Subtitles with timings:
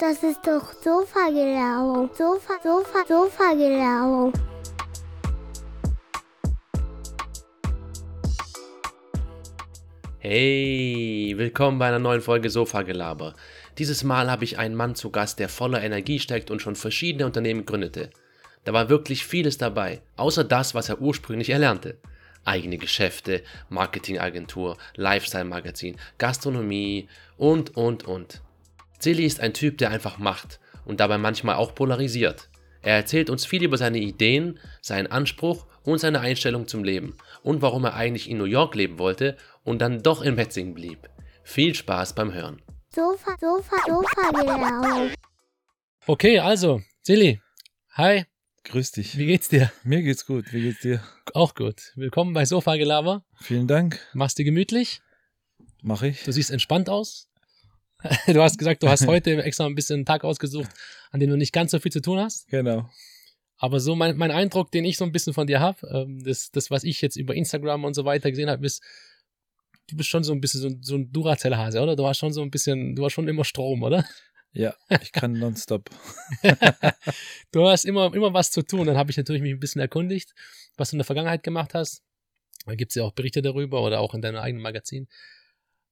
[0.00, 2.08] Das ist doch Sofa-Gelaber.
[2.14, 4.32] Sofa, Sofa, Sofa-Gelaber.
[10.20, 13.34] Hey, willkommen bei einer neuen Folge Sofa-Gelaber.
[13.78, 17.26] Dieses Mal habe ich einen Mann zu Gast, der voller Energie steckt und schon verschiedene
[17.26, 18.10] Unternehmen gründete.
[18.62, 21.98] Da war wirklich vieles dabei, außer das, was er ursprünglich erlernte.
[22.44, 28.42] Eigene Geschäfte, Marketingagentur, Lifestyle-Magazin, Gastronomie und, und, und.
[28.98, 32.48] Zilli ist ein Typ, der einfach macht und dabei manchmal auch polarisiert.
[32.82, 37.62] Er erzählt uns viel über seine Ideen, seinen Anspruch und seine Einstellung zum Leben und
[37.62, 41.08] warum er eigentlich in New York leben wollte und dann doch in Metzingen blieb.
[41.42, 42.62] Viel Spaß beim Hören.
[42.94, 45.10] Sofa, Sofa, Sofa-Gelaber.
[46.06, 47.40] Okay, also, Silly.
[47.92, 48.24] Hi,
[48.64, 49.16] Grüß dich.
[49.16, 49.72] wie geht's dir?
[49.82, 50.52] Mir geht's gut.
[50.52, 51.02] Wie geht's dir?
[51.32, 51.92] Auch gut.
[51.96, 53.24] Willkommen bei Sofa Gelaber.
[53.40, 53.98] Vielen Dank.
[54.12, 55.00] Machst dir gemütlich?
[55.82, 56.22] Mach ich.
[56.24, 57.27] Du siehst entspannt aus.
[58.26, 60.68] Du hast gesagt, du hast heute extra ein bisschen einen Tag ausgesucht,
[61.10, 62.46] an dem du nicht ganz so viel zu tun hast.
[62.48, 62.88] Genau.
[63.58, 66.50] Aber so mein, mein Eindruck, den ich so ein bisschen von dir habe, ähm, das,
[66.52, 68.82] das, was ich jetzt über Instagram und so weiter gesehen habe, ist,
[69.88, 71.96] du bist schon so ein bisschen so, ein- so ein Duracell-Hase, oder?
[71.96, 74.04] Du hast schon so ein bisschen, du hast schon immer Strom, oder?
[74.52, 75.90] Ja, ich kann nonstop.
[77.52, 78.86] Du hast immer, immer was zu tun.
[78.86, 80.34] Dann habe ich natürlich mich ein bisschen erkundigt,
[80.76, 82.02] was du in der Vergangenheit gemacht hast.
[82.66, 85.08] Da gibt's ja auch Berichte darüber oder auch in deinem eigenen Magazin.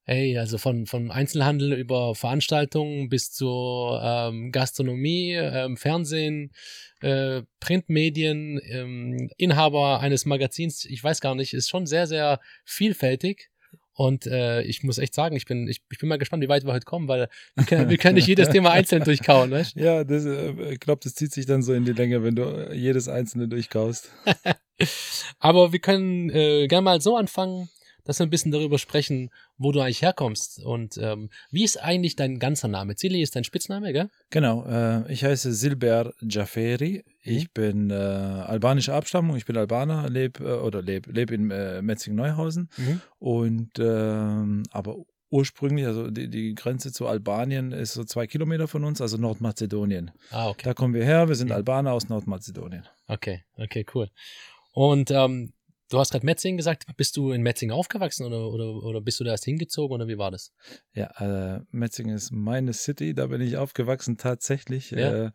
[0.08, 6.52] Hey, also von, von Einzelhandel über Veranstaltungen bis zur ähm, Gastronomie, ähm, Fernsehen,
[7.00, 13.50] äh, Printmedien, ähm, Inhaber eines Magazins, ich weiß gar nicht, ist schon sehr, sehr vielfältig.
[13.94, 16.64] Und äh, ich muss echt sagen, ich bin, ich, ich bin mal gespannt, wie weit
[16.64, 19.74] wir heute kommen, weil wir können, wir können nicht jedes Thema einzeln durchkauen, weißt?
[19.76, 22.42] Ja, das, äh, ich glaube, das zieht sich dann so in die Länge, wenn du
[22.42, 24.12] äh, jedes einzelne durchkaust.
[25.40, 27.70] Aber wir können äh, gerne mal so anfangen,
[28.06, 30.64] dass wir ein bisschen darüber sprechen, wo du eigentlich herkommst.
[30.64, 32.94] Und ähm, wie ist eigentlich dein ganzer Name?
[32.96, 34.08] Zili ist dein Spitzname, gell?
[34.30, 37.04] Genau, äh, ich heiße Silber Jaferi.
[37.22, 41.82] Ich bin äh, albanischer Abstammung, ich bin Albaner, lebe äh, oder lebe leb in äh,
[41.82, 42.70] Metzingen-Neuhausen
[43.18, 44.96] und ähm, aber
[45.28, 50.12] ursprünglich, also die, die Grenze zu Albanien ist so zwei Kilometer von uns, also Nordmazedonien.
[50.30, 50.62] Ah, okay.
[50.64, 51.54] Da kommen wir her, wir sind Mhm.
[51.56, 52.84] Albaner aus Nordmazedonien.
[53.08, 54.08] Okay, okay, cool.
[54.72, 55.52] Und ähm,
[55.90, 56.84] du hast gerade Metzingen gesagt.
[56.96, 60.18] Bist du in Metzingen aufgewachsen oder, oder, oder bist du da erst hingezogen oder wie
[60.18, 60.52] war das?
[60.94, 64.90] Ja, äh, Metzingen ist meine City, da bin ich aufgewachsen tatsächlich.
[64.90, 65.26] Ja.
[65.26, 65.30] Äh,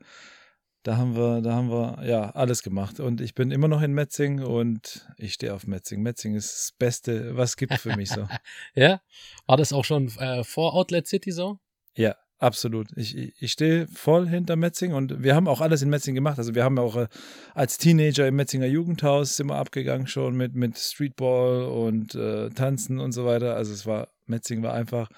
[0.83, 2.99] da haben wir, da haben wir ja alles gemacht.
[2.99, 6.03] Und ich bin immer noch in Metzingen und ich stehe auf Metzingen.
[6.03, 8.27] Metzingen ist das Beste, was es gibt für mich so.
[8.73, 9.01] Ja?
[9.45, 11.59] War das auch schon äh, vor Outlet City so?
[11.95, 12.87] Ja, absolut.
[12.95, 16.37] Ich, ich stehe voll hinter Metzingen und wir haben auch alles in Metzingen gemacht.
[16.37, 17.07] Also wir haben auch äh,
[17.53, 23.11] als Teenager im Metzinger Jugendhaus wir abgegangen schon mit, mit Streetball und äh, Tanzen und
[23.11, 23.55] so weiter.
[23.55, 25.09] Also es war, Metzingen war einfach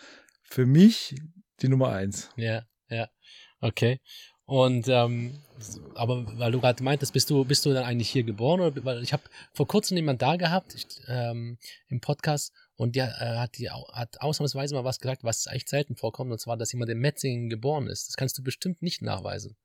[0.43, 1.15] für mich
[1.61, 2.29] die Nummer eins.
[2.35, 3.07] Ja, ja.
[3.61, 3.99] Okay.
[4.45, 5.39] Und ähm,
[5.95, 8.59] aber weil du gerade meintest, bist du, bist du dann eigentlich hier geboren?
[8.59, 9.23] Oder, weil ich habe
[9.53, 11.57] vor kurzem jemand da gehabt ich, ähm,
[11.87, 15.95] im Podcast und der äh, hat, die, hat ausnahmsweise mal was gesagt, was echt selten
[15.95, 18.07] vorkommt, und zwar, dass jemand in Metzingen geboren ist.
[18.07, 19.55] Das kannst du bestimmt nicht nachweisen.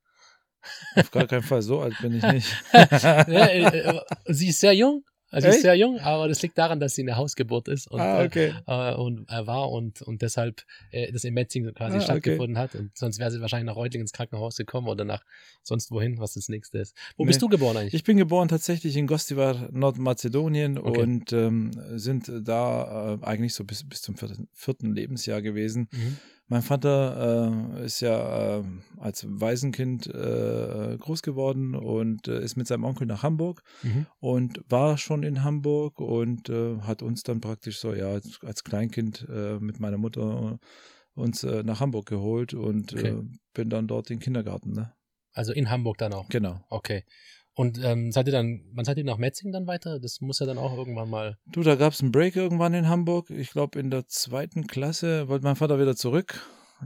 [0.95, 2.55] Auf gar keinen Fall, so alt bin ich nicht.
[2.73, 6.79] äh, äh, sie ist sehr jung, also sie ist sehr jung, aber das liegt daran,
[6.79, 8.53] dass sie eine Hausgeburt ist und, ah, okay.
[8.67, 12.03] äh, und äh, war und, und deshalb äh, das in Metzingen quasi Ah, okay.
[12.03, 12.75] stattgefunden hat.
[12.75, 15.23] Und sonst wäre sie wahrscheinlich nach Reutlingen ins Krankenhaus gekommen oder nach
[15.63, 16.95] sonst wohin, was das nächste ist.
[17.17, 17.27] Wo Nee.
[17.27, 17.93] bist du geboren eigentlich?
[17.93, 21.01] Ich bin geboren tatsächlich in Gostivar, Nordmazedonien Okay.
[21.01, 25.89] und ähm, sind da äh, eigentlich so bis, bis zum vierten, vierten Lebensjahr gewesen.
[25.91, 26.17] Mhm.
[26.51, 28.63] Mein Vater äh, ist ja äh,
[28.97, 34.07] als Waisenkind äh, groß geworden und äh, ist mit seinem Onkel nach Hamburg Mhm.
[34.19, 38.63] und war schon in Hamburg und äh, hat uns dann praktisch so, ja, als, als
[38.63, 40.59] Kleinkind äh, mit meiner Mutter
[41.13, 43.21] uns nach Hamburg geholt und Okay.
[43.53, 44.93] bin dann dort in den Kindergarten, ne?
[45.33, 46.29] Also in Hamburg dann auch.
[46.29, 46.61] Genau.
[46.69, 47.03] Okay.
[47.59, 49.99] Und ähm, seid ihr dann, wann seid ihr nach Metzingen dann weiter?
[49.99, 51.37] Das muss ja dann auch irgendwann mal.
[51.45, 53.29] Du, da gab es einen Break irgendwann in Hamburg.
[53.31, 56.41] Ich glaube, in der zweiten Klasse wollte mein Vater wieder zurück.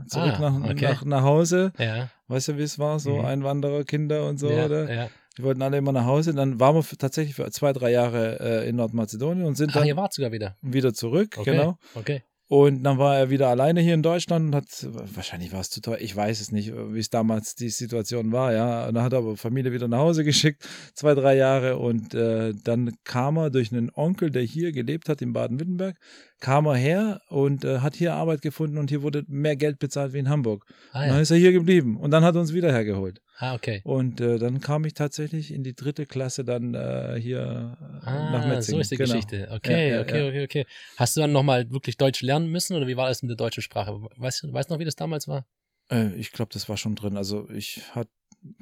[0.08, 0.82] Zurück Ah, nach, okay.
[0.86, 1.72] nach, nach Hause.
[1.78, 2.10] Ja.
[2.26, 2.98] Weißt du, wie es war?
[2.98, 3.24] So Mhm.
[3.24, 4.92] Einwanderer, Kinder und so, ja, oder?
[4.92, 5.10] ja.
[5.38, 6.34] Die wollten alle immer nach Hause.
[6.34, 9.78] Dann waren wir für, tatsächlich für zwei, drei Jahre äh, in Nordmazedonien und sind Ah,
[9.78, 10.56] dann ihr wart sogar wieder.
[10.60, 11.36] wieder zurück.
[11.38, 11.52] Okay.
[11.52, 11.78] Genau.
[11.94, 12.24] Okay.
[12.46, 14.66] Und dann war er wieder alleine hier in Deutschland und hat,
[15.14, 18.52] wahrscheinlich war es zu teuer, ich weiß es nicht, wie es damals die Situation war,
[18.52, 18.86] ja.
[18.86, 20.62] Und dann hat er aber Familie wieder nach Hause geschickt,
[20.94, 21.78] zwei, drei Jahre.
[21.78, 25.96] Und äh, dann kam er durch einen Onkel, der hier gelebt hat in Baden-Württemberg,
[26.40, 30.12] kam er her und äh, hat hier Arbeit gefunden und hier wurde mehr Geld bezahlt
[30.12, 30.66] wie in Hamburg.
[30.92, 31.22] Ah, Und dann ja.
[31.22, 33.20] ist er hier geblieben und dann hat er uns wieder hergeholt.
[33.38, 33.80] Ah okay.
[33.84, 38.44] Und äh, dann kam ich tatsächlich in die dritte Klasse dann äh, hier äh, nach
[38.44, 38.62] Ah, Metzingen.
[38.76, 39.12] so ist die Genau.
[39.14, 39.48] Geschichte.
[39.50, 40.28] Okay, Ja, ja, okay, ja.
[40.28, 40.66] okay, okay.
[40.96, 43.62] Hast du dann nochmal wirklich Deutsch lernen müssen oder wie war das mit der deutschen
[43.62, 43.92] Sprache?
[44.16, 45.46] Weißt du weißt noch, wie das damals war?
[45.90, 47.16] Äh, ich glaube, das war schon drin.
[47.16, 48.08] Also ich hat,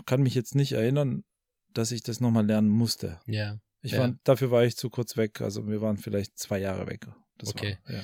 [0.07, 1.25] kann mich jetzt nicht erinnern,
[1.73, 3.21] dass ich das nochmal lernen musste.
[3.27, 3.59] Ja.
[3.83, 3.99] Ich Ja.
[4.01, 5.41] war, dafür war ich zu kurz weg.
[5.41, 7.07] Also wir waren vielleicht zwei Jahre weg.
[7.39, 7.79] Das Okay.
[7.85, 8.03] War, ja.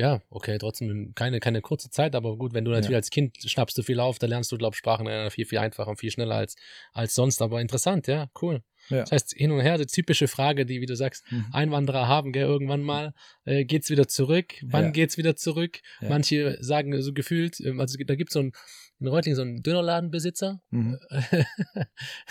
[0.00, 2.96] Ja, okay, trotzdem keine, keine kurze Zeit, aber gut, wenn du natürlich Ja.
[2.96, 5.58] als Kind schnappst du viel auf, da lernst du, glaube ich, Sprachen äh, viel, viel
[5.58, 6.56] einfacher und viel schneller als,
[6.94, 7.42] als sonst.
[7.42, 8.62] Aber interessant, ja, cool.
[8.88, 9.00] Ja.
[9.00, 11.44] Das heißt, hin und her, die typische Frage, die, wie du sagst, Mhm.
[11.52, 13.12] Einwanderer haben, gell, irgendwann mal,
[13.44, 14.54] äh, geht's wieder zurück?
[14.62, 14.90] Wann Ja.
[14.90, 15.80] geht's wieder zurück?
[16.00, 16.08] Ja.
[16.08, 18.52] Manche sagen so gefühlt, ähm, also da gibt's so einen,
[19.00, 20.98] in Reutlingen so einen Dönerladenbesitzer, Mhm.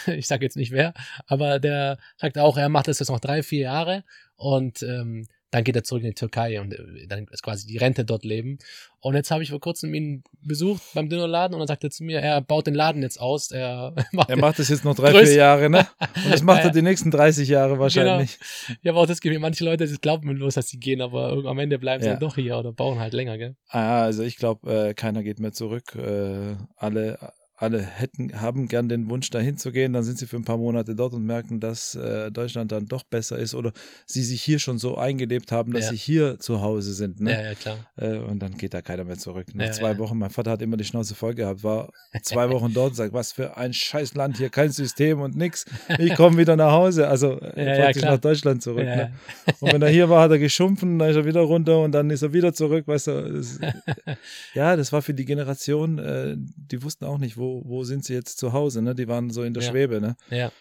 [0.08, 0.94] ich sage jetzt nicht wer,
[1.28, 4.04] aber der sagt auch, er macht das jetzt noch drei, vier Jahre
[4.36, 7.78] und ähm, dann geht er zurück in die Türkei und äh, dann ist quasi die
[7.78, 8.60] Rente dort leben.
[9.02, 12.20] Und jetzt habe ich vor kurzem ihn besucht beim Dönerladen und er sagte zu mir,
[12.20, 13.50] er baut den Laden jetzt aus.
[13.52, 15.88] Er macht, Er macht das jetzt noch drei, Größ- vier Jahre, ne?
[16.26, 18.38] Und das macht er die nächsten 30 Jahre wahrscheinlich.
[18.82, 21.60] ich habe auch das Gefühl, manche Leute glauben mir bloß, dass sie gehen, aber am
[21.60, 22.14] Ende bleiben sie Ja.
[22.16, 23.56] dann doch hier oder bauen halt länger, gell?
[23.70, 25.96] Ah, also ich glaube, äh, keiner geht mehr zurück.
[25.96, 27.18] Äh, alle,
[27.60, 29.94] alle hätten, haben gern den Wunsch, dahin zu gehen.
[29.94, 33.04] Dann sind sie für ein paar Monate dort und merken, dass äh, Deutschland dann doch
[33.04, 33.74] besser ist oder
[34.06, 35.92] sie sich hier schon so eingelebt haben, dass Ja.
[35.92, 37.20] sie hier zu Hause sind.
[37.20, 37.32] Ne?
[37.34, 37.78] Ja, ja, klar.
[37.98, 39.48] Äh, und dann geht da keiner mehr zurück.
[39.54, 39.98] Nach Ja, zwei.
[39.98, 41.92] Wochen, mein Vater hat immer die Schnauze voll gehabt, war
[42.24, 45.66] zwei Wochen dort und sagt, was für ein scheiß Land hier, kein System und nix.
[45.98, 47.08] Ich komme wieder nach Hause.
[47.10, 48.86] Also äh, praktisch nach Deutschland zurück.
[48.86, 49.12] Ne?
[49.60, 52.10] Und wenn er hier war, hat er geschumpfen, dann ist er wieder runter und dann
[52.10, 53.34] ist er wieder zurück, weißt du.
[53.34, 53.60] Das,
[54.54, 58.14] ja, das war für die Generation, äh, die wussten auch nicht, wo, wo sind sie
[58.14, 58.96] jetzt zu Hause, ne?
[58.96, 59.70] Die waren so in der Ja.
[59.70, 60.16] Schwebe, ne?
[60.30, 60.52] ja.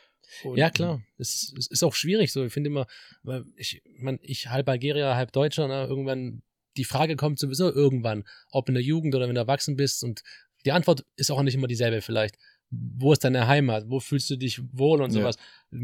[0.45, 1.01] Und, Ja, klar.
[1.17, 2.45] Es, es ist auch schwierig so.
[2.45, 2.87] Ich finde immer,
[3.23, 6.43] weil ich, man, ich halb Algerier, halb Deutscher, ne, irgendwann,
[6.77, 10.05] die Frage kommt sowieso irgendwann, ob in der Jugend oder wenn du erwachsen bist.
[10.05, 10.23] Und
[10.67, 12.37] die Antwort ist auch nicht immer dieselbe vielleicht.
[12.71, 13.85] Wo ist deine Heimat?
[13.89, 15.21] Wo fühlst du dich wohl und Ja.
[15.21, 15.37] sowas?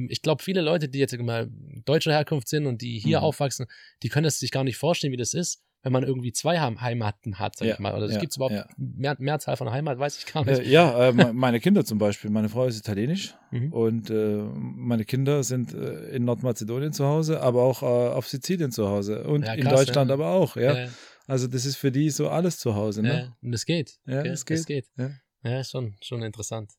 [0.08, 1.48] Ich glaube, viele Leute, die jetzt mal
[1.86, 3.24] deutscher Herkunft sind und die hier Mhm.
[3.24, 3.66] aufwachsen,
[4.02, 6.80] die können es sich gar nicht vorstellen, wie das ist, wenn man irgendwie zwei Heim
[6.80, 7.94] Heimaten hat, sag Ja, ich mal.
[7.94, 8.66] Oder es ja, gibt überhaupt ja.
[8.76, 10.58] mehr, Mehrzahl von Heimat, weiß ich gar nicht.
[10.60, 12.30] Äh, ja, äh, me- meine Kinder zum Beispiel.
[12.30, 13.72] Meine Frau ist italienisch Mhm.
[13.72, 18.72] und äh, meine Kinder sind äh, in Nordmazedonien zu Hause, aber auch äh, auf Sizilien
[18.72, 20.56] zu Hause und Ja, in krass, Deutschland aber auch.
[20.56, 20.88] Ja,
[21.28, 23.02] also das ist für die so alles zu Hause.
[23.02, 23.14] Ne?
[23.14, 23.36] ja.
[23.42, 23.98] Und es geht.
[24.06, 24.58] Ja, es geht.
[24.58, 24.86] Es geht.
[24.96, 25.62] Ja.
[25.62, 26.72] Schon, schon interessant.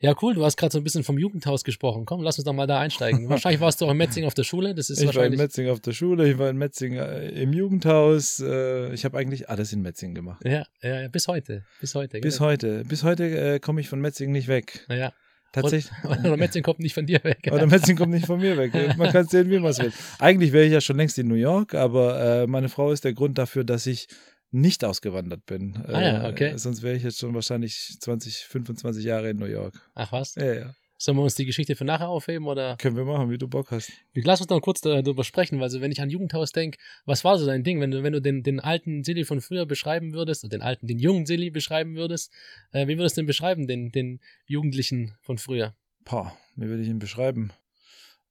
[0.00, 0.34] Ja, cool.
[0.34, 2.04] Du hast gerade so ein bisschen vom Jugendhaus gesprochen.
[2.06, 3.28] Komm, lass uns doch mal da einsteigen.
[3.28, 4.74] Wahrscheinlich warst du auch in Metzing auf der Schule.
[4.74, 5.40] Das ist Ich war in wahrscheinlich.
[5.40, 8.40] Metzing auf der Schule, ich war in Metzing äh, im Jugendhaus.
[8.40, 10.44] Äh, ich habe eigentlich alles in Metzing gemacht.
[10.44, 11.64] ja, ja, ja, bis heute.
[11.80, 12.20] Bis heute.
[12.20, 12.46] Bis gell?
[12.46, 12.82] heute.
[12.84, 13.24] Bis heute
[13.54, 14.84] äh, komme ich von Metzing nicht weg.
[14.88, 15.12] Ja.
[15.52, 15.92] Tatsächlich.
[16.04, 17.50] Oder Metzing kommt nicht von dir weg.
[17.52, 18.72] Oder Metzing kommt nicht von mir weg.
[18.96, 19.92] Man kann sehen, wie man es will.
[20.18, 23.12] Eigentlich wäre ich ja schon längst in New York, aber äh, meine Frau ist der
[23.12, 24.08] Grund dafür, dass ich
[24.52, 25.76] nicht ausgewandert bin.
[25.88, 26.52] Ah ja, Äh, okay.
[26.56, 29.74] sonst wäre ich jetzt schon wahrscheinlich 20, 25 Jahre in New York.
[29.94, 30.34] Ach was?
[30.36, 30.74] Ja, ja.
[30.98, 32.46] Sollen wir uns die Geschichte für nachher aufheben?
[32.46, 32.76] Oder?
[32.76, 33.90] Können wir machen, wie du Bock hast.
[34.14, 37.38] Lass uns noch kurz darüber sprechen, weil so, wenn ich an Jugendhaus denke, was war
[37.38, 37.80] so dein Ding?
[37.80, 40.86] Wenn du, wenn du den, den alten Silly von früher beschreiben würdest, oder den alten,
[40.86, 42.30] den jungen Silly beschreiben würdest,
[42.70, 45.74] äh, wie würdest du den beschreiben, den, den Jugendlichen von früher?
[46.04, 47.50] Pah, wie würde ich ihn beschreiben?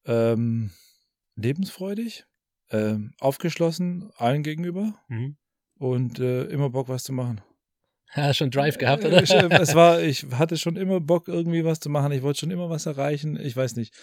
[0.05, 0.71] Ähm,
[1.35, 2.25] lebensfreudig,
[2.69, 5.35] ähm, aufgeschlossen allen gegenüber Mhm.
[5.81, 7.41] Und äh, immer Bock, was zu machen.
[8.15, 9.23] Ja, schon Drive gehabt, Äh, oder?
[9.23, 12.11] ich, äh, es war, ich hatte schon immer Bock, irgendwie was zu machen.
[12.11, 13.39] Ich wollte schon immer was erreichen.
[13.41, 13.93] Ich weiß nicht.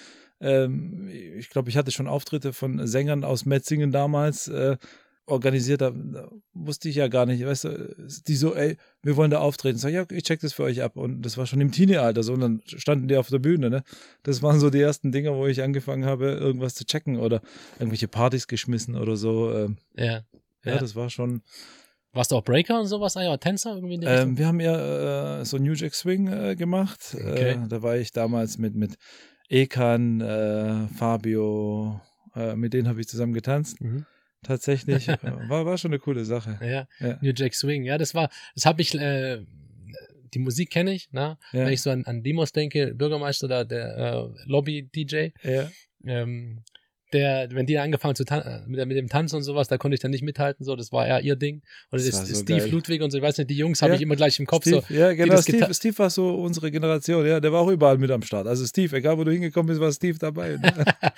[0.41, 4.77] Ähm, ich glaube, ich hatte schon Auftritte von Sängern aus Metzingen damals äh,
[5.27, 5.81] organisiert.
[5.83, 7.45] Da, da wusste ich ja gar nicht.
[7.47, 7.95] Weißt du,
[8.27, 9.79] die so, ey, wir wollen da auftreten.
[9.79, 10.97] Sag, ja, ich check das für euch ab.
[10.97, 12.33] Und das war schon im Teenie-Alter so.
[12.33, 13.71] Und dann standen die auf der Bühne.
[13.71, 13.85] Ne?
[14.25, 17.41] Das waren so die ersten Dinge, wo ich angefangen habe, irgendwas zu checken oder
[17.79, 19.53] irgendwelche Partys geschmissen oder so.
[19.55, 20.23] Ähm, ja.
[20.69, 20.81] Ja, Ja.
[20.81, 21.43] das war schon.
[22.13, 23.17] Warst du auch Breaker und sowas?
[23.17, 24.31] Ah ja, Tänzer irgendwie in Richtung?
[24.31, 27.15] Ähm, wir haben ja äh, so New Jack Swing äh, gemacht.
[27.15, 27.51] Okay.
[27.53, 28.97] Äh, da war ich damals mit, mit
[29.51, 32.01] Ekan, äh, Fabio,
[32.35, 33.81] äh, mit denen habe ich zusammen getanzt.
[33.81, 34.07] Mhm.
[34.43, 35.09] Tatsächlich.
[35.09, 36.59] Äh, war, war schon eine coole Sache.
[36.63, 37.19] Ja, Ja.
[37.21, 37.85] New Jack Swing.
[37.85, 39.45] Ja, das war, das habe ich, äh,
[40.35, 41.39] die Musik kenne ich, ne?
[41.53, 41.65] Ja.
[41.67, 45.71] Wenn ich so an, an Demos denke, Bürgermeister da, der äh, Lobby-DJ, Ja.
[46.05, 46.63] ähm,
[47.13, 49.95] der, wenn die angefangen zu tan- äh, mit, mit dem Tanzen und sowas, da konnte
[49.95, 51.63] ich dann nicht mithalten, so, das war eher ihr Ding.
[51.91, 52.71] Und Das das so Steve geil.
[52.71, 53.97] Ludwig und so, ich weiß nicht, die Jungs habe Ja.
[53.97, 54.95] ich immer gleich im Kopf Steve, so.
[54.95, 55.41] ja, genau.
[55.41, 57.27] Steve, Steve war so unsere Generation.
[57.27, 58.47] Ja, der war auch überall mit am Start.
[58.47, 60.57] Also Steve, egal wo du hingekommen bist, war Steve dabei.
[60.57, 60.73] Ne?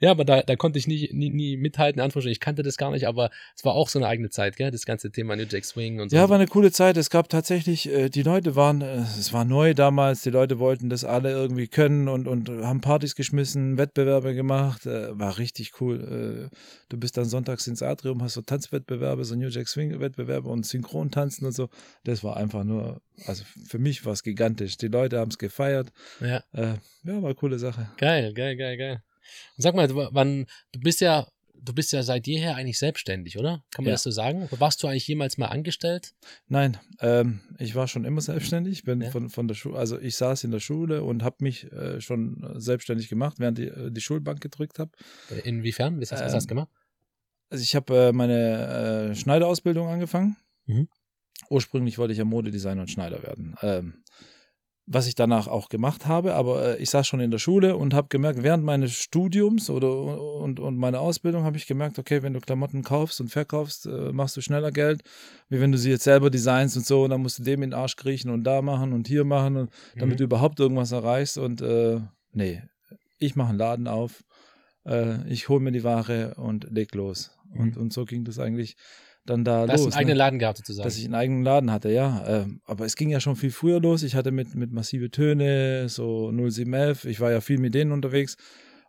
[0.00, 2.32] Ja, aber da, da konnte ich nie, nie, nie mithalten, Anführungsstrichen.
[2.32, 4.70] Ich kannte das gar nicht, aber es war auch so eine eigene Zeit, gell?
[4.70, 6.16] Das ganze Thema New Jack Swing und so.
[6.16, 6.96] Ja, war eine coole Zeit.
[6.96, 10.88] Es gab tatsächlich, äh, die Leute waren, äh, es war neu damals, die Leute wollten
[10.88, 14.86] das alle irgendwie können und, und haben Partys geschmissen, Wettbewerbe gemacht.
[15.10, 16.50] Äh, war richtig cool.
[16.50, 16.56] Äh,
[16.88, 21.46] du bist dann sonntags ins Atrium, hast so Tanzwettbewerbe, so New Jack Swing-Wettbewerbe und Synchrontanzen
[21.46, 21.68] und so.
[22.04, 24.76] Das war einfach nur, also für mich war es gigantisch.
[24.76, 25.92] Die Leute haben es gefeiert.
[26.20, 26.42] ja.
[26.52, 26.74] Äh,
[27.04, 27.90] ja, war eine coole Sache.
[27.96, 29.02] Geil, geil, geil, geil.
[29.56, 31.26] Und sag mal, wann, du bist ja
[31.62, 33.64] du bist ja seit jeher eigentlich selbstständig, oder?
[33.70, 33.94] Kann man Ja.
[33.94, 34.48] das so sagen?
[34.50, 36.14] Warst du eigentlich jemals mal angestellt?
[36.48, 38.84] Nein, ähm, ich war schon immer selbstständig.
[38.84, 39.10] Bin Ja.
[39.10, 42.42] von, von der Schule, also ich saß in der Schule und habe mich äh, schon
[42.42, 44.90] äh, selbstständig gemacht, während ich äh, die Schulbank gedrückt habe.
[45.30, 46.00] Äh, Inwiefern?
[46.00, 46.68] Was hast, was Ähm, hast du gemacht?
[47.50, 50.36] Also ich habe äh, meine äh, Schneiderausbildung angefangen.
[50.66, 50.88] Mhm.
[51.48, 53.56] Ursprünglich wollte ich ja Modedesigner und Schneider werden.
[53.62, 54.04] Ähm,
[54.92, 57.94] was ich danach auch gemacht habe, aber äh, ich saß schon in der Schule und
[57.94, 62.32] habe gemerkt, während meines Studiums oder und, und meiner Ausbildung habe ich gemerkt, okay, wenn
[62.32, 65.02] du Klamotten kaufst und verkaufst, äh, machst du schneller Geld,
[65.48, 67.70] wie wenn du sie jetzt selber designst und so, und dann musst du dem in
[67.70, 70.18] den Arsch kriechen und da machen und hier machen, und, damit Mhm.
[70.18, 71.38] du überhaupt irgendwas erreichst.
[71.38, 72.00] Und äh,
[72.32, 72.60] nee,
[73.20, 74.24] ich mache einen Laden auf,
[74.84, 77.30] äh, ich hole mir die Ware und leg los.
[77.54, 77.82] Und, Mhm.
[77.82, 78.76] und so ging das eigentlich
[79.24, 79.86] dann da Du hast los.
[79.92, 80.18] einen eigenen ne?
[80.18, 80.84] Laden gehabt, sozusagen.
[80.84, 82.24] Dass ich einen eigenen Laden hatte, ja.
[82.26, 84.02] Ähm, aber es ging ja schon viel früher los.
[84.02, 88.36] Ich hatte mit, mit massive Töne, so 0711, ich war ja viel mit denen unterwegs.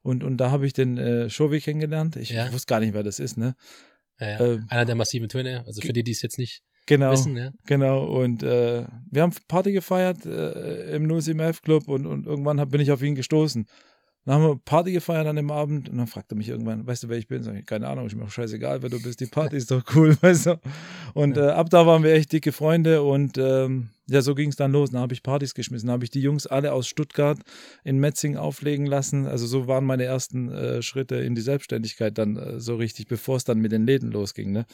[0.03, 2.15] Und, und da habe ich den äh, Shovi kennengelernt.
[2.15, 2.51] Ich Ja.
[2.51, 3.55] wusste gar nicht, wer das ist, ne?
[4.19, 4.39] ja, ja.
[4.39, 7.11] ähm, Einer der massiven Töne, also für die, die es jetzt nicht Genau.
[7.11, 7.51] wissen, ja.
[7.67, 12.69] Genau, und äh, wir haben Party gefeiert äh, im 0711 Club und, und irgendwann hab,
[12.71, 13.67] bin ich auf ihn gestoßen.
[14.25, 17.03] Dann haben wir Party gefeiert an dem Abend und dann fragte er mich irgendwann, weißt
[17.03, 17.41] du, wer ich bin?
[17.41, 20.15] Sag ich, keine Ahnung, mir auch scheißegal, wer du bist, die Party ist doch cool,
[20.21, 20.59] weißt du.
[21.15, 24.55] Und äh, ab da waren wir echt dicke Freunde und ähm, ja, so ging es
[24.55, 24.91] dann los.
[24.91, 27.39] Dann habe ich Partys geschmissen, dann habe ich die Jungs alle aus Stuttgart
[27.83, 29.25] in Metzing auflegen lassen.
[29.25, 33.37] Also so waren meine ersten äh, Schritte in die Selbstständigkeit dann äh, so richtig, bevor
[33.37, 34.65] es dann mit den Läden losging, ne?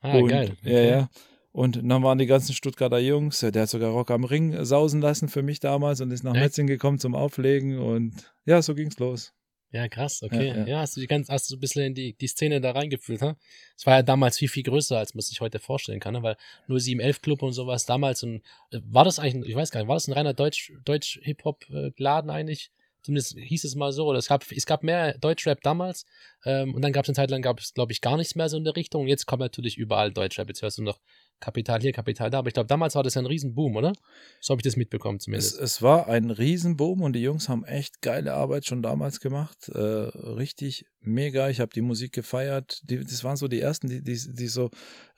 [0.00, 0.56] Ah, und, geil.
[0.62, 1.08] Ja, ja.
[1.52, 5.02] Und dann waren die ganzen Stuttgarter Jungs, der hat sogar Rock am Ring äh, sausen
[5.02, 6.42] lassen für mich damals und ist nach Echt?
[6.42, 8.14] Metzing gekommen zum Auflegen und
[8.46, 9.34] ja, so ging's los.
[9.70, 10.48] Ja, krass, okay.
[10.48, 10.78] Ja, Ja, ja.
[10.80, 13.22] hast du die ganz, hast du so ein bisschen in die, die Szene da reingefühlt,
[13.22, 13.36] ha?
[13.76, 16.22] Es war ja damals viel, viel größer, als man sich heute vorstellen kann, ne?
[16.22, 16.36] weil
[16.68, 20.08] 0711 Club und sowas damals und war das eigentlich, ich weiß gar nicht, war das
[20.08, 22.70] ein reiner Deutsch, Deutsch Hip-Hop-Laden eigentlich?
[23.02, 26.04] Zumindest hieß es mal so, oder es gab, es gab mehr Deutschrap damals,
[26.44, 28.48] ähm, und dann gab es eine Zeit lang, gab es, glaube ich, gar nichts mehr
[28.48, 29.02] so in der Richtung.
[29.02, 30.48] Und jetzt kommt natürlich überall Deutschrap.
[30.48, 31.00] Jetzt hörst du noch
[31.42, 32.38] Kapital hier, Kapital da.
[32.38, 33.92] Aber ich glaube, damals war das ja ein Riesenboom, oder?
[34.40, 35.60] So habe ich das mitbekommen Es, zumindest.
[35.60, 39.68] es war ein Riesenboom und die Jungs haben echt geile Arbeit schon damals gemacht.
[39.68, 41.48] Äh, richtig mega.
[41.48, 42.80] Ich habe die Musik gefeiert.
[42.88, 44.70] Die, das waren so die ersten, die, die, die so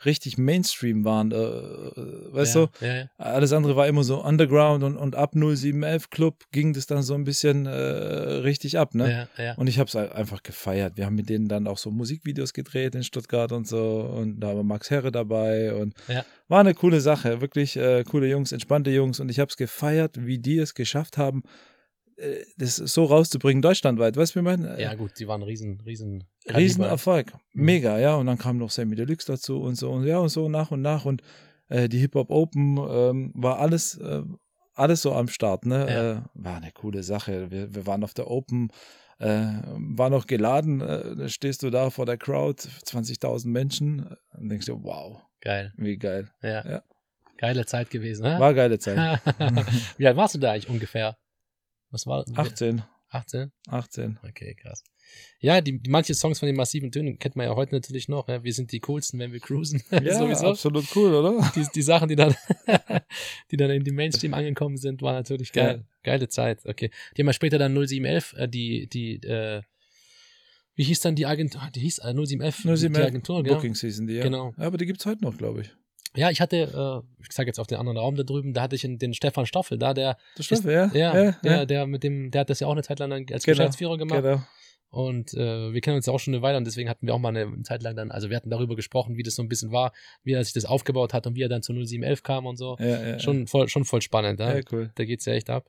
[0.04, 1.31] richtig Mainstream waren.
[1.31, 2.87] Äh, weißt ja, du?
[2.87, 3.11] Ja, ja.
[3.19, 7.14] Alles andere war immer so Underground und, und ab 0711 Club ging das dann so
[7.14, 9.28] ein bisschen äh, richtig ab, ne?
[9.57, 10.97] Und ich habe es einfach gefeiert.
[10.97, 14.00] Wir haben mit denen dann auch so Musikvideos gedreht in Stuttgart und so.
[14.00, 15.75] Und da war Max Herre dabei.
[15.75, 16.13] Und Ja.
[16.49, 17.40] War eine coole Sache.
[17.40, 19.21] Wirklich äh, coole Jungs, entspannte Jungs.
[19.21, 21.42] Und ich habe es gefeiert, wie die es geschafft haben,
[22.16, 24.16] äh, das so rauszubringen, deutschlandweit.
[24.16, 24.80] Weißt du, wie ich meine?
[24.80, 26.25] Ja, gut, die waren riesen, riesen.
[26.44, 26.61] Kaliber.
[26.61, 27.33] Riesenerfolg.
[27.33, 27.64] Mhm.
[27.64, 28.16] Mega, ja.
[28.16, 29.90] Und dann kam noch Sammy Deluxe dazu und so.
[29.90, 31.04] Und ja, und so nach und nach.
[31.04, 31.23] Und
[31.68, 34.23] äh, die Hip-Hop Open ähm, war alles, äh,
[34.75, 35.87] alles so am Start, ne?
[35.88, 36.12] Ja.
[36.12, 37.50] Äh, war eine coole Sache.
[37.50, 38.71] Wir, wir waren auf der Open,
[39.18, 44.66] äh, war noch geladen, äh, stehst du da vor der Crowd, 20.000 Menschen und denkst
[44.66, 45.72] dir, wow, Geil.
[45.76, 46.28] wie geil.
[46.42, 46.66] Ja.
[46.68, 46.82] Ja.
[47.36, 48.38] Geile Zeit gewesen, ne?
[48.40, 49.20] War geile Zeit.
[49.98, 51.18] Wie alt warst du da eigentlich ungefähr?
[51.90, 53.52] Was war 18, 18?
[53.68, 54.18] 18.
[54.28, 54.82] Okay, krass.
[55.40, 58.28] Ja, die, manche Songs von den massiven Tönen kennt man ja heute natürlich noch.
[58.28, 58.42] Ja?
[58.42, 59.82] Wir sind die coolsten, wenn wir cruisen.
[59.90, 60.48] Ja, Sowieso.
[60.48, 61.52] absolut cool, oder?
[61.54, 62.34] Die, die Sachen, die dann,
[63.50, 65.84] die dann in die Mainstream angekommen sind, war natürlich geil.
[66.02, 66.64] Geile Zeit.
[66.64, 66.90] Okay.
[67.16, 69.62] Die haben ja später dann 0711, äh, die, die, äh,
[70.75, 71.62] wie hieß dann die Agentur?
[71.75, 73.54] Die hieß äh, 0711, Nur sie die Agentur, ja.
[73.54, 74.23] Bookings hießen die, ja.
[74.23, 74.52] Genau.
[74.59, 75.71] Ja, aber die gibt es heute noch, glaube ich.
[76.16, 78.76] Ja, ich hatte, äh, ich sage jetzt auf den anderen Raum da drüben, da hatte
[78.76, 80.87] ich den, Stefan Stoffel da, der, Das stimmt, ja.
[80.95, 83.26] ja, ja, der, der mit dem, der hat das ja auch eine Zeit lang dann
[83.33, 84.23] als Genau, Geschäftsführer gemacht.
[84.23, 84.43] Genau.
[84.90, 87.19] Und äh, wir kennen uns ja auch schon eine Weile und deswegen hatten wir auch
[87.19, 89.73] mal eine Zeit lang dann, also wir hatten darüber gesprochen, wie das so ein bisschen
[89.73, 92.57] war, wie er sich das aufgebaut hat und wie er dann zu 0711 kam und
[92.57, 92.76] so.
[92.78, 94.50] Ja, ja, Schon voll, schon voll spannend, ja.
[94.50, 94.57] ja.
[94.59, 94.93] ja, cool.
[94.95, 95.69] Da geht's ja echt ab.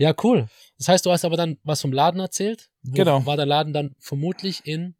[0.00, 0.48] Ja, cool.
[0.78, 2.70] Das heißt, du hast aber dann was vom Laden erzählt.
[2.82, 3.26] Wo Genau.
[3.26, 4.94] War der Laden dann vermutlich in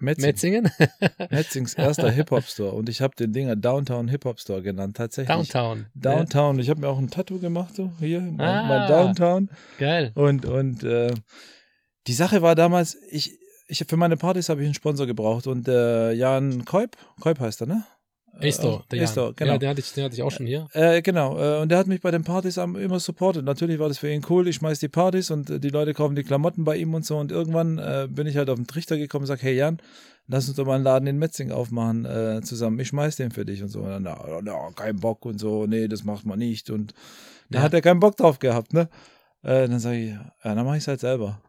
[0.00, 0.26] Metzing.
[0.26, 0.70] Metzingen?
[1.30, 5.28] Metzings erster Hip-Hop-Store und ich habe den Dinger Downtown Hip-Hop-Store genannt, tatsächlich.
[5.36, 5.86] Downtown.
[5.94, 6.58] Downtown.
[6.58, 8.62] Ich habe mir auch ein Tattoo gemacht, so hier, mein, Ah.
[8.66, 9.50] mein Downtown.
[9.78, 10.10] Geil.
[10.16, 11.14] Und, und äh,
[12.08, 15.68] die Sache war damals, ich, ich für meine Partys habe ich einen Sponsor gebraucht und
[15.68, 17.84] äh, Jan Kolb, Kolb heißt er, ne?
[18.40, 19.34] Estor, der äh, Estor, Jan.
[19.36, 19.52] genau.
[19.52, 20.66] Ja, den hatte, ich, den hatte ich auch schon hier.
[20.72, 23.44] Äh, genau, äh, und der hat mich bei den Partys am, immer supportet.
[23.44, 24.48] Natürlich war das für ihn cool.
[24.48, 27.18] Ich schmeiß die Partys und äh, die Leute kaufen die Klamotten bei ihm und so.
[27.18, 29.78] Und irgendwann äh, bin ich halt auf den Trichter gekommen und sag, hey Jan,
[30.26, 32.78] lass uns doch mal einen Laden in Metzing aufmachen äh, zusammen.
[32.80, 33.80] Ich schmeiß den für dich und so.
[33.80, 35.66] Und dann, na, na, kein Bock und so.
[35.66, 36.70] Nee, das macht man nicht.
[36.70, 36.94] Und
[37.50, 37.64] da Ja.
[37.64, 38.88] hat er keinen Bock drauf gehabt, ne?
[39.42, 41.40] Äh, dann sage ich, ja, dann mache ich es halt selber.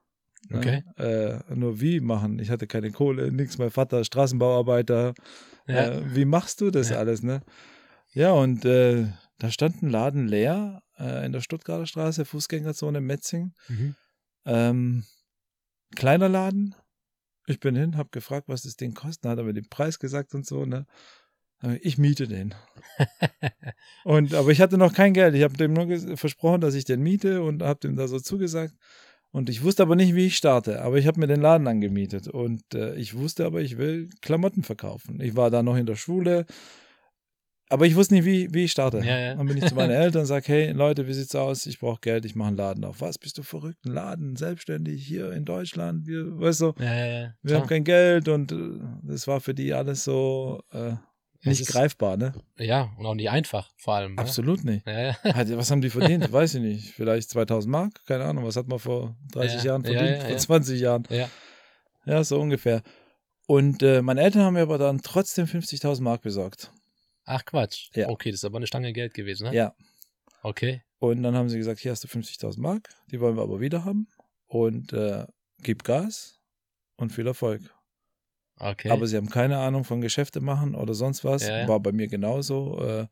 [0.49, 0.57] Ne?
[0.57, 0.83] Okay.
[0.97, 2.39] Äh, nur wie machen?
[2.39, 3.57] Ich hatte keine Kohle, nichts.
[3.57, 5.13] Mein Vater, Straßenbauarbeiter.
[5.67, 5.91] Ja.
[5.91, 6.97] Äh, wie machst du das Ja.
[6.97, 7.41] alles, ne?
[8.13, 9.07] Ja, und äh,
[9.39, 13.53] da stand ein Laden leer äh, in der Stuttgarter Straße, Fußgängerzone Metzing.
[13.67, 13.95] Mhm.
[14.45, 15.03] Ähm,
[15.95, 16.75] kleiner Laden,
[17.45, 20.33] Ich bin hin, habe gefragt, was das Ding kostet, hat er mir den Preis gesagt
[20.33, 20.85] und so, ne?
[21.81, 22.53] Ich miete den.
[24.03, 25.33] und, aber ich hatte noch kein Geld.
[25.33, 28.73] Ich habe dem nur versprochen, dass ich den miete und habe dem da so zugesagt.
[29.33, 30.83] Und ich wusste aber nicht, wie ich starte.
[30.83, 32.27] Aber ich habe mir den Laden angemietet.
[32.27, 35.19] Und äh, ich wusste aber, ich will Klamotten verkaufen.
[35.21, 36.45] Ich war da noch in der Schule.
[37.67, 38.99] Aber ich wusste nicht, wie, wie ich starte.
[38.99, 39.33] Ja, ja.
[39.33, 41.65] Dann bin ich zu meinen Eltern und sage, hey Leute, wie sieht's aus?
[41.65, 43.01] Ich brauche Geld, ich mache einen Laden auf.
[43.01, 43.83] Was, bist du verrückt?
[43.87, 46.05] Ein Laden, selbstständig, hier in Deutschland.
[46.05, 48.27] Wir, weißt du, Ja, wir haben kein Geld.
[48.27, 48.55] Und äh,
[49.01, 50.93] das war für die alles so äh,
[51.45, 52.33] nicht ist- greifbar, ne?
[52.57, 54.17] ja, und auch nicht einfach, vor allem.
[54.17, 54.85] Absolut nicht.
[54.85, 55.15] Ne?
[55.23, 55.57] Ja, ja.
[55.57, 56.29] Was haben die verdient?
[56.31, 56.93] Weiß ich nicht.
[56.93, 58.05] Vielleicht 2000 Mark?
[58.05, 58.45] Keine Ahnung.
[58.45, 60.17] Was hat man vor 30 Ja, Jahren ja, verdient?
[60.17, 60.37] ja, vor ja.
[60.37, 61.03] 20 Jahren?
[61.09, 61.29] ja.
[62.05, 62.81] Ja, so ungefähr.
[63.47, 66.71] Und äh, meine Eltern haben mir aber dann trotzdem 50.000 Mark besorgt.
[67.25, 67.89] Ach Quatsch.
[67.95, 68.09] Ja.
[68.09, 69.55] Okay, das ist aber eine Stange Geld gewesen, ne?
[69.55, 69.73] Ja.
[70.41, 70.81] Okay.
[70.99, 73.85] Und dann haben sie gesagt, hier hast du 50.000 Mark, die wollen wir aber wieder
[73.85, 74.07] haben.
[74.47, 75.25] Und äh,
[75.61, 76.39] gib Gas
[76.97, 77.61] und viel Erfolg.
[78.63, 78.89] Okay.
[78.89, 81.45] Aber sie haben keine Ahnung von Geschäfte machen oder sonst was.
[81.47, 81.67] Ja, ja.
[81.67, 82.81] War bei mir genauso.
[82.81, 83.07] Äh,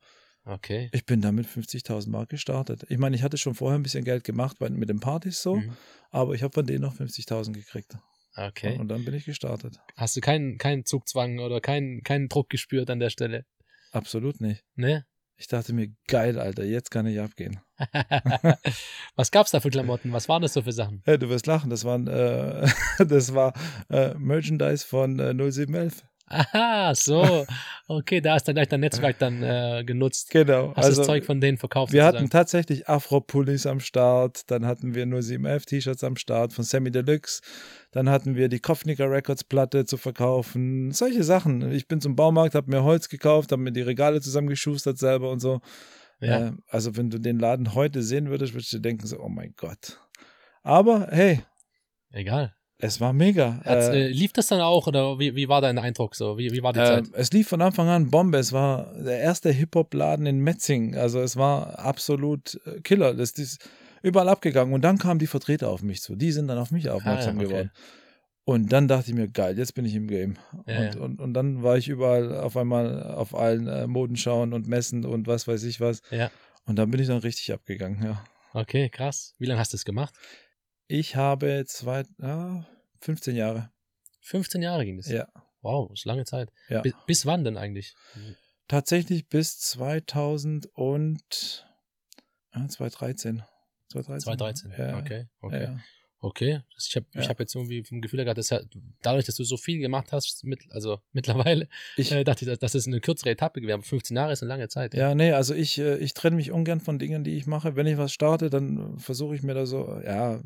[0.45, 0.89] okay.
[0.93, 2.85] ich bin damit 50.000 Mark gestartet.
[2.89, 5.57] Ich meine, ich hatte schon vorher ein bisschen Geld gemacht bei, mit den Partys so,
[5.57, 5.75] Mhm.
[6.09, 7.97] aber ich habe von denen noch 50.000 gekriegt.
[8.35, 8.77] Okay.
[8.77, 9.77] Und dann bin ich gestartet.
[9.97, 13.45] Hast du keinen, keinen Zugzwang oder keinen, keinen Druck gespürt an der Stelle?
[13.91, 14.63] Absolut nicht.
[14.75, 15.05] Ne?
[15.41, 17.59] Ich dachte mir, geil, Alter, jetzt kann ich abgehen.
[19.15, 20.13] Was gab's da für Klamotten?
[20.13, 21.01] Was waren das so für Sachen?
[21.07, 22.69] Ja, du wirst lachen, das, waren, äh,
[23.03, 23.53] das war
[23.89, 26.03] äh, Merchandise von äh, 0711.
[26.31, 27.45] Aha, so.
[27.87, 30.29] Okay, da ist dann gleich dein Netzwerk dann äh, genutzt.
[30.29, 30.73] Genau.
[30.75, 31.91] Hast das Zeug von denen verkauft?
[31.91, 32.29] Wir hatten sozusagen?
[32.29, 37.41] tatsächlich Afro-Pullis am Start, dann hatten wir 0711-T-Shirts am Start von Sammy Deluxe,
[37.91, 41.71] dann hatten wir die Kopfnicker Records Platte zu verkaufen, solche Sachen.
[41.71, 45.39] Ich bin zum Baumarkt, habe mir Holz gekauft, habe mir die Regale zusammengeschustert selber und
[45.39, 45.59] so.
[46.21, 46.47] ja.
[46.47, 49.53] Äh, also wenn du den Laden heute sehen würdest, würdest du denken so, oh mein
[49.57, 49.99] Gott.
[50.63, 51.41] Aber hey,
[52.11, 52.53] Egal.
[52.81, 53.59] Es war mega.
[53.63, 56.37] Hat's, Äh, äh, lief das dann auch oder wie, wie war dein Eindruck so?
[56.37, 57.05] Wie, wie war die äh, Zeit?
[57.13, 58.37] es lief von Anfang an Bombe.
[58.37, 60.95] Es war der erste Hip-Hop-Laden in Metzing.
[60.95, 63.13] Also es war absolut äh, Killer.
[63.13, 63.67] Das ist
[64.01, 64.73] überall abgegangen.
[64.73, 66.15] Und dann kamen die Vertreter auf mich zu.
[66.15, 67.47] Die sind dann auf mich aufmerksam Ah, okay.
[67.49, 67.71] geworden.
[68.43, 70.37] Und dann dachte ich mir, geil, jetzt bin ich im Game.
[70.65, 71.01] Ja, und, ja.
[71.01, 75.27] Und, und dann war ich überall auf einmal auf allen äh, Modenschauen und Messen und
[75.27, 76.01] was weiß ich was.
[76.09, 76.31] Ja.
[76.65, 78.23] Und dann bin ich dann richtig abgegangen, ja.
[78.53, 79.35] Okay, krass.
[79.37, 80.13] Wie lange hast du das gemacht?
[80.87, 82.65] Ich habe zwei, ja,
[83.01, 83.71] 15 Jahre.
[84.21, 85.07] 15 Jahre ging das.
[85.09, 85.27] Ja.
[85.61, 86.51] Wow, ist lange Zeit.
[86.69, 86.81] Ja.
[86.81, 87.93] Bis, bis wann denn eigentlich?
[88.67, 91.67] Tatsächlich bis 2000 und
[92.55, 93.43] ja, 2013.
[93.89, 94.23] 2013.
[94.23, 94.73] 2013.
[94.77, 95.63] Ja, Okay, okay.
[95.63, 95.79] Ja.
[96.23, 96.61] Okay.
[96.75, 97.27] Das- Ich habe Ja.
[97.27, 98.49] hab jetzt irgendwie vom Gefühl gehabt, dass
[99.01, 102.75] dadurch, dass du so viel gemacht hast, mit, also mittlerweile, Ich, äh, dachte ich, dass,
[102.75, 104.93] es eine kürzere Etappe gewesen Aber 15 Jahre ist eine lange Zeit.
[104.93, 107.75] ja, nee, also ich, äh, ich trenne mich ungern von Dingen, die ich mache.
[107.75, 110.39] Wenn ich was starte, dann versuche ich mir da so, ja, äh,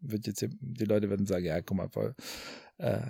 [0.00, 2.14] wird jetzt, hier- die Leute werden sagen, ja, guck mal, voll.
[2.78, 3.00] Äh,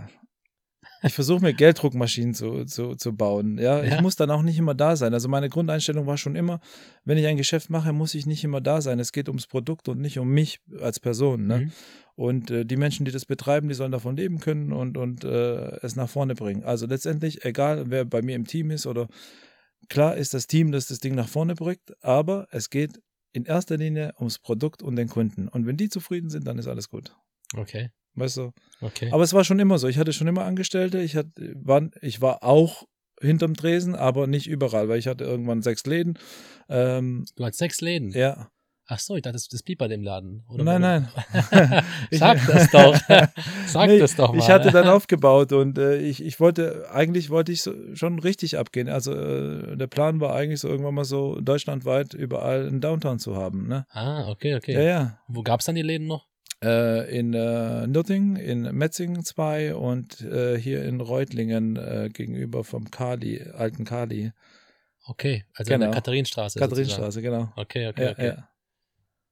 [1.03, 3.59] ich versuche mir Gelddruckmaschinen zu, zu, zu bauen.
[3.59, 3.95] Ja, Ja.
[3.97, 5.13] ich muss dann auch nicht immer da sein.
[5.15, 6.61] Also meine Grundeinstellung war schon immer,
[7.05, 8.99] wenn ich ein Geschäft mache, muss ich nicht immer da sein.
[8.99, 11.47] Es geht ums Produkt und nicht um mich als Person.
[11.47, 11.59] Ne?
[11.59, 11.73] Mhm.
[12.15, 15.77] Und äh, die Menschen, die das betreiben, die sollen davon leben können und, und äh,
[15.85, 16.65] es nach vorne bringen.
[16.65, 19.09] Also letztendlich, egal wer bei mir im Team ist oder
[19.91, 23.01] klar ist das Team, das das Ding nach vorne bringt, aber es geht
[23.37, 25.47] in erster Linie ums Produkt und den Kunden.
[25.49, 27.15] Und wenn die zufrieden sind, dann ist alles gut.
[27.55, 28.53] Okay, Weißt du?
[28.81, 29.11] okay.
[29.13, 29.89] Aber es war schon immer so.
[29.89, 31.01] Ich hatte schon immer Angestellte.
[31.01, 32.85] Ich, hatte, war, ich war auch
[33.21, 36.19] hinterm Tresen, aber nicht überall, weil ich hatte irgendwann sechs Läden.
[36.71, 38.11] Ähm, du hast sechs Läden.
[38.13, 38.51] ja.
[38.89, 40.45] Ach so, ich dachte, das, das blieb bei dem Laden.
[40.49, 41.09] Oder nein, nein.
[42.13, 42.97] Sag das doch.
[43.67, 44.39] Sag Nee, das doch mal.
[44.39, 48.59] Ich hatte dann aufgebaut und äh, ich, ich wollte, eigentlich wollte ich so, schon richtig
[48.59, 48.89] abgehen.
[48.89, 53.35] Also äh, der Plan war eigentlich so irgendwann mal so deutschlandweit überall einen Downtown zu
[53.35, 53.67] haben.
[53.67, 53.87] Ne?
[53.91, 54.75] Ah, okay, okay.
[54.75, 55.19] Ja, ja.
[55.27, 56.27] Wo gab es dann die Läden noch?
[56.63, 62.91] Äh, in äh, Nürtingen, in Metzingen zwei und äh, hier in Reutlingen äh, gegenüber vom
[62.91, 64.33] Kali, alten Kali.
[65.07, 65.97] Okay, also in der Genau.
[65.99, 66.59] Katharinenstraße.
[66.59, 67.53] Katharinenstraße, genau.
[67.57, 68.27] Okay, okay, Ja, okay.
[68.29, 68.49] ja.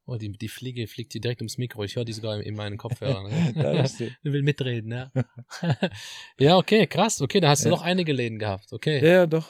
[0.06, 1.82] Oh, die, die Fliege fliegt hier direkt ums Mikro.
[1.84, 3.24] Ich höre die sogar in, in meinen Kopfhörern.
[3.54, 3.84] ne?
[4.22, 5.10] Will mitreden, ja.
[6.38, 7.22] ja, okay, krass.
[7.22, 7.74] Okay, da hast du Ja.
[7.74, 8.72] noch einige Läden gehabt.
[8.72, 8.98] Okay.
[9.02, 9.48] Ja, ja, doch.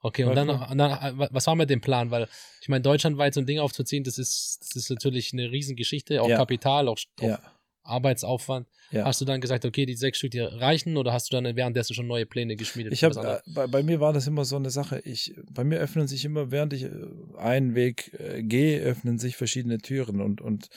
[0.00, 0.70] Okay, und War dann, klar.
[0.70, 2.12] und dann, was war mit dem Plan?
[2.12, 2.28] Weil,
[2.62, 6.28] ich meine, deutschlandweit so ein Ding aufzuziehen, das ist, das ist natürlich eine Riesengeschichte, auch
[6.28, 6.36] Ja.
[6.36, 7.40] Kapital, auch, auch Ja,
[7.88, 8.66] Arbeitsaufwand.
[8.90, 9.04] ja.
[9.04, 11.94] Hast du dann gesagt, okay, die sechs Stück, die reichen, oder hast du dann währenddessen
[11.94, 12.92] schon neue Pläne geschmiedet?
[12.92, 15.00] Ich habe äh, bei, bei mir war das immer so eine Sache.
[15.04, 16.90] Ich bei mir öffnen sich immer während ich äh,
[17.36, 20.68] einen Weg äh, gehe, öffnen sich verschiedene Türen und und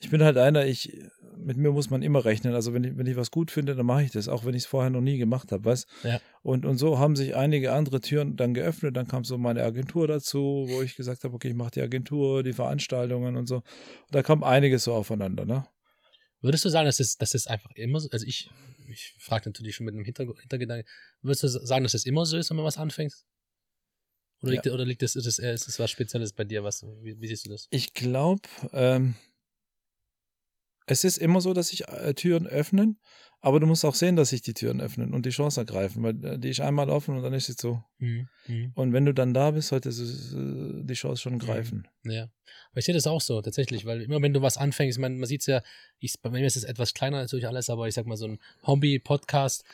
[0.00, 0.96] ich bin halt einer, ich
[1.36, 2.54] mit mir muss man immer rechnen.
[2.54, 4.62] Also wenn ich wenn ich was gut finde, dann mache ich das, auch wenn ich
[4.62, 5.74] es vorher noch nie gemacht habe?
[6.04, 6.20] Ja.
[6.42, 8.96] Und und so haben sich einige andere Türen dann geöffnet.
[8.96, 12.42] Dann kam so meine Agentur dazu, wo ich gesagt habe, okay, ich mache die Agentur,
[12.42, 13.56] die Veranstaltungen und so.
[13.56, 13.64] Und
[14.12, 15.66] da kam einiges so aufeinander, ne?
[16.40, 18.50] Würdest du sagen, dass es, dass es einfach immer so, also ich,
[18.88, 20.88] ich frage natürlich schon mit einem Hinterg- Hintergedanken,
[21.22, 23.14] würdest du sagen, dass es immer so ist, wenn man was anfängt?
[24.40, 26.62] Oder liegt, oder liegt das, ist es, ist es was Spezielles bei dir?
[26.62, 27.66] Was, wie, wie siehst du das?
[27.70, 29.16] Ich glaube, ähm,
[30.88, 32.98] es ist immer so, dass sich äh, Türen öffnen,
[33.40, 36.24] aber du musst auch sehen, dass sich die Türen öffnen und die Chance ergreifen, weil
[36.24, 37.82] äh, die ist einmal offen und dann ist sie zu.
[37.98, 38.28] Mhm.
[38.48, 38.72] Mhm.
[38.74, 41.86] Und wenn du dann da bist, sollte es, die Chance schon greifen.
[42.04, 42.24] Ja.
[42.70, 45.14] Aber ich sehe das auch so, tatsächlich, weil immer wenn du was anfängst, ich meine,
[45.14, 45.62] man sieht es ja,
[46.00, 48.38] ich, bei mir ist es etwas kleiner natürlich alles, aber ich sag mal, so ein
[48.66, 49.64] Hobby-Podcast,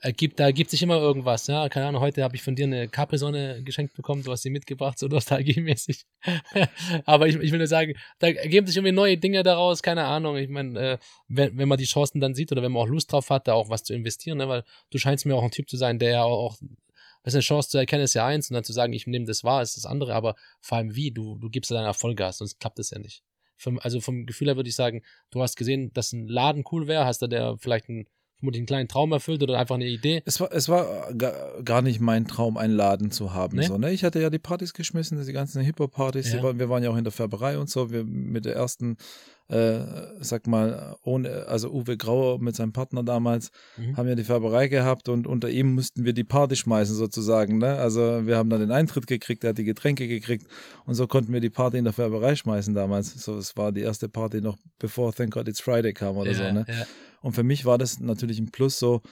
[0.00, 1.68] ergibt, da ergibt sich immer irgendwas, ja.
[1.68, 4.98] Keine Ahnung, heute habe ich von dir eine Capri-Sonne geschenkt bekommen, du hast sie mitgebracht,
[4.98, 6.06] so nostalgiemäßig.
[7.04, 10.36] aber ich, ich will nur sagen, da ergeben sich irgendwie neue Dinge daraus, keine Ahnung.
[10.36, 13.12] Ich meine, äh, wenn, wenn man die Chancen dann sieht oder wenn man auch Lust
[13.12, 14.48] drauf hat, da auch was zu investieren, ne?
[14.48, 16.56] weil du scheinst mir auch ein Typ zu sein, der ja auch,
[17.22, 19.26] das ist eine Chance zu erkennen, ist ja eins und dann zu sagen, ich nehme
[19.26, 22.38] das wahr, ist das andere, aber vor allem wie, du, du gibst da deiner Vollgas,
[22.38, 23.22] sonst klappt das ja nicht.
[23.58, 26.86] Vom, also vom Gefühl her würde ich sagen, du hast gesehen, dass ein Laden cool
[26.86, 28.06] wäre, hast da der vielleicht einen,
[28.40, 30.22] vermutlich einen kleinen Traum erfüllt oder einfach eine Idee.
[30.24, 33.58] Es war, es war ga- gar nicht mein Traum, einen Laden zu haben.
[33.58, 33.66] Nee?
[33.66, 33.92] So, ne?
[33.92, 36.32] Ich hatte ja die Partys geschmissen, die ganzen Hip-Hop-Partys.
[36.32, 36.58] Ja.
[36.58, 37.90] Wir waren ja auch in der Färberei und so.
[37.90, 38.96] Wir mit der ersten,
[39.48, 39.80] äh,
[40.20, 43.96] sag mal, ohne, also Uwe Grauer mit seinem Partner damals, Mhm.
[43.96, 47.58] haben ja die Färberei gehabt und unter ihm mussten wir die Party schmeißen sozusagen.
[47.58, 47.74] Ne?
[47.76, 50.46] Also wir haben dann den Eintritt gekriegt, er hat die Getränke gekriegt
[50.86, 53.12] und so konnten wir die Party in der Färberei schmeißen damals.
[53.22, 56.36] So, es war die erste Party noch bevor Thank God It's Friday kam oder ja,
[56.36, 56.44] so.
[56.44, 56.64] Ne?
[56.68, 56.86] ja.
[57.20, 59.02] Und für mich war das natürlich ein Plus so,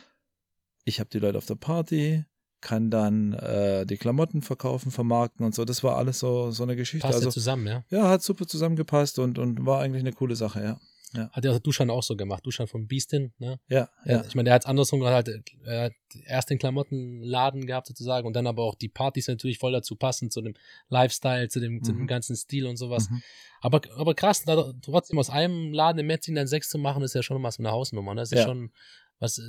[0.84, 2.24] ich habe die Leute auf der Party,
[2.60, 5.64] kann dann äh, die Klamotten verkaufen, vermarkten und so.
[5.64, 7.06] Das war alles so, so eine Geschichte.
[7.06, 7.84] Passt also zusammen, ja.
[7.90, 10.80] ja, hat super zusammengepasst und, und war eigentlich eine coole Sache, ja.
[11.14, 12.44] Hat ja auch Duschan auch so gemacht.
[12.44, 13.58] Duschan von Beastin, ne?
[13.68, 14.24] Ja, ja.
[14.26, 15.28] Ich meine, der hat es andersrum gehabt,
[15.64, 15.92] er hat
[16.26, 20.30] erst den Klamottenladen gehabt sozusagen und dann aber auch die Partys natürlich voll dazu passen,
[20.30, 20.54] zu dem
[20.88, 22.06] Lifestyle, zu dem, zu dem Mhm.
[22.06, 23.10] ganzen Stil und sowas.
[23.10, 23.22] Mhm.
[23.60, 27.14] Aber, aber krass, da trotzdem aus einem Laden im Metzing dann sechs zu machen, ist
[27.14, 28.14] ja schon mal so eine Hausnummer.
[28.14, 28.20] Ne?
[28.22, 28.44] Das ist Ja.
[28.44, 28.70] schon,
[29.18, 29.40] was,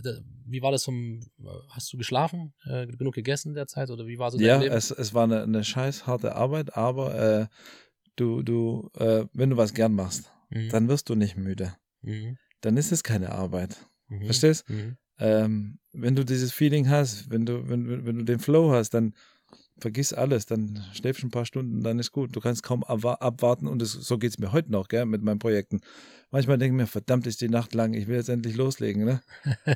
[0.45, 1.19] wie war das vom,
[1.69, 4.60] hast du geschlafen, äh, genug gegessen in der Zeit oder wie war so dein Ja,
[4.60, 4.74] Leben?
[4.74, 7.48] es, es war eine, eine scheiß harte Arbeit, aber äh,
[8.15, 10.69] du, du, äh, wenn du was gern machst, Mhm.
[10.69, 11.75] dann wirst du nicht müde.
[12.01, 12.38] Mhm.
[12.62, 13.77] Dann ist es keine Arbeit.
[14.07, 14.25] Mhm.
[14.25, 14.69] Verstehst?
[14.69, 14.97] Mhm.
[15.19, 18.91] ähm, wenn du dieses Feeling hast, wenn du, wenn, wenn wenn du den Flow hast,
[18.91, 19.13] dann
[19.80, 22.36] vergiss alles, dann schläfst du ein paar Stunden, dann ist gut.
[22.36, 25.24] Du kannst kaum abwa- abwarten und das, so geht es mir heute noch, gell, mit
[25.24, 25.82] meinen Projekten.
[26.32, 29.22] Manchmal denke ich mir, verdammt ist die Nacht lang, ich will jetzt endlich loslegen, ne?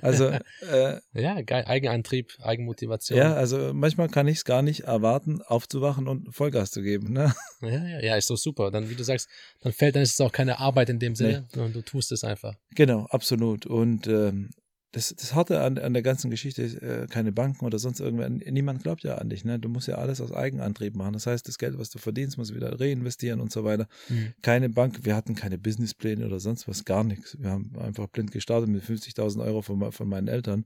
[0.01, 0.25] Also,
[0.71, 1.63] äh, Ja, geil.
[1.65, 3.17] Eigenantrieb, Eigenmotivation.
[3.17, 7.33] ja, also manchmal kann ich es gar nicht erwarten, aufzuwachen und Vollgas zu geben, ne?
[7.61, 8.69] Ja, ja, ja, ist doch super.
[8.69, 9.27] Dann, wie du sagst,
[9.61, 12.23] dann fällt, dann ist es auch keine Arbeit in dem Sinne, sondern du tust es
[12.23, 12.53] einfach.
[12.75, 13.65] Genau, absolut.
[13.65, 14.49] Und ähm,
[14.93, 18.29] das, das Harte an, an der ganzen Geschichte ist, äh, keine Banken oder sonst irgendwer,
[18.29, 19.57] niemand glaubt ja an dich, ne?
[19.57, 21.13] Du musst ja alles aus Eigenantrieb machen.
[21.13, 23.87] Das heißt, das Geld, was du verdienst, musst du wieder reinvestieren und so weiter.
[24.07, 24.33] Mhm.
[24.43, 27.35] Keine Bank, wir hatten keine Businesspläne oder sonst was, gar nichts.
[27.39, 30.65] Wir haben einfach blind gestartet mit 50.000 Euro von, von meinen Eltern.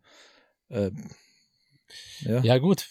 [0.67, 0.91] Äh,
[2.19, 2.41] ja.
[2.43, 2.85] Ja, gut.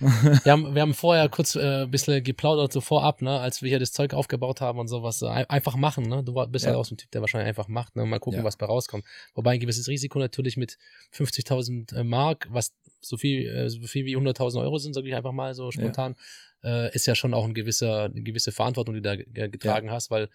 [0.00, 3.68] Wir haben, wir haben vorher kurz äh, ein bisschen geplaudert, so vorab, ne, als wir
[3.68, 5.18] hier das Zeug aufgebaut haben und sowas.
[5.18, 6.22] So, ein- einfach machen, ne?
[6.24, 6.70] Du bist Ja.
[6.70, 8.04] halt auch so ein Typ, der wahrscheinlich einfach macht, ne?
[8.06, 8.44] Mal gucken, Ja.
[8.44, 9.04] was bei rauskommt.
[9.34, 10.78] Wobei ein gewisses Risiko natürlich mit
[11.12, 15.14] 50.000 äh, Mark, was so viel, äh, so viel wie 100.000 Euro sind, sage ich
[15.14, 16.16] einfach mal so spontan,
[16.62, 19.90] äh, ist ja schon auch ein gewisser, eine gewisse Verantwortung, die du da ge- getragen
[19.90, 20.28] hast, weil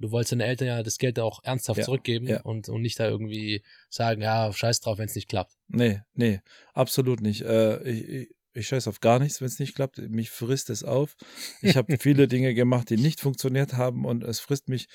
[0.00, 1.84] du wolltest deinen Eltern ja das Geld auch ernsthaft Ja.
[1.84, 2.42] zurückgeben Ja.
[2.42, 5.52] und, und nicht da irgendwie sagen, ja, scheiß drauf, wenn es nicht klappt.
[5.68, 6.40] Nee, nee,
[6.72, 7.42] absolut nicht.
[7.42, 8.28] Äh, ich,
[8.60, 9.98] ich, scheiß auf gar nichts, wenn es nicht klappt.
[9.98, 11.16] Mich frisst es auf.
[11.62, 14.88] Ich habe viele Dinge gemacht, die nicht funktioniert haben und es frisst mich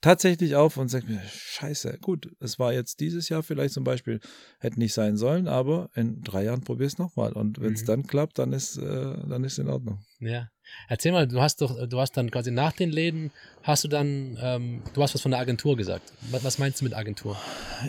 [0.00, 4.20] tatsächlich auf und sagt mir, scheiße, gut, es war jetzt dieses Jahr vielleicht zum Beispiel,
[4.58, 7.32] hätte nicht sein sollen, aber in drei Jahren probier es nochmal.
[7.34, 7.86] Und wenn es Mhm.
[7.86, 8.82] dann klappt, dann ist äh,
[9.28, 10.00] dann ist in Ordnung.
[10.20, 10.48] Ja.
[10.88, 13.30] Erzähl mal, du hast doch, du hast dann quasi nach den Läden,
[13.62, 16.12] hast du dann, ähm, du hast was von der Agentur gesagt.
[16.30, 17.36] Was, was meinst du mit Agentur?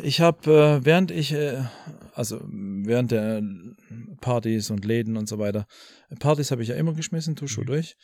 [0.04, 1.64] Ich habe, äh, während ich, äh,
[2.14, 3.42] also während der
[4.20, 5.66] Partys und Läden und so weiter,
[6.20, 7.66] Partys habe ich ja immer geschmissen, Tuschu Mhm.
[7.66, 7.96] durch.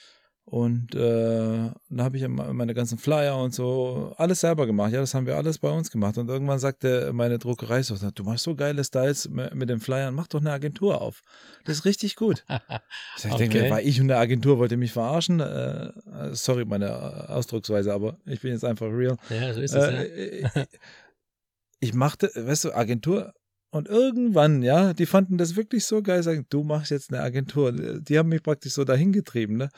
[0.50, 4.94] Und äh, da habe ich ja me- meine ganzen Flyer und so alles selber gemacht.
[4.94, 6.18] Ja, das haben wir alles bei uns gemacht.
[6.18, 10.28] Und irgendwann sagte meine Druckerei so, du machst so geile Styles mit den Flyern, mach
[10.28, 11.22] doch eine Agentur auf.
[11.66, 12.46] Das ist richtig gut.
[13.18, 13.64] Ich, denke Okay.
[13.64, 15.40] mir, war ich und eine Agentur wollte mich verarschen.
[15.40, 15.92] Äh,
[16.34, 19.18] sorry, meine Ausdrucksweise, aber ich bin jetzt einfach real.
[19.30, 19.84] ja, so ist es.
[19.88, 20.48] Äh, ich,
[21.80, 23.34] ich machte, weißt du, Agentur
[23.70, 27.72] und irgendwann, ja, die fanden das wirklich so geil, sagen, du machst jetzt eine Agentur.
[27.74, 29.70] Die haben mich praktisch so dahin getrieben, ne?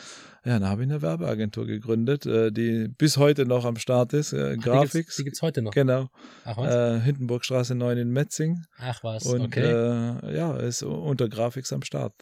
[0.46, 4.34] Ja, dann habe ich eine Werbeagentur gegründet, äh, die bis heute noch am Start ist,
[4.34, 4.56] äh, ja.
[4.56, 5.16] Graphics.
[5.16, 5.72] Die gibt es heute noch.
[5.72, 6.10] Genau,
[6.46, 6.74] Ach was?
[6.74, 9.62] äh, Hindenburgstraße 9 in Metzing Ach was, und okay.
[9.62, 12.14] äh, ja, ist unter Graphics am Start.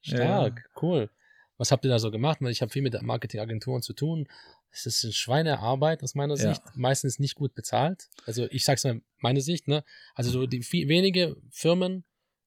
[0.00, 1.10] Stark, cool.
[1.58, 2.38] Was habt ihr da so gemacht?
[2.48, 4.26] Ich habe viel mit Marketingagenturen zu tun.
[4.72, 6.48] Es ist eine Schweinearbeit aus meiner Ja.
[6.54, 8.08] Sicht, meistens nicht gut bezahlt.
[8.26, 9.84] Also ich sag's mal, meine Sicht, ne?
[10.14, 12.04] Also so die viel, wenige Firmen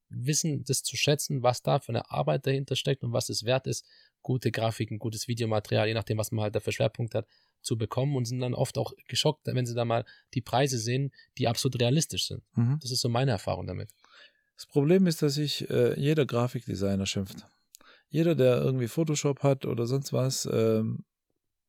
[0.09, 3.67] wissen das zu schätzen, was da für eine Arbeit dahinter steckt und was es wert
[3.67, 3.85] ist,
[4.21, 7.27] gute Grafiken, gutes Videomaterial, je nachdem, was man halt da für Schwerpunkt hat,
[7.61, 11.11] zu bekommen und sind dann oft auch geschockt, wenn sie da mal die Preise sehen,
[11.37, 12.43] die absolut realistisch sind.
[12.55, 12.79] Mhm.
[12.81, 13.89] Das ist so meine Erfahrung damit.
[14.55, 17.45] Das Problem ist, dass sich äh, jeder Grafikdesigner schimpft.
[18.09, 21.03] Jeder, der irgendwie Photoshop hat oder sonst was, ähm,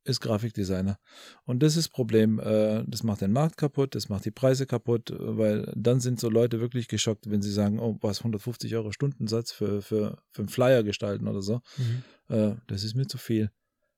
[0.06, 0.98] ist Grafikdesigner.
[1.44, 2.38] Und das ist das Problem.
[2.40, 6.20] Äh, das macht den Markt kaputt, das macht die Preise kaputt, äh, weil dann sind
[6.20, 10.42] so Leute wirklich geschockt, wenn sie sagen, oh, was, 150 Euro Stundensatz für, für, für
[10.42, 11.60] einen Flyer gestalten oder so.
[12.28, 13.50] Äh, das ist mir zu viel.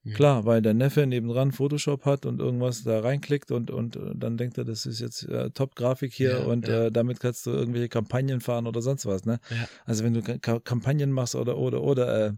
[0.04, 0.12] Mhm.
[0.14, 4.56] Klar, weil der Neffe nebendran Photoshop hat und irgendwas da reinklickt und, und dann denkt
[4.58, 6.86] er, das ist jetzt äh, Top-Grafik hier Ja, und ja.
[6.86, 9.40] Äh, damit kannst du irgendwelche Kampagnen fahren oder sonst was, ne?
[9.50, 9.68] Ja.
[9.84, 12.32] Also wenn du Ka Kampagnen machst oder oder oder äh,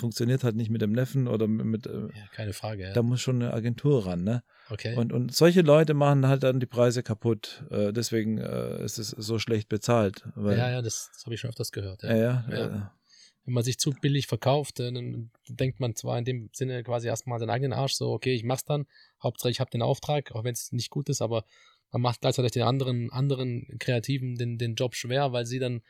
[0.00, 2.82] funktioniert halt nicht mit dem Neffen oder mit, äh, Ja, keine Frage.
[2.84, 2.92] Ja.
[2.92, 4.42] da muss schon eine Agentur ran, ne?
[4.68, 4.96] Okay.
[4.96, 7.64] Und, und solche Leute machen halt dann die Preise kaputt.
[7.70, 10.22] Äh, deswegen äh, ist es so schlecht bezahlt.
[10.34, 12.02] Weil, ja, ja, das, das habe ich schon öfters gehört.
[12.02, 12.16] Ja.
[12.16, 12.96] ja, ja,
[13.44, 17.38] Wenn man sich zu billig verkauft, dann denkt man zwar in dem Sinne quasi erstmal
[17.38, 18.86] seinen eigenen Arsch, so, okay, ich mach's dann,
[19.22, 21.44] Hauptsache ich habe den Auftrag, auch wenn es nicht gut ist, aber
[21.92, 25.82] man macht gleichzeitig den anderen, anderen Kreativen den, den Job schwer, weil sie dann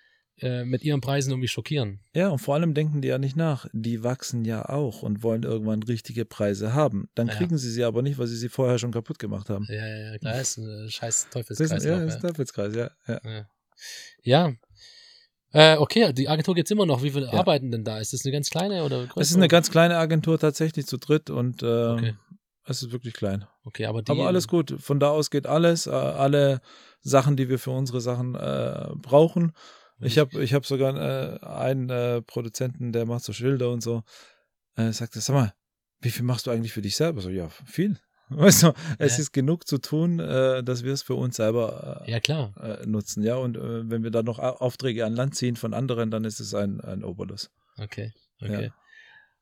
[0.42, 2.00] äh, mit ihren Preisen irgendwie schockieren.
[2.14, 3.66] Ja, und vor allem denken die ja nicht nach.
[3.72, 7.09] Die wachsen ja auch und wollen irgendwann richtige Preise haben.
[7.14, 7.35] Dann Ja.
[7.35, 9.66] kriegen sie sie aber nicht, weil sie sie vorher schon kaputt gemacht haben.
[9.68, 11.70] Ja, ja, ja, klar, ist ein äh, scheiß Das Teufelskreis.
[11.72, 12.90] ist, ja, das ist ein Teufelskreis, ja.
[13.07, 13.20] ja.
[13.24, 13.46] Ja.
[14.22, 14.53] ja.
[15.53, 17.03] Äh, okay, die Agentur gibt's immer noch.
[17.03, 17.33] Wie viele Ja.
[17.33, 17.98] arbeiten denn da?
[17.98, 19.20] Ist das eine ganz kleine oder größere?
[19.22, 22.14] Es ist eine ganz kleine Agentur tatsächlich zu dritt und äh, Okay.
[22.66, 23.46] es ist wirklich klein.
[23.64, 24.12] Okay, aber die.
[24.12, 24.76] Aber alles gut.
[24.79, 25.87] Von da aus geht alles.
[25.88, 26.61] Äh, alle
[27.00, 29.53] Sachen, die wir für unsere Sachen äh, brauchen.
[30.00, 34.02] Ich habe ich hab sogar äh, einen äh, Produzenten, der macht so Schilder und so.
[34.76, 35.54] Äh, sagte, sag mal,
[36.00, 37.20] wie viel machst du eigentlich für dich selber?
[37.20, 37.98] So, ja, viel.
[38.30, 39.22] Weißt du, es Ja.
[39.22, 42.54] ist genug zu tun, äh, dass wir es für uns selber äh, Ja, klar.
[42.62, 43.34] äh, nutzen, ja.
[43.34, 46.38] Und äh, wenn wir dann noch Au- Aufträge an Land ziehen von anderen, dann ist
[46.40, 47.50] es ein, ein Obolus.
[47.78, 48.66] Okay, okay.
[48.66, 48.74] Ja.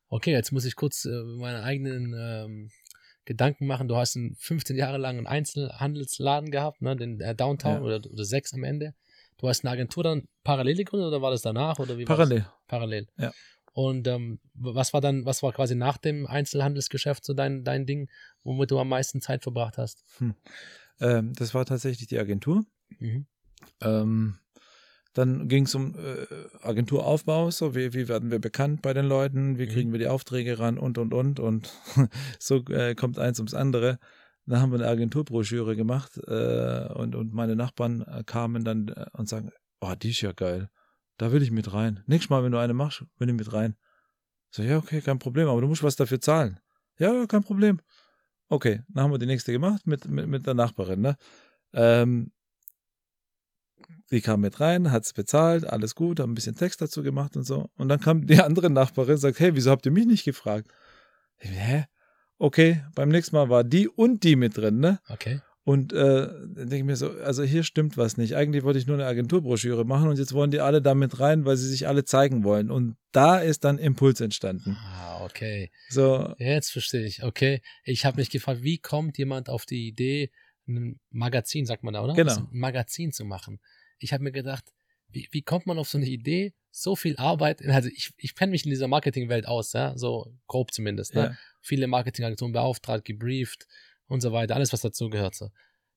[0.08, 2.70] Okay, jetzt muss ich kurz äh, meine eigenen ähm,
[3.26, 3.88] Gedanken machen.
[3.88, 7.80] Du hast einen 15 Jahre lang einen Einzelhandelsladen gehabt, ne, den äh, Downtown Ja.
[7.82, 8.94] oder, oder sechs am Ende.
[9.38, 12.46] Du hast eine Agentur dann parallel gegründet oder war das danach oder wie Parallel.
[12.66, 13.06] Parallel.
[13.16, 13.32] Ja.
[13.72, 18.10] Und ähm, was war dann, was war quasi nach dem Einzelhandelsgeschäft so dein, dein Ding,
[18.42, 20.04] womit du am meisten Zeit verbracht hast?
[21.00, 22.64] Ähm, das war tatsächlich die Agentur.
[22.98, 23.26] Mhm.
[23.80, 24.38] Ähm,
[25.14, 26.26] dann ging es um äh,
[26.62, 29.70] Agenturaufbau, so wie, wie werden wir bekannt bei den Leuten, wie Mhm.
[29.70, 31.72] kriegen wir die Aufträge ran und und und und
[32.40, 34.00] so äh, kommt eins ums andere.
[34.48, 39.06] Dann haben wir eine Agenturbroschüre gemacht äh, und, und meine Nachbarn äh, kamen dann äh,
[39.12, 40.70] und sagen, oh, die ist ja geil,
[41.18, 42.02] da will ich mit rein.
[42.06, 43.76] Nächstes Mal, wenn du eine machst, will ich mit rein.
[44.50, 46.60] So, ja, okay, kein Problem, aber du musst was dafür zahlen.
[46.98, 47.80] Ja, kein Problem.
[48.48, 51.16] Okay, dann haben wir die nächste gemacht mit, mit, mit der Nachbarin, ne?
[51.74, 52.32] Ähm,
[54.10, 57.44] die kam mit rein, hat's bezahlt, alles gut, haben ein bisschen Text dazu gemacht und
[57.44, 57.68] so.
[57.76, 60.72] Und dann kam die andere Nachbarin und sagt, hey, wieso habt ihr mich nicht gefragt?
[61.36, 61.84] Ich, Hä?
[62.38, 65.00] Okay, beim nächsten Mal war die und die mit drin, ne?
[65.08, 65.40] Okay.
[65.64, 65.96] Und äh,
[66.28, 68.36] dann denke ich mir so, also hier stimmt was nicht.
[68.36, 71.58] Eigentlich wollte ich nur eine Agenturbroschüre machen und jetzt wollen die alle damit rein, weil
[71.58, 72.70] sie sich alle zeigen wollen.
[72.70, 74.78] Und da ist dann Impuls entstanden.
[74.80, 75.70] Ah, okay.
[75.90, 77.22] So, Jetzt verstehe ich.
[77.22, 77.60] Okay.
[77.84, 80.30] Ich habe mich gefragt, wie kommt jemand auf die Idee,
[80.66, 82.14] ein Magazin, sagt man da, oder?
[82.14, 82.34] Genau.
[82.34, 83.60] Ein Magazin zu machen.
[83.98, 84.64] Ich habe mir gedacht,
[85.10, 88.52] wie, wie kommt man auf so eine Idee, so viel Arbeit, also ich, ich kenne
[88.52, 91.20] mich in dieser Marketingwelt aus, ja, so grob zumindest, ne?
[91.20, 91.36] ja.
[91.60, 93.66] Viele Marketingagenturen beauftragt, gebrieft
[94.06, 95.50] und so weiter, alles was dazu gehört so.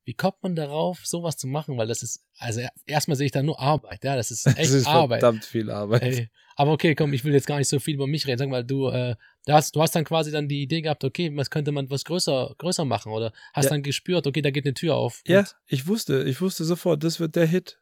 [0.04, 1.78] Wie kommt man darauf, sowas zu machen?
[1.78, 4.72] Weil das ist, also erstmal sehe ich da nur Arbeit, ja, das ist echt das
[4.72, 5.20] ist Arbeit.
[5.20, 6.02] verdammt viel Arbeit.
[6.02, 8.40] Ey, aber okay, komm, ich will jetzt gar nicht so viel über mich reden.
[8.40, 11.36] Sag mal, du, äh, du, hast, du hast dann quasi dann die Idee gehabt, okay,
[11.36, 13.12] was könnte man was größer, größer machen?
[13.12, 13.72] Oder hast Ja.
[13.72, 15.22] dann gespürt, okay, da geht eine Tür auf.
[15.28, 17.80] Ja, ich wusste, ich wusste sofort, das wird der Hit.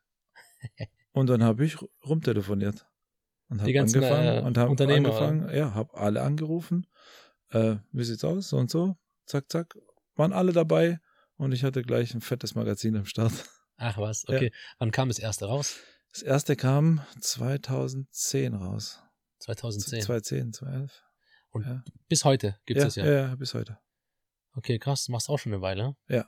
[1.19, 2.87] Und dann habe ich rumtelefoniert.
[3.49, 6.87] Und habe angefangen äh, und habe angefangen, ja, habe alle angerufen.
[7.49, 8.49] Äh, wie sieht's aus?
[8.49, 8.95] So und so.
[9.25, 9.75] Zack, zack.
[10.15, 10.99] Waren alle dabei
[11.37, 13.33] und ich hatte gleich ein fettes Magazin am Start.
[13.77, 14.35] Ach was, Ja.
[14.35, 14.51] okay.
[14.77, 15.77] Wann kam das erste raus?
[16.11, 19.01] Das erste kam 2010 raus.
[19.39, 20.01] 2010.
[20.01, 21.03] 2010, 2011.
[21.51, 21.83] Und ja.
[22.07, 23.05] bis heute gibt Ja, es ja.
[23.05, 23.77] ja, ja, bis heute.
[24.53, 25.95] Okay, krass, machst auch schon eine Weile.
[26.07, 26.25] Ja.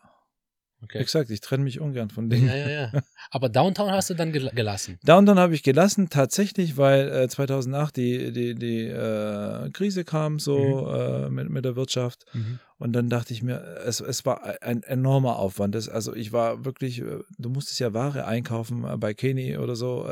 [0.84, 0.98] Okay.
[0.98, 2.48] Exakt, ich trenne mich ungern von Dingen.
[2.48, 2.92] Ja, ja, ja.
[3.30, 4.98] Aber Downtown hast du dann gel gelassen.
[5.04, 10.90] Downtown habe ich gelassen, tatsächlich, weil äh, 2008 die, die, die äh, Krise kam, so
[10.92, 12.26] äh, mit, mit der Wirtschaft.
[12.34, 12.60] Mhm.
[12.80, 15.76] Und dann dachte ich mir, es, es war ein enormer Aufwand.
[15.76, 19.76] Das, also ich war wirklich, äh, du musstest ja Ware einkaufen äh, bei Kenny oder
[19.76, 20.08] so.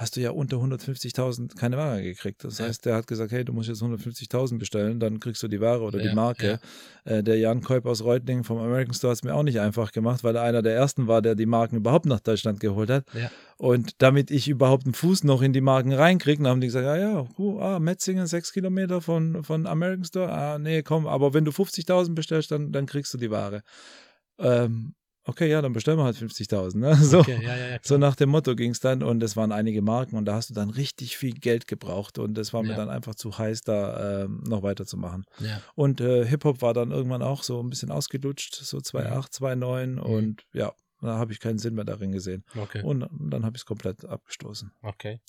[0.00, 2.42] Hast du ja unter 150.000 keine Ware gekriegt.
[2.42, 2.64] Das Ja.
[2.64, 5.82] heißt, der hat gesagt, hey, du musst jetzt 150.000 bestellen, dann kriegst du die Ware
[5.82, 6.58] oder Ja, die Marke.
[7.04, 9.92] Äh, der Jan Kolb aus Reutlingen vom American Store hat es mir auch nicht einfach
[9.92, 13.04] gemacht, weil er einer der ersten war, der die Marken überhaupt nach Deutschland geholt hat.
[13.12, 13.30] Ja.
[13.58, 16.86] Und damit ich überhaupt einen Fuß noch in die Marken reinkriege, dann haben die gesagt,
[16.86, 20.32] ja, ja, cool, ah, Metzingen, sechs Kilometer von, von American Store.
[20.32, 23.60] Ah, nee, komm, aber wenn du 50.000 bestellst, dann, dann kriegst du die Ware.
[24.38, 24.94] Ähm,
[25.30, 26.76] okay, ja, dann bestellen wir halt 50.000.
[26.78, 26.94] Ne?
[26.96, 27.20] So.
[27.20, 27.78] Okay, ja, ja.
[27.82, 30.50] So nach dem Motto ging es dann und es waren einige Marken und da hast
[30.50, 34.24] du dann richtig viel Geld gebraucht und es war mir dann einfach zu heiß, da
[34.24, 35.24] ähm, noch weiterzumachen.
[35.74, 39.98] Und äh, Hip-Hop war dann irgendwann auch so ein bisschen ausgelutscht, so 2.8, 2.9 Mhm.
[40.00, 42.44] und ja, da habe ich keinen Sinn mehr darin gesehen.
[42.56, 42.82] Okay.
[42.82, 44.70] Und dann habe ich es komplett abgestoßen.
[44.82, 45.20] Okay.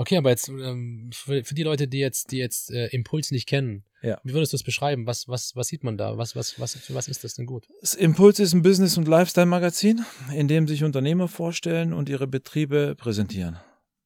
[0.00, 3.48] Okay, aber jetzt ähm, für, für die Leute, die jetzt, die jetzt äh, Impuls nicht
[3.48, 4.20] kennen, Ja.
[4.22, 5.08] wie würdest du es beschreiben?
[5.08, 6.16] Was, was, was sieht man da?
[6.16, 7.66] Was, was, was, für was ist das denn gut?
[7.80, 12.94] Das Impuls ist ein Business- und Lifestyle-Magazin, in dem sich Unternehmer vorstellen und ihre Betriebe
[12.96, 13.58] präsentieren.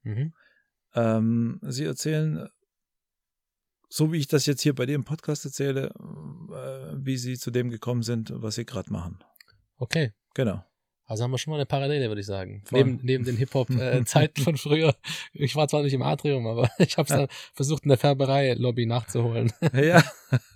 [0.03, 0.33] Mhm.
[0.95, 2.49] Ähm, sie erzählen,
[3.91, 7.51] so wie ich das jetzt hier bei dir im Podcast erzähle, äh, wie sie zu
[7.51, 9.23] dem gekommen sind, was sie gerade machen.
[9.77, 10.13] Okay.
[10.33, 10.65] Genau.
[11.13, 12.63] Also haben wir schon mal eine Parallele, würde ich sagen.
[12.65, 12.79] Voll.
[12.79, 14.97] Neben, neben den Hip-Hop-Zeiten von früher.
[15.35, 18.87] Ich war zwar nicht im Atrium, aber ich habe es dann versucht, in der Färberei-Lobby
[18.87, 19.53] nachzuholen.
[19.75, 20.03] Ja,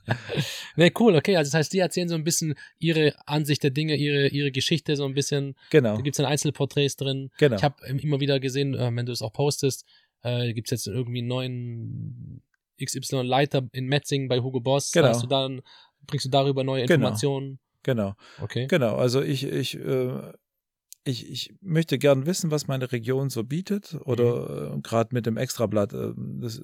[0.77, 1.37] ne, cool, okay.
[1.37, 4.97] Also das heißt, die erzählen so ein bisschen ihre Ansicht der Dinge, ihre, ihre Geschichte
[4.97, 5.57] so ein bisschen.
[5.69, 5.97] genau.
[5.97, 7.31] Da gibt es dann Einzelporträts drin.
[7.37, 7.57] genau.
[7.57, 9.85] Ich habe immer wieder gesehen, äh, wenn du es auch postest,
[10.23, 12.43] äh, gibt es jetzt irgendwie einen neuen
[12.83, 14.91] XY-Leiter in Metzingen bei Hugo Boss.
[14.93, 15.09] Genau.
[15.09, 15.61] Hast du dann,
[16.07, 16.95] bringst du darüber neue Genau.
[16.95, 17.59] Informationen?
[17.83, 18.15] genau.
[18.43, 18.67] Okay.
[18.67, 18.97] Genau.
[18.97, 20.11] Also ich, ich, äh,
[21.07, 23.97] ich, ich möchte gern wissen, was meine Region so bietet.
[24.05, 25.93] Oder äh, gerade mit dem Extrablatt.
[25.93, 26.61] Äh, das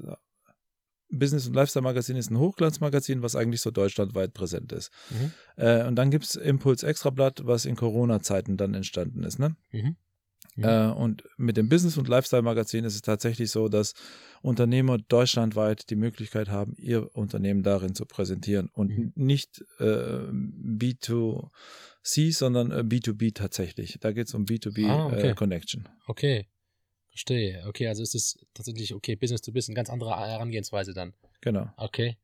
[1.12, 4.90] Business- und Lifestyle-Magazin ist ein Hochglanzmagazin, was eigentlich so deutschlandweit präsent ist.
[5.10, 5.32] Mhm.
[5.56, 9.38] Äh, und dann gibt es Impuls Extrablatt, was in Corona-Zeiten dann entstanden ist.
[9.38, 9.54] Ne?
[9.72, 9.96] Mhm.
[10.56, 10.64] Mhm.
[10.64, 13.92] Äh, und mit dem Business- und Lifestyle-Magazin ist es tatsächlich so, dass
[14.40, 19.12] Unternehmer deutschlandweit die Möglichkeit haben, ihr Unternehmen darin zu präsentieren und Mhm.
[19.14, 20.30] nicht äh,
[22.04, 23.98] B2C, sondern äh, B2B tatsächlich.
[24.00, 25.30] Da geht es um B2B Ah, okay.
[25.30, 25.88] äh, Connection.
[26.06, 26.46] Okay.
[27.10, 27.62] Verstehe.
[27.66, 31.12] Okay, also ist es tatsächlich, okay, Business to Business, ganz andere Herangehensweise dann.
[31.42, 31.68] Genau.
[31.76, 32.16] Okay.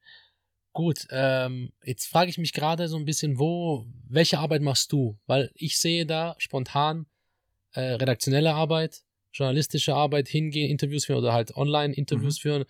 [0.73, 5.19] Gut, ähm, jetzt frage ich mich gerade so ein bisschen, wo, welche Arbeit machst du?
[5.27, 7.07] Weil ich sehe da spontan
[7.73, 12.65] äh, redaktionelle Arbeit, journalistische Arbeit, hingehen, Interviews führen oder halt Online-Interviews führen,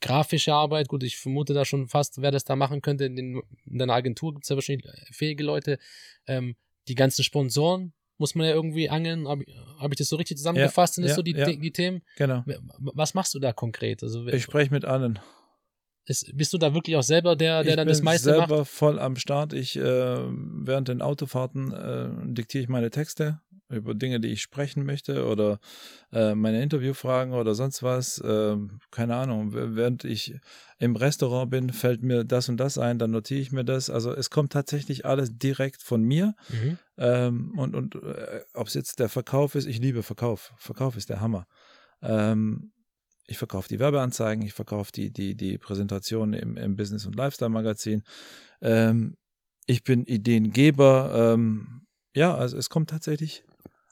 [0.00, 3.04] grafische Arbeit, gut, ich vermute da schon fast, wer das da machen könnte.
[3.04, 5.78] In, den, in deiner Agentur gibt es ja wahrscheinlich fähige Leute.
[6.26, 6.56] Ähm,
[6.88, 9.28] die ganzen Sponsoren muss man ja irgendwie angeln.
[9.28, 9.44] Habe
[9.78, 10.94] hab ich das so richtig zusammengefasst?
[10.94, 11.46] Sind das ja, so die, ja.
[11.46, 12.02] die Themen?
[12.16, 12.44] Genau.
[12.78, 14.02] Was machst du da konkret?
[14.02, 15.18] Also, Ich spreche mit allen.
[16.06, 18.58] ist, bist du da wirklich auch selber der, der ich dann bin das meiste selber
[18.58, 18.70] macht?
[18.70, 19.52] voll am Start.
[19.52, 24.84] Ich äh, während den Autofahrten äh, diktiere ich meine Texte über Dinge, die ich sprechen
[24.84, 25.60] möchte oder
[26.12, 28.18] äh, meine Interviewfragen oder sonst was.
[28.18, 28.56] Äh,
[28.90, 29.52] keine Ahnung.
[29.52, 30.34] Während ich
[30.78, 33.90] im Restaurant bin, fällt mir das und das ein, dann notiere ich mir das.
[33.90, 36.34] Also es kommt tatsächlich alles direkt von mir.
[36.48, 36.78] Mhm.
[36.96, 40.52] Ähm, und und äh, ob es jetzt der Verkauf ist, ich liebe Verkauf.
[40.56, 41.46] Verkauf ist der Hammer.
[42.02, 42.72] Ähm,
[43.26, 48.02] ich verkaufe die Werbeanzeigen, ich verkaufe die, die, die Präsentation im, im Business- und Lifestyle-Magazin.
[48.62, 49.16] Ähm,
[49.66, 51.34] ich bin Ideengeber.
[51.34, 51.82] Ähm,
[52.14, 53.44] ja, also es kommt tatsächlich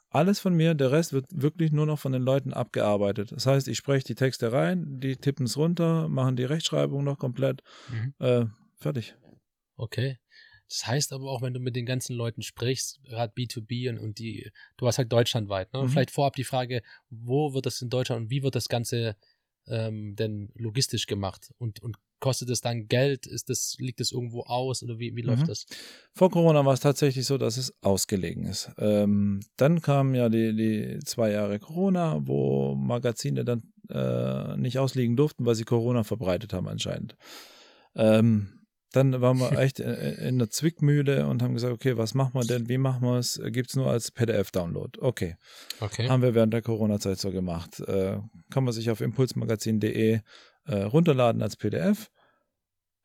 [0.09, 0.73] alles von mir.
[0.73, 3.31] Der Rest wird wirklich nur noch von den Leuten abgearbeitet.
[3.31, 7.17] Das heißt, ich spreche die Texte rein, die tippen es runter, machen die Rechtschreibung noch
[7.17, 7.61] komplett.
[7.89, 8.13] Mhm.
[8.19, 9.15] Äh, fertig.
[9.75, 10.17] Okay.
[10.69, 14.19] Das heißt aber auch, wenn du mit den ganzen Leuten sprichst, gerade B2B und, und
[14.19, 15.83] die, du hast halt deutschlandweit, ne?
[15.83, 15.89] Mhm.
[15.89, 19.15] Vielleicht vorab die Frage, wo wird das in Deutschland und wie wird das Ganze
[19.67, 21.53] ähm, denn logistisch gemacht?
[21.57, 23.25] Und, und kostet es dann Geld?
[23.27, 25.47] Ist das, liegt das irgendwo aus oder wie, wie läuft Mhm.
[25.47, 25.65] das?
[26.13, 28.71] Vor Corona war es tatsächlich so, dass es ausgelegen ist.
[28.77, 35.15] Ähm, dann kamen ja die, die zwei Jahre Corona, wo Magazine dann äh, nicht ausliegen
[35.15, 37.15] durften, weil sie Corona verbreitet haben anscheinend.
[37.95, 38.49] Ähm,
[38.93, 42.45] dann waren wir echt äh, in der Zwickmühle und haben gesagt, okay, was machen wir
[42.45, 42.67] denn?
[42.69, 43.39] Wie machen wir es?
[43.51, 44.99] Gibt es nur als PDF-Download?
[45.01, 45.35] Okay.
[45.79, 46.07] Okay.
[46.09, 47.79] Haben wir während der Corona-Zeit so gemacht.
[47.81, 48.17] Äh,
[48.49, 50.19] kann man sich auf impulsmagazin.de
[50.67, 52.09] äh, runterladen als PDF.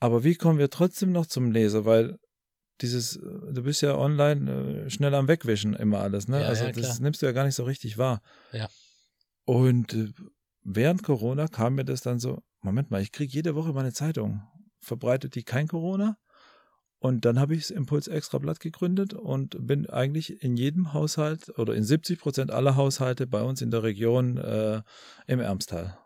[0.01, 1.85] Aber wie kommen wir trotzdem noch zum Leser?
[1.85, 2.19] Weil
[2.81, 3.21] dieses, äh,
[3.53, 6.41] du bist ja online äh, schnell am Wegwischen immer alles, ne?
[6.41, 8.21] Ja, also ja, das nimmst du ja gar nicht so richtig wahr.
[8.53, 8.69] Ja.
[9.45, 10.13] Und äh,
[10.63, 14.43] während Corona kam mir das dann so, Moment mal, ich kriege jede Woche meine Zeitung.
[14.81, 16.17] Verbreitet die kein Corona?
[16.99, 21.75] Und dann habe ich das Impuls Extrablatt gegründet und bin eigentlich in jedem Haushalt oder
[21.75, 24.83] in 70 Prozent aller Haushalte bei uns in der Region äh,
[25.27, 25.99] im Ermstal.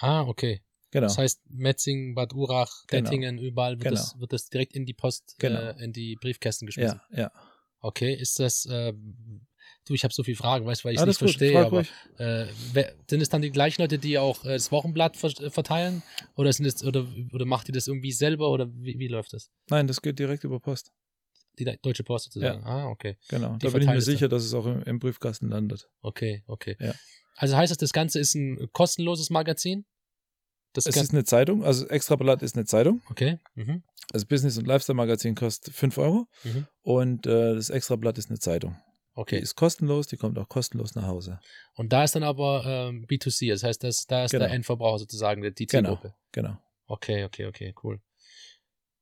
[0.00, 0.62] Ah, okay.
[0.92, 1.06] Genau.
[1.06, 3.02] Das heißt, Metzingen, Bad Urach, Genau.
[3.10, 3.94] Dettingen, überall wird, Genau.
[3.96, 5.60] das, wird das direkt in die Post, Genau.
[5.60, 7.00] äh, in die Briefkästen geschmissen.
[7.12, 7.32] ja, ja.
[7.82, 8.92] Okay, ist das, äh,
[9.86, 11.80] du, ich habe so viele Fragen, weißt du, weil ich es nicht gut, verstehe, aber
[12.18, 16.02] äh, wer, sind es dann die gleichen Leute, die auch äh, das Wochenblatt äh, verteilen?
[16.36, 19.50] Oder sind es, oder, oder macht ihr das irgendwie selber oder wie, wie läuft das?
[19.70, 20.92] Nein, das geht direkt über Post.
[21.58, 22.62] Die De- Deutsche Post sozusagen.
[22.64, 23.16] Ah, okay.
[23.28, 23.56] Genau.
[23.56, 24.14] Die da bin ich mir es dann.
[24.14, 25.88] sicher, dass es auch im, im Briefkasten landet.
[26.02, 26.76] Okay, okay.
[26.80, 26.94] Ja.
[27.40, 29.86] Also heißt das, das Ganze ist ein kostenloses Magazin?
[30.74, 33.02] Das Es ist eine Zeitung, also Extrablatt ist eine Zeitung.
[33.10, 33.38] okay.
[33.54, 33.82] Mhm.
[34.12, 36.66] Das Business- und Lifestyle-Magazin kostet 5 Euro Mhm.
[36.82, 38.72] und äh, das Extrablatt ist eine Zeitung.
[39.16, 39.38] Die Okay.
[39.38, 41.40] ist kostenlos, die kommt auch kostenlos nach Hause.
[41.76, 44.44] Und da ist dann aber ähm, B2C, das heißt, das, da ist Genau.
[44.44, 45.90] der Endverbraucher sozusagen, die Genau.
[45.96, 46.14] Zielgruppe.
[46.32, 46.58] Genau.
[46.86, 48.00] Okay, okay, okay, cool.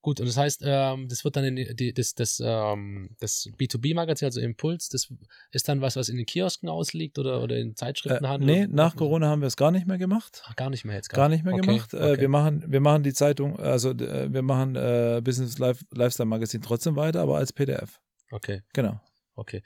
[0.00, 4.26] Gut, und das heißt, ähm, das wird dann in die, das, das, ähm, das B2B-Magazin,
[4.26, 5.12] also Impuls, das
[5.50, 8.46] ist dann was, was in den Kiosken ausliegt oder, oder in Äh, Zeitschriftenhandel?
[8.46, 10.42] nee, nach Corona haben wir es gar nicht mehr gemacht.
[10.46, 11.08] Ach, gar nicht mehr jetzt.
[11.10, 11.94] Gar nicht mehr okay, gemacht.
[11.94, 12.20] Äh, Okay.
[12.20, 16.62] wir, machen, wir machen die Zeitung, also äh, wir machen äh, Business Life, Lifestyle Magazin
[16.62, 18.00] trotzdem weiter, aber als PDF.
[18.30, 19.00] okay, Genau.
[19.34, 19.62] okay.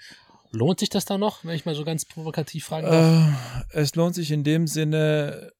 [0.50, 3.66] Lohnt sich das dann noch, wenn ich mal so ganz provokativ fragen darf?
[3.74, 5.52] Äh, es lohnt sich in dem Sinne,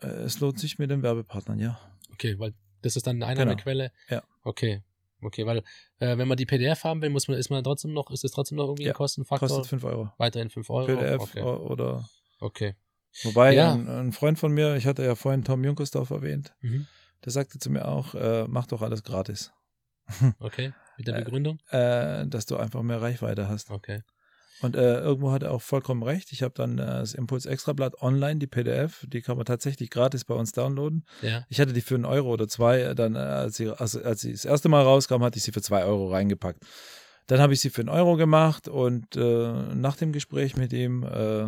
[0.00, 1.78] äh, es lohnt sich mit den Werbepartnern, ja.
[2.12, 2.52] Okay, weil
[2.82, 3.92] das ist dann eine Einnahmequelle.
[4.08, 4.22] Ja.
[4.42, 4.82] Okay,
[5.22, 5.58] okay, weil
[5.98, 8.32] äh, wenn man die PDF haben will, muss man, ist man trotzdem noch, ist das
[8.32, 9.48] trotzdem noch irgendwie Ja, ein Kostenfaktor?
[9.48, 10.12] Kostet 5 Euro.
[10.18, 10.86] Weiterhin 5 Euro?
[10.86, 12.08] PDF Okay, oder.
[12.40, 12.74] okay.
[13.24, 13.72] Wobei Ja.
[13.74, 16.86] ein, ein Freund von mir, ich hatte ja vorhin Tom Junkersdorf erwähnt, Mhm.
[17.24, 19.52] der sagte zu mir auch, äh, mach doch alles gratis.
[20.40, 21.58] Okay, mit der Äh, Begründung?
[21.70, 23.70] Äh, dass du einfach mehr Reichweite hast.
[23.70, 24.02] Okay.
[24.62, 26.32] Und äh, irgendwo hat er auch vollkommen recht.
[26.32, 30.24] Ich habe dann äh, das Impuls Extrablatt online, die PDF, die kann man tatsächlich gratis
[30.24, 31.04] bei uns downloaden.
[31.20, 34.02] Ja, Ich hatte die für einen Euro oder zwei, äh, dann, äh, als sie, also,
[34.02, 36.62] als sie das erste Mal rauskam, hatte ich sie für zwei Euro reingepackt.
[37.26, 41.04] Dann habe ich sie für einen Euro gemacht und äh, nach dem Gespräch mit ihm
[41.04, 41.46] äh,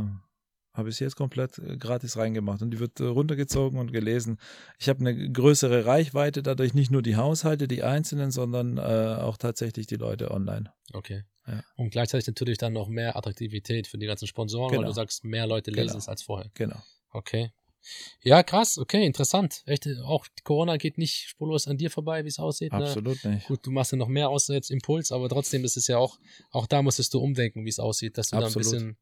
[0.74, 4.38] habe ich jetzt komplett äh, gratis reingemacht und die wird äh, runtergezogen und gelesen.
[4.78, 9.36] Ich habe eine größere Reichweite, dadurch nicht nur die Haushalte, die einzelnen, sondern äh, auch
[9.38, 10.72] tatsächlich die Leute online.
[10.92, 11.22] okay.
[11.46, 11.62] Ja.
[11.76, 14.88] Und gleichzeitig natürlich dann noch mehr Attraktivität für die ganzen Sponsoren, weil Genau.
[14.88, 15.98] du sagst, mehr Leute lesen Genau.
[15.98, 16.50] es als vorher.
[16.54, 16.82] Genau.
[17.10, 17.50] Okay.
[18.22, 19.62] Ja, krass, okay, interessant.
[19.66, 22.72] Echt, auch Corona geht nicht spurlos an dir vorbei, wie es aussieht.
[22.72, 22.78] Ne?
[22.78, 23.46] Absolut nicht.
[23.46, 26.18] Gut, du machst ja noch mehr außer jetzt Impuls, aber trotzdem ist es ja auch,
[26.50, 28.64] auch da musstest du umdenken, wie es aussieht, dass du da ein Absolut.
[28.72, 28.96] bisschen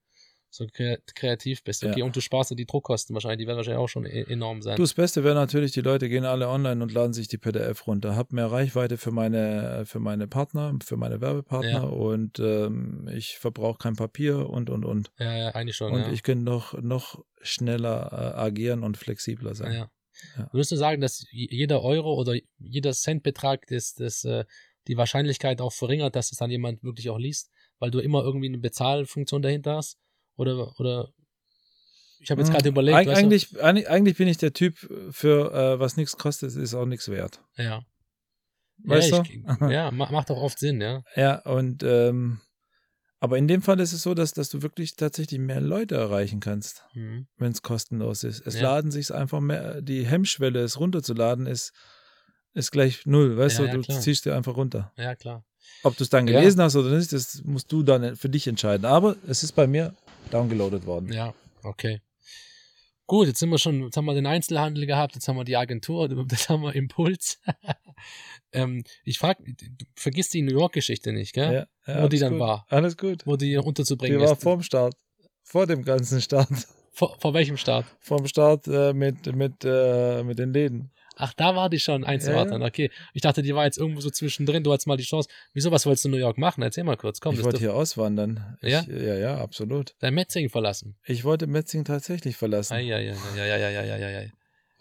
[0.54, 1.82] so kre- kreativ bist.
[1.82, 2.04] Okay, Ja.
[2.04, 4.76] und du sparst ja die Druckkosten wahrscheinlich, die werden wahrscheinlich auch schon e- enorm sein.
[4.76, 7.86] Du, das Beste wäre natürlich, die Leute gehen alle online und laden sich die PDF
[7.86, 8.16] runter.
[8.16, 11.80] Hab mehr Reichweite für meine, für meine Partner, für meine Werbepartner Ja.
[11.84, 15.10] und ähm, ich verbrauche kein Papier und und und.
[15.18, 15.92] ja, ja, eigentlich schon.
[15.94, 19.72] Und ich kann noch, noch schneller äh, agieren und flexibler sein.
[19.72, 19.90] Ja.
[20.36, 20.48] Ja.
[20.52, 24.44] Würdest du sagen, dass jeder Euro oder jeder Centbetrag das, das, äh,
[24.86, 28.48] die Wahrscheinlichkeit auch verringert, dass es dann jemand wirklich auch liest, weil du immer irgendwie
[28.48, 29.96] eine Bezahlfunktion dahinter hast?
[30.36, 31.08] Oder, oder
[32.18, 33.12] ich habe jetzt Hm, gerade überlegt, Eig du?
[33.12, 34.76] eigentlich, eigentlich, eigentlich bin ich der Typ
[35.10, 37.40] für äh, was nichts kostet, ist auch nichts wert.
[37.56, 37.82] ja.
[38.84, 39.30] Weißt ja, du?
[39.30, 41.02] ich, ja, ma- macht doch oft Sinn, ja.
[41.14, 42.40] Ja, und ähm,
[43.20, 46.40] aber in dem Fall ist es so, dass, dass du wirklich tatsächlich mehr Leute erreichen
[46.40, 46.82] kannst.
[46.94, 47.28] Mhm.
[47.36, 48.44] wenn es kostenlos ist.
[48.44, 48.62] Es Ja.
[48.62, 51.72] laden sich einfach mehr, die Hemmschwelle, es runterzuladen, ist,
[52.54, 53.36] ist gleich null.
[53.36, 54.00] Weißt Ja, du, ja, du klar.
[54.00, 54.92] ziehst dir einfach runter.
[54.96, 55.44] Ja, klar.
[55.84, 56.40] Ob du es dann Ja.
[56.40, 58.84] gelesen hast oder nicht, das musst du dann für dich entscheiden.
[58.84, 59.94] Aber es ist bei mir
[60.30, 61.12] downgeloadet worden.
[61.12, 62.00] Ja, okay.
[63.06, 65.56] Gut, jetzt sind wir schon, jetzt haben wir den Einzelhandel gehabt, jetzt haben wir die
[65.56, 67.40] Agentur, jetzt haben wir Impuls.
[68.52, 71.66] ähm, ich frage, du vergisst die New York-Geschichte nicht, gell?
[71.86, 72.40] Ja, ja, Wo die dann gut.
[72.40, 72.66] war.
[72.68, 73.26] Alles gut.
[73.26, 74.42] Wo die unterzubringen Die war ist.
[74.42, 74.94] vorm Start.
[75.42, 76.48] Vor dem ganzen Start.
[76.92, 77.86] Vor, vor welchem Start?
[78.00, 80.92] Vorm Start äh, mit, mit, äh, mit den Läden.
[81.16, 82.62] Ach, da war die schon einzuordnen.
[82.62, 82.90] Okay.
[83.12, 84.64] Ich dachte, die war jetzt irgendwo so zwischendrin.
[84.64, 85.28] Du hattest mal die Chance.
[85.52, 86.62] Wieso, was wolltest du in New York machen?
[86.62, 87.20] Erzähl mal kurz.
[87.20, 88.56] Komm, ich wollte dürf- hier auswandern.
[88.62, 88.80] Ja?
[88.80, 89.94] Ich, ja, ja, absolut.
[90.00, 90.96] dein Metzing verlassen.
[91.06, 92.72] Ich wollte Metzing tatsächlich verlassen.
[92.74, 94.32] Eieieiei.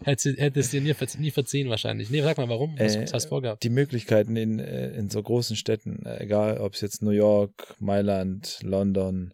[0.04, 2.10] Hättest du hättest dir nie, verzie- nie verziehen wahrscheinlich.
[2.10, 2.74] Nee, sag mal, warum?
[2.80, 3.62] Was, Äh, hast du vorgehabt?
[3.64, 7.76] die Möglichkeiten in, äh, in so großen Städten, äh, egal ob es jetzt New York,
[7.80, 9.32] Mailand, London,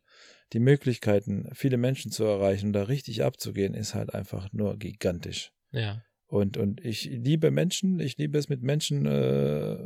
[0.51, 5.51] die Möglichkeiten, viele Menschen zu erreichen und da richtig abzugehen, ist halt einfach nur gigantisch.
[5.71, 6.01] Ja.
[6.27, 9.77] Und, und ich liebe Menschen, ich liebe es mit Menschen äh,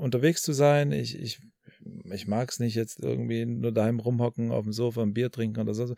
[0.00, 0.92] unterwegs zu sein.
[0.92, 1.40] Ich, ich,
[2.12, 5.60] ich mag es nicht jetzt irgendwie nur daheim rumhocken, auf dem Sofa ein Bier trinken
[5.60, 5.94] oder so.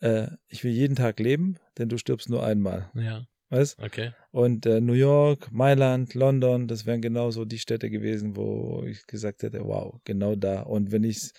[0.00, 2.90] Äh, ich will jeden Tag leben, denn du stirbst nur einmal.
[2.94, 3.26] Ja.
[3.50, 3.78] Weißt?
[3.80, 4.12] Okay.
[4.30, 9.42] Und äh, New York, Mailand, London, das wären genauso die Städte gewesen, wo ich gesagt
[9.42, 10.62] hätte, wow, genau da.
[10.62, 11.30] Und wenn ich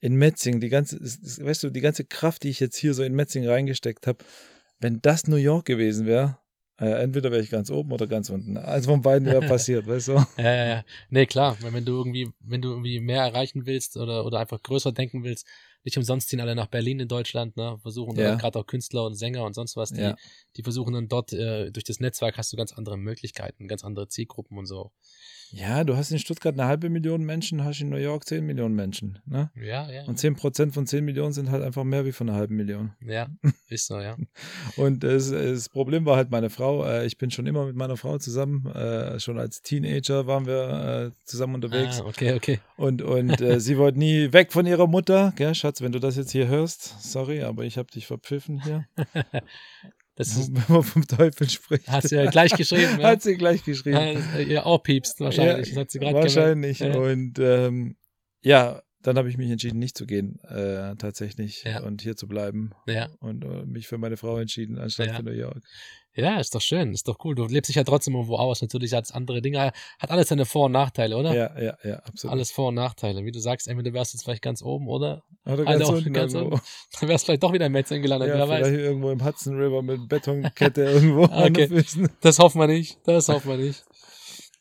[0.00, 2.92] in Metzing, die ganze, es- es- weißt du, die ganze Kraft, die ich jetzt hier
[2.94, 4.18] so in Metzing reingesteckt habe,
[4.80, 6.36] wenn das New York gewesen wäre,
[6.82, 8.56] äh, entweder wäre ich ganz oben oder ganz unten.
[8.56, 10.12] Also von beiden wäre passiert, weißt du?
[10.36, 10.84] Ja, ja, ja.
[11.10, 11.56] Nee, klar.
[11.60, 15.22] Wenn, wenn du irgendwie, wenn du irgendwie mehr erreichen willst oder, oder einfach größer denken
[15.22, 15.46] willst,
[15.84, 17.76] nicht umsonst ziehen alle nach Berlin in Deutschland, ne?
[17.82, 18.30] Versuchen Ja.
[18.30, 20.16] dann gerade auch Künstler und Sänger und sonst was, die, Ja.
[20.56, 24.08] die versuchen dann dort, äh, durch das Netzwerk hast du ganz andere Möglichkeiten, ganz andere
[24.08, 24.90] Zielgruppen und so.
[25.54, 28.74] Ja, du hast in Stuttgart eine halbe Million Menschen, hast in New York 10 Millionen
[28.74, 29.18] Menschen.
[29.26, 29.50] Ne?
[29.54, 30.04] Ja, ja.
[30.04, 32.92] Und 10% von 10 Millionen sind halt einfach mehr wie von einer halben Million.
[33.06, 33.28] Ja,
[33.68, 34.16] ist so, ja.
[34.76, 36.86] Und das, das Problem war halt meine Frau.
[36.86, 38.64] Äh, Ich bin schon immer mit meiner Frau zusammen.
[38.66, 42.00] Äh, Schon als Teenager waren wir äh, zusammen unterwegs.
[42.00, 42.60] Ah, okay, okay.
[42.78, 45.32] Und, und sie wollte nie weg von ihrer Mutter.
[45.36, 48.86] Gell, Schatz, wenn du das jetzt hier hörst, sorry, aber ich habe dich verpfiffen hier.
[50.14, 51.88] Das ist, Wenn man vom Teufel spricht.
[51.88, 53.08] hat sie ja gleich geschrieben, ja.
[53.08, 53.96] Hat sie gleich geschrieben.
[54.34, 55.70] Ja, ihr auch piepst wahrscheinlich.
[55.70, 56.78] das hat sie gerade wahrscheinlich.
[56.80, 56.96] gemerkt.
[56.96, 57.12] Ja.
[57.12, 57.96] Und ähm,
[58.42, 61.82] ja, dann habe ich mich entschieden, nicht zu gehen, äh, tatsächlich, Ja.
[61.82, 62.70] und hier zu bleiben.
[62.86, 63.08] Ja.
[63.20, 65.14] Und äh, mich für meine Frau entschieden, anstatt Ja.
[65.14, 65.62] für New York.
[66.14, 67.34] ja, ist doch schön, ist doch cool.
[67.34, 68.60] Du lebst dich ja trotzdem irgendwo aus.
[68.60, 69.72] Natürlich hat es andere Dinge.
[69.98, 71.34] Hat alles seine Vor- und Nachteile, oder?
[71.34, 72.32] Ja, ja, ja, absolut.
[72.32, 73.24] Alles Vor- und Nachteile.
[73.24, 75.94] Wie du sagst, entweder wärst du jetzt vielleicht ganz oben oder Oder Also ganz auch
[75.94, 76.60] unten ganz irgendwo.
[77.00, 78.72] dann wärst du vielleicht doch wieder im Metzing gelandet, Ja, wer vielleicht weiß.
[78.80, 81.68] irgendwo im Hudson River mit Betonkette irgendwo an den okay.
[81.68, 82.08] Füßen.
[82.20, 82.98] Das hoffen wir nicht.
[83.04, 83.82] Das hoffen wir nicht.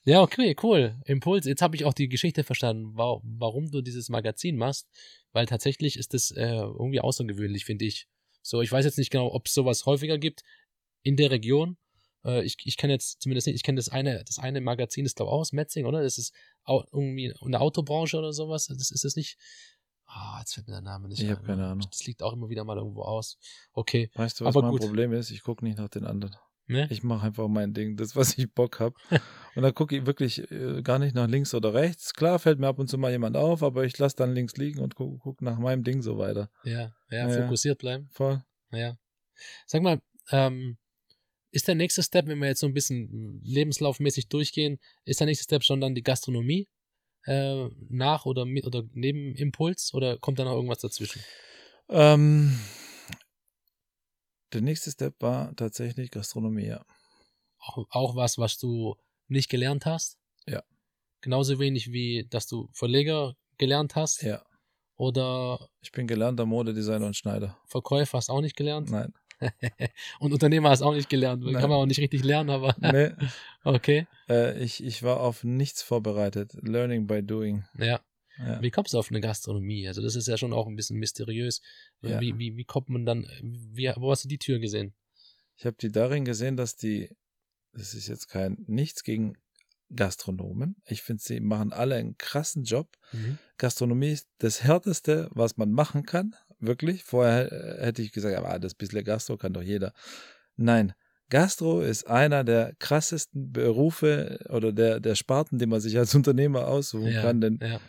[0.04, 1.00] Ja, okay, cool.
[1.06, 1.46] Impuls.
[1.46, 4.88] Jetzt habe ich auch die Geschichte verstanden, wa- warum du dieses Magazin machst,
[5.32, 8.08] weil tatsächlich ist das äh, irgendwie außergewöhnlich, finde ich.
[8.42, 10.42] So, ich weiß jetzt nicht genau, ob es sowas häufiger gibt
[11.04, 11.78] in der Region.
[12.26, 15.14] Äh, ich ich kenne jetzt zumindest nicht, ich kenne das eine, das eine Magazin, das
[15.14, 16.02] glaube ich auch aus Metzing, oder?
[16.02, 16.34] Das ist
[16.92, 18.66] irgendwie in der Autobranche oder sowas.
[18.68, 19.38] Das ist das nicht.
[20.08, 21.36] Ah, jetzt fällt mir der Name nicht Ich ein.
[21.38, 21.88] hab keine Ahnung.
[21.92, 23.38] Das liegt auch immer wieder mal irgendwo aus.
[23.72, 24.82] Okay, Weißt du, was Aber mein gut.
[24.82, 25.30] Problem ist?
[25.30, 26.36] Ich gucke nicht nach den anderen.
[26.68, 26.88] Ne?
[26.90, 28.96] Ich mache einfach mein Ding, das, was ich Bock habe.
[29.56, 32.14] Und dann gucke ich wirklich äh, gar nicht nach links oder rechts.
[32.14, 34.80] Klar fällt mir ab und zu mal jemand auf, aber ich lasse dann links liegen
[34.80, 36.50] und gucke guck nach meinem Ding so weiter.
[36.64, 37.42] Ja, ja, Ja.
[37.42, 38.08] fokussiert bleiben.
[38.12, 38.42] Voll.
[38.72, 38.98] Ja.
[39.68, 40.00] Sag mal,
[40.30, 40.78] ähm,
[41.52, 45.44] ist der nächste Step, wenn wir jetzt so ein bisschen lebenslaufmäßig durchgehen, ist der nächste
[45.44, 46.70] Step schon dann die Gastronomie
[47.26, 51.22] äh, nach oder mit oder neben Impuls oder kommt da noch irgendwas dazwischen?
[51.90, 52.58] Ähm,
[54.54, 56.86] der nächste Step war tatsächlich Gastronomie, ja.
[57.60, 58.96] Auch, auch was, was du
[59.28, 60.18] nicht gelernt hast?
[60.48, 60.64] Ja.
[61.22, 64.42] Genauso wenig wie, dass du Verleger gelernt hast Ja.
[64.96, 67.58] oder Ich bin gelernter Modedesigner und Schneider.
[67.68, 69.14] Verkäufer hast auch nicht gelernt Nein.
[70.20, 71.44] und Unternehmer hast auch nicht gelernt.
[71.44, 71.54] Nein.
[71.54, 73.12] Kann man auch nicht richtig lernen, aber Nee,
[73.64, 74.08] okay.
[74.30, 76.54] äh, ich, ich war auf nichts vorbereitet.
[76.62, 77.64] Learning by doing.
[77.78, 78.00] Ja.
[78.46, 78.62] Ja.
[78.62, 79.88] Wie kommst du auf eine Gastronomie?
[79.88, 81.62] Also das ist ja schon auch ein bisschen mysteriös.
[82.02, 82.20] Ja.
[82.20, 84.94] Wie, wie, wie kommt man dann, wie, wo hast du die Tür gesehen?
[85.58, 87.10] Ich habe die darin gesehen, dass die,
[87.74, 89.38] das ist jetzt kein nichts gegen
[89.96, 90.78] Gastronomen.
[90.86, 92.98] Ich finde, sie machen alle einen krassen Job.
[93.58, 96.36] Gastronomie ist das Härteste, was man machen kann.
[96.60, 97.04] Wirklich.
[97.04, 99.94] Vorher äh, hätte ich gesagt, aber das bisschen Gastro kann doch jeder.
[100.56, 100.94] Nein.
[101.30, 106.68] Gastro ist einer der krassesten Berufe oder der, der Sparten, die man sich als Unternehmer
[106.68, 107.42] aussuchen Ja, kann.
[107.42, 107.80] Denn ja,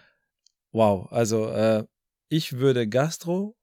[0.73, 1.85] wow, also äh,
[2.29, 3.57] ich würde Gastro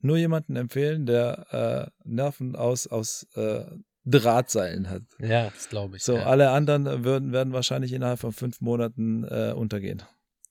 [0.00, 3.64] nur jemanden empfehlen, der äh, Nerven aus, aus äh,
[4.04, 5.02] Drahtseilen hat.
[5.18, 6.04] ja, das glaube ich.
[6.04, 6.24] So, ja.
[6.26, 10.02] alle anderen würden, werden wahrscheinlich innerhalb von fünf Monaten äh, untergehen.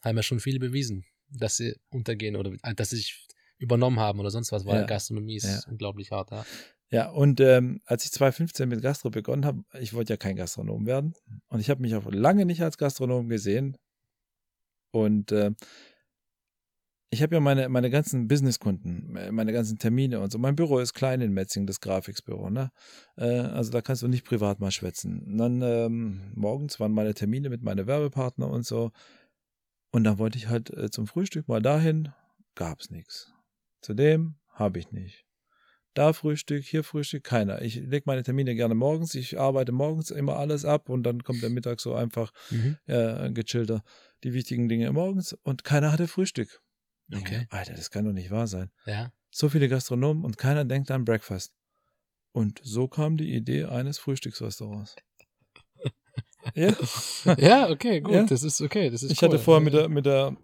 [0.03, 3.25] Haben ja schon viele bewiesen, dass sie untergehen oder äh, dass sie sich
[3.57, 4.85] übernommen haben oder sonst was, weil Ja.
[4.85, 5.71] Gastronomie ist Ja.
[5.71, 6.31] unglaublich hart.
[6.31, 6.45] Ja.
[6.91, 10.85] Ja, und ähm, als ich 2015 mit Gastro begonnen habe, ich wollte ja kein Gastronom
[10.85, 11.15] werden.
[11.47, 13.75] Und ich habe mich auch lange nicht als Gastronom gesehen.
[14.91, 15.51] Und äh,
[17.11, 20.37] ich habe ja meine, meine ganzen Businesskunden, äh, meine ganzen Termine und so.
[20.37, 22.49] Mein Büro ist klein in Metzing, das Grafiksbüro.
[22.49, 22.71] Ne?
[23.17, 25.21] Äh, also da kannst du nicht privat mal schwätzen.
[25.21, 28.91] Und dann ähm, morgens waren meine Termine mit meinen Werbepartner und so.
[29.91, 32.09] Und dann wollte ich halt äh, zum Frühstück mal dahin,
[32.55, 33.31] gab's nichts.
[33.81, 35.25] Zudem habe ich nicht.
[35.93, 37.61] Da Frühstück, hier Frühstück, keiner.
[37.61, 39.15] Ich lege meine Termine gerne morgens.
[39.15, 42.75] Ich arbeite morgens immer alles ab und dann kommt der Mittag so einfach Mhm.
[42.87, 43.81] äh, gechillter.
[44.25, 46.61] Die wichtigen Dinge morgens und keiner hatte Frühstück.
[47.13, 47.47] Okay.
[47.49, 48.71] Alter, das kann doch nicht wahr sein.
[48.85, 49.11] Ja.
[49.31, 51.53] So viele Gastronomen und keiner denkt an Breakfast.
[52.31, 54.95] Und so kam die Idee eines Frühstücksrestaurants.
[56.55, 56.73] ja.
[57.37, 58.13] ja, okay, gut.
[58.13, 58.23] Ja.
[58.23, 58.89] Das ist okay.
[58.89, 59.29] Das ist Ich cool.
[59.29, 60.35] hatte vorher mit der, mit der,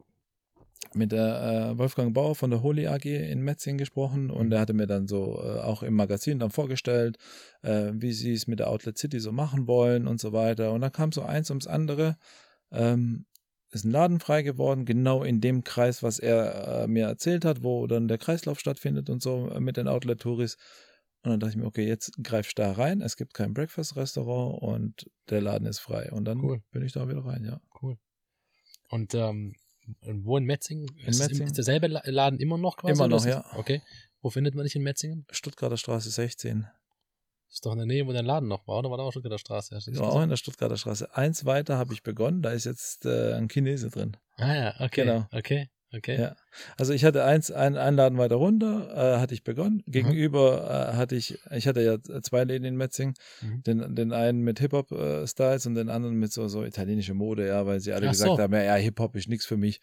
[0.94, 4.52] mit der äh, Wolfgang Bauer von der Holy AG in Metzing gesprochen und Mhm.
[4.54, 7.18] er hatte mir dann so äh, auch im Magazin dann vorgestellt,
[7.62, 10.72] äh, wie sie es mit der Outlet City so machen wollen und so weiter.
[10.74, 12.18] Und dann kam so eins ums andere.
[12.72, 13.26] Ähm,
[13.72, 17.64] ist ein Laden frei geworden, genau in dem Kreis, was er äh, mir erzählt hat,
[17.64, 20.58] wo dann der Kreislauf stattfindet und so äh, mit den Outlet-Touris.
[21.24, 23.02] Und dann dachte ich mir, okay, jetzt greifst du da rein.
[23.02, 26.12] Es gibt kein Breakfast-Restaurant und der Laden ist frei.
[26.12, 26.62] Und dann Cool.
[26.72, 27.62] bin ich da wieder rein, ja.
[27.82, 27.98] Cool.
[28.90, 29.54] Und ähm,
[30.02, 30.88] wo in Metzingen?
[30.98, 31.44] In ist, Metzingen.
[31.48, 32.94] ist derselbe La- Laden immer noch quasi?
[32.94, 33.46] Immer noch, ja.
[33.56, 33.82] Okay.
[34.22, 35.26] Wo findet man dich in Metzingen?
[35.32, 36.68] Stuttgarter Straße 16.
[37.52, 38.90] Ist doch in der Nähe, wo dein Laden noch war, oder?
[38.90, 39.76] War da auch Stuttgarter Straße?
[39.76, 41.16] Das war auch in der Stuttgarter Straße.
[41.16, 44.16] Eins weiter habe ich begonnen, da ist jetzt äh, ein Chinese drin.
[44.38, 45.04] Ah ja, okay.
[45.04, 45.28] Genau.
[45.34, 46.18] Okay, Okay.
[46.18, 46.36] Ja.
[46.78, 49.84] Also ich hatte eins, einen Einladen weiter runter, äh, hatte ich begonnen.
[49.86, 49.92] Mhm.
[49.92, 53.64] Gegenüber äh, hatte ich, ich hatte ja zwei Läden in Metzing, Mhm.
[53.64, 57.82] den, den einen mit Hip-Hop-Styles und den anderen mit so, so italienische Mode, ja, weil
[57.82, 58.42] sie alle Ach gesagt so.
[58.42, 59.82] haben, ja, ja Hip-Hop ist nichts für mich.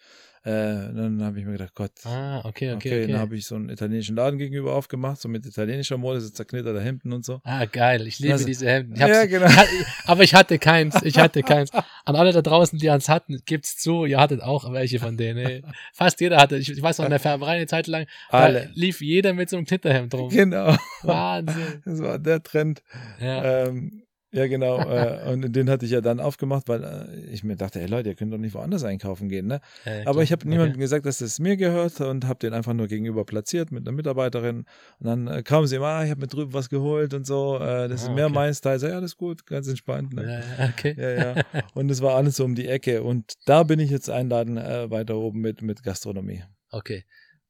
[0.48, 3.12] Äh, dann habe ich mir gedacht, Gott, Ah, okay, okay, okay, okay.
[3.12, 6.80] dann habe ich so einen italienischen Laden gegenüber aufgemacht, so mit italienischer Mode, so zerknitterte
[6.80, 7.40] Hemden und so.
[7.44, 8.06] Ah, geil.
[8.06, 8.94] Ich liebe Also- diese Hemden.
[8.94, 9.46] Ich Ja, genau.
[10.06, 10.96] aber ich hatte keins.
[11.02, 11.70] Ich hatte keins.
[12.06, 15.38] An alle da draußen, die eins hatten, gibt's zu, ihr hattet auch welche von denen.
[15.46, 15.62] Ey.
[15.92, 16.56] Fast jeder hatte.
[16.56, 18.70] Ich, ich weiß noch, in der Färberei eine Zeit lang, Alle.
[18.74, 20.30] lief jeder mit so einem Knitterhemd rum.
[20.30, 21.82] Genau, Wahnsinn.
[21.84, 22.82] das war der Trend.
[23.20, 23.66] Ja.
[23.66, 24.02] Ähm,
[24.32, 24.88] ja, genau.
[24.88, 28.10] äh, und den hatte ich ja dann aufgemacht, weil äh, ich mir dachte, ey Leute,
[28.10, 29.60] ihr könnt doch nicht woanders einkaufen gehen, ne?
[29.84, 30.80] Ja, Aber ich habe niemandem Okay.
[30.80, 34.66] gesagt, dass es mir gehört und habe den einfach nur gegenüber platziert mit einer Mitarbeiterin.
[34.98, 37.56] Und dann äh, kam sie immer, ah, ich habe mir drüben was geholt und so.
[37.56, 38.34] Äh, das Ah, ist mehr okay.
[38.34, 38.78] mein Style.
[38.78, 40.12] So, ja, das ist gut, ganz entspannt.
[40.12, 40.42] Ne?
[40.72, 40.94] Okay.
[40.98, 41.44] Ja, ja.
[41.74, 43.02] Und es war alles so um die Ecke.
[43.02, 46.42] Und da bin ich jetzt einladen äh, weiter oben mit, mit Gastronomie.
[46.70, 47.04] Okay.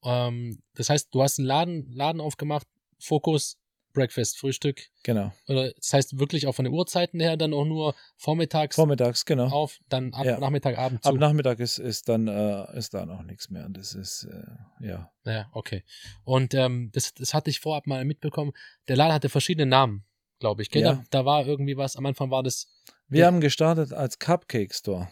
[0.05, 2.67] Ähm, das heißt, du hast einen Laden, Laden aufgemacht,
[3.01, 3.57] Fokus,
[3.99, 4.81] Breakfast, Frühstück.
[5.03, 5.33] Genau.
[5.49, 9.49] Oder das heißt wirklich auch von den Uhrzeiten her dann auch nur vormittags Vormittags, genau.
[9.49, 10.39] auf, dann ab Ja.
[10.39, 11.09] Nachmittag, Abend zu.
[11.11, 13.69] Ab Nachmittag ist, ist dann äh, ist da noch nichts mehr.
[13.71, 15.11] Das ist äh, ja.
[15.25, 15.85] Ja, okay.
[16.25, 18.53] Und ähm, das, das hatte ich vorab mal mitbekommen.
[18.87, 20.05] Der Laden hatte verschiedene Namen,
[20.39, 20.71] glaube ich.
[20.71, 20.83] Gell?
[20.83, 20.93] Ja.
[20.95, 22.69] Da, da war irgendwie was, am Anfang war das
[23.09, 25.09] Wir haben gestartet als Cupcake Store.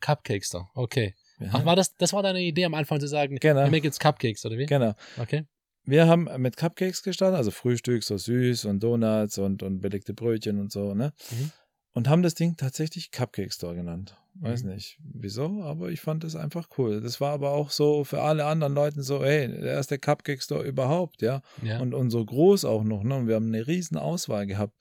[0.00, 0.68] Cupcakes da.
[0.74, 1.14] Okay.
[1.38, 1.48] Ja.
[1.52, 3.60] Ach, war das, das war deine Idee am Anfang zu sagen, Genau.
[3.60, 4.66] wir machen jetzt Cupcakes, oder wie?
[4.66, 4.94] Genau.
[5.18, 5.44] Okay.
[5.84, 10.60] Wir haben mit Cupcakes gestartet, also Frühstück, so süß und Donuts und, und belegte Brötchen
[10.60, 11.12] und so, ne?
[11.30, 11.52] Mhm.
[11.92, 14.16] Und haben das Ding tatsächlich Cupcake Store genannt.
[14.34, 14.70] Weiß Mhm.
[14.74, 17.00] nicht wieso, aber ich fand das einfach cool.
[17.00, 20.62] Das war aber auch so für alle anderen Leuten so, hey, der erste Cupcake Store
[20.64, 21.42] überhaupt, ja.
[21.62, 21.80] Ja.
[21.80, 23.16] Und, und so groß auch noch, ne?
[23.16, 24.76] Und wir haben eine riesen Auswahl gehabt.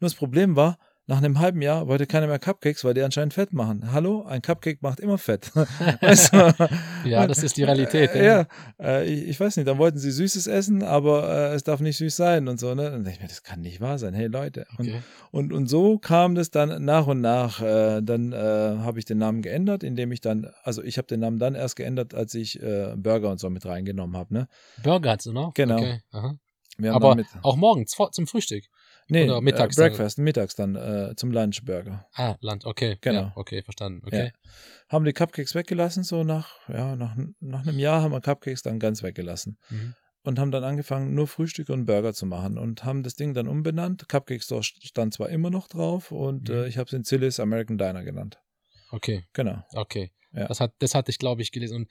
[0.00, 3.34] Nur das Problem war, nach einem halben Jahr wollte keiner mehr Cupcakes, weil die anscheinend
[3.34, 3.92] Fett machen.
[3.92, 5.54] Hallo, ein Cupcake macht immer Fett.
[5.54, 6.54] weißt du?
[7.04, 8.14] ja, das ist die Realität.
[8.14, 8.46] Äh, ja,
[8.80, 11.98] äh, ich, ich weiß nicht, dann wollten sie Süßes essen, aber äh, es darf nicht
[11.98, 12.84] süß sein und so, ne?
[12.90, 14.14] Dann denke ich mir, das kann nicht wahr sein.
[14.14, 14.66] Hey Leute.
[14.78, 15.00] Und, Okay.
[15.30, 17.60] und, und so kam das dann nach und nach.
[17.60, 21.20] Äh, dann äh, habe ich den Namen geändert, indem ich dann, also ich habe den
[21.20, 24.48] Namen dann erst geändert, als ich äh, Burger und so mit reingenommen habe, ne?
[24.82, 25.52] Burger noch?
[25.52, 25.76] Genau.
[25.76, 26.00] Okay.
[26.90, 28.64] Aber auch morgens vor, zum Frühstück.
[29.08, 29.88] Nee, oder mittags äh, dann.
[29.90, 32.06] Breakfast, mittags dann äh, zum Lunch Burger.
[32.14, 32.96] Ah, Land, okay.
[33.00, 33.20] Genau.
[33.20, 34.02] Ja, okay, verstanden.
[34.06, 34.32] Okay.
[34.88, 38.78] Haben die Cupcakes weggelassen, so nach, ja, nach, nach einem Jahr haben wir Cupcakes dann
[38.78, 39.58] ganz weggelassen.
[39.70, 39.94] Mhm.
[40.26, 43.46] und haben dann angefangen, nur Frühstück und Burger zu machen und haben das Ding dann
[43.46, 44.08] umbenannt.
[44.08, 46.54] Cupcake Store stand zwar immer noch drauf und Mhm.
[46.54, 48.38] äh, ich habe es in Zillis American Diner genannt.
[48.90, 49.62] Okay, Genau.
[49.74, 50.12] okay.
[50.32, 50.46] Ja.
[50.48, 51.76] Das, hat, das hatte ich, glaube ich, gelesen.
[51.76, 51.88] Und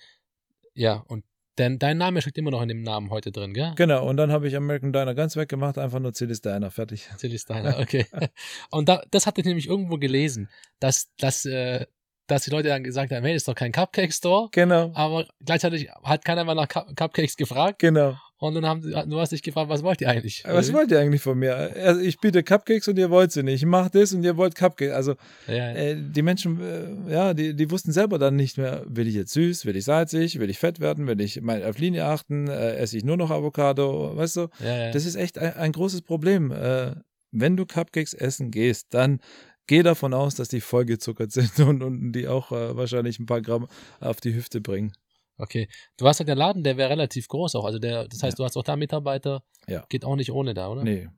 [0.73, 1.23] ja, und
[1.55, 3.73] dein, dein Name steckt immer noch in dem Namen heute drin, gell?
[3.75, 7.07] Genau, und dann habe ich American Diner ganz weggemacht, einfach nur Zillis Diner, fertig.
[7.17, 8.05] Silly Steiner, okay.
[8.71, 10.49] Und da, das hatte ich nämlich irgendwo gelesen,
[10.79, 11.85] dass, dass, äh,
[12.27, 14.49] dass die Leute dann gesagt haben, hey, das ist doch kein Cupcake-Store.
[14.51, 17.79] Genau, Aber gleichzeitig hat keiner mal nach Cup Cupcakes gefragt.
[17.79, 18.17] genau.
[18.43, 20.43] Und dann haben sie, du hast dich gefragt, was wollt ihr eigentlich?
[20.45, 21.55] Was wollt ihr eigentlich von mir?
[21.55, 23.61] Also ich biete Cupcakes und ihr wollt sie nicht.
[23.61, 24.93] Ich mache das und ihr wollt Cupcakes.
[24.93, 25.15] Also
[25.47, 25.73] ja, ja.
[25.75, 29.31] äh, die Menschen, äh, ja, die, die wussten selber dann nicht mehr, will ich jetzt
[29.31, 32.75] süß, will ich salzig, will ich fett werden, will ich mal auf Linie achten, äh,
[32.75, 34.47] esse ich nur noch Avocado, weißt du?
[34.59, 34.91] ja, ja.
[34.91, 36.51] Das ist echt ein, ein großes Problem.
[36.51, 36.95] Äh,
[37.31, 39.21] wenn du Cupcakes essen gehst, dann
[39.67, 43.41] geh davon aus, dass die vollgezuckert sind und, und die auch äh, wahrscheinlich ein paar
[43.41, 43.69] Gramm
[44.01, 44.91] auf die Hüfte bringen.
[45.37, 45.67] Okay.
[45.97, 47.65] Du hast ja der Laden, der wäre relativ groß auch.
[47.65, 49.43] Also der, das heißt, du hast auch da Mitarbeiter.
[49.67, 49.85] Ja.
[49.89, 50.83] Geht auch nicht ohne da, oder?
[50.83, 51.09] Nee.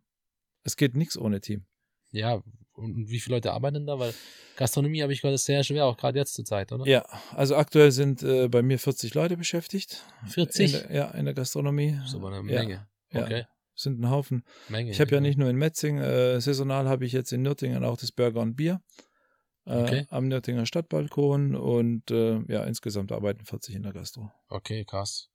[0.63, 1.65] Es geht nichts ohne Team.
[2.11, 2.41] Ja.
[2.73, 3.99] Und wie viele Leute arbeiten da?
[3.99, 4.13] Weil
[4.57, 6.85] Gastronomie, habe ich gehört, ist sehr schwer, auch gerade jetzt zur Zeit, oder?
[6.87, 10.03] Ja, also aktuell sind äh, bei mir 40 Leute beschäftigt.
[10.27, 10.73] 40?
[10.73, 11.95] In der, ja, in der Gastronomie.
[11.99, 12.87] Das ist aber eine Ja, Menge.
[13.11, 13.23] ja.
[13.23, 13.45] Okay.
[13.75, 14.43] Sind ein Haufen.
[14.69, 14.91] Menge.
[14.91, 17.97] Ich habe ja nicht nur in Metzing, äh, saisonal habe ich jetzt in Nürtingen auch
[17.97, 18.81] das Burger und Bier.
[19.65, 20.05] Äh, Okay.
[20.09, 24.31] Am Nürtinger Stadtbalkon und äh, ja, insgesamt arbeiten 40 in der Gastro.
[24.49, 25.29] Okay, krass.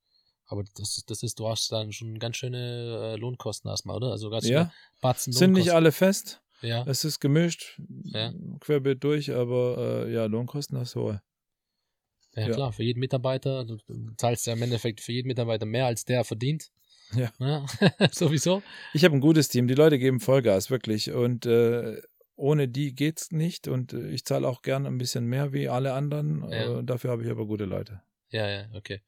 [0.47, 4.11] Aber das, das ist, du hast dann schon ganz schöne äh, Lohnkosten erstmal, oder?
[4.11, 6.43] Also ganz Ja, Batzen sind nicht alle fest.
[6.63, 8.33] Ja, Es ist gemischt, Ja.
[8.61, 11.23] querbeet durch, aber äh, ja, Lohnkosten hast du hohe.
[12.35, 12.55] ja, ja.
[12.55, 16.05] klar, für jeden Mitarbeiter, du, du zahlst ja im Endeffekt für jeden Mitarbeiter mehr, als
[16.05, 16.71] der verdient.
[17.15, 17.33] Ja.
[17.39, 17.67] ja
[18.13, 18.63] sowieso.
[18.93, 21.13] Ich habe ein gutes Team, die Leute geben Vollgas, wirklich.
[21.13, 22.01] Und äh,
[22.41, 23.69] ohne die geht's nicht.
[23.69, 26.43] Und äh, ich zahle auch gern ein bisschen mehr wie alle anderen.
[26.51, 26.79] Ja.
[26.81, 28.01] Äh, dafür habe ich aber gute Leute.
[28.31, 29.01] Ja, ja, okay.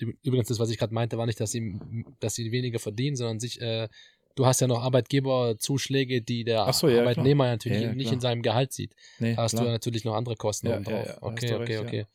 [0.00, 1.78] Üb- Übrigens, das, was ich gerade meinte, war nicht, dass sie,
[2.20, 3.88] dass sie weniger verdienen, sondern sich, äh,
[4.34, 7.02] du hast ja noch Arbeitgeberzuschläge, die der so, ja, klar.
[7.08, 8.14] Arbeitnehmer natürlich Ja, ja, nicht klar.
[8.14, 8.92] in seinem Gehalt sieht.
[9.18, 9.62] Nee, Da hast klar.
[9.62, 11.06] du ja natürlich noch andere Kosten Ja, ja, drauf.
[11.06, 11.80] ja, okay, okay, ja.
[11.80, 12.06] okay.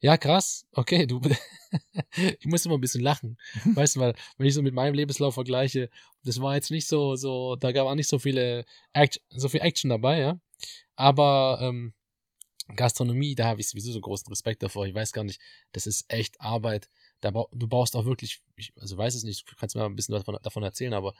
[0.00, 0.66] Ja, krass.
[0.72, 1.20] Okay, du.
[2.40, 3.38] ich muss immer ein bisschen lachen.
[3.74, 5.90] Weißt du, weil, wenn ich so mit meinem Lebenslauf vergleiche,
[6.24, 9.60] das war jetzt nicht so, so, da gab auch nicht so viele Act so viel
[9.62, 10.38] Action dabei, ja.
[10.96, 11.94] Aber ähm,
[12.74, 14.86] Gastronomie, da habe ich sowieso so großen Respekt davor.
[14.86, 15.40] Ich weiß gar nicht,
[15.72, 16.88] das ist echt Arbeit.
[17.20, 19.86] Da bra- du brauchst auch wirklich, ich, also weiß es nicht, du kannst mir mal
[19.88, 21.14] ein bisschen davon, davon erzählen, aber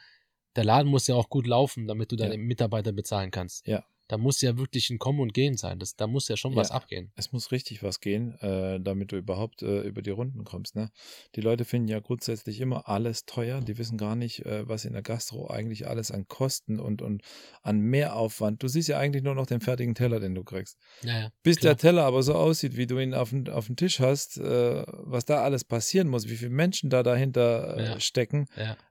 [0.57, 2.41] der Laden muss ja auch gut laufen, damit du deine Ja.
[2.41, 3.67] Mitarbeiter bezahlen kannst.
[3.67, 3.85] Ja.
[4.09, 5.79] Da muss ja wirklich ein Kommen und Gehen sein.
[5.79, 6.77] Das, da muss ja schon was Ja.
[6.77, 7.13] abgehen.
[7.17, 10.77] Es muss richtig was gehen, äh, damit du überhaupt äh, über die Runden kommst.
[10.77, 10.91] Ne?
[11.35, 13.61] Die Leute finden ja grundsätzlich immer alles teuer.
[13.61, 17.23] Die wissen gar nicht, äh, was in der Gastro eigentlich alles an Kosten und, und
[17.63, 18.63] an Mehraufwand.
[18.63, 20.79] Du siehst ja eigentlich nur noch den fertigen Teller, den du kriegst.
[21.03, 21.33] Ja, ja.
[21.43, 21.75] Bis Klar.
[21.75, 24.85] der Teller aber so aussieht, wie du ihn auf dem, auf dem Tisch hast, äh,
[24.87, 28.47] was da alles passieren muss, wie viele Menschen da dahinter äh, stecken,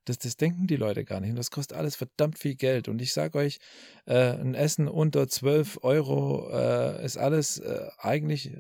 [0.06, 1.32] das, das denken die Leute gar nicht.
[1.32, 2.88] Und das kostet alles verdammt viel Geld.
[2.88, 3.58] Und ich sage euch,
[4.06, 8.52] äh, ein Essen unter 12 Euro äh, ist alles äh, eigentlich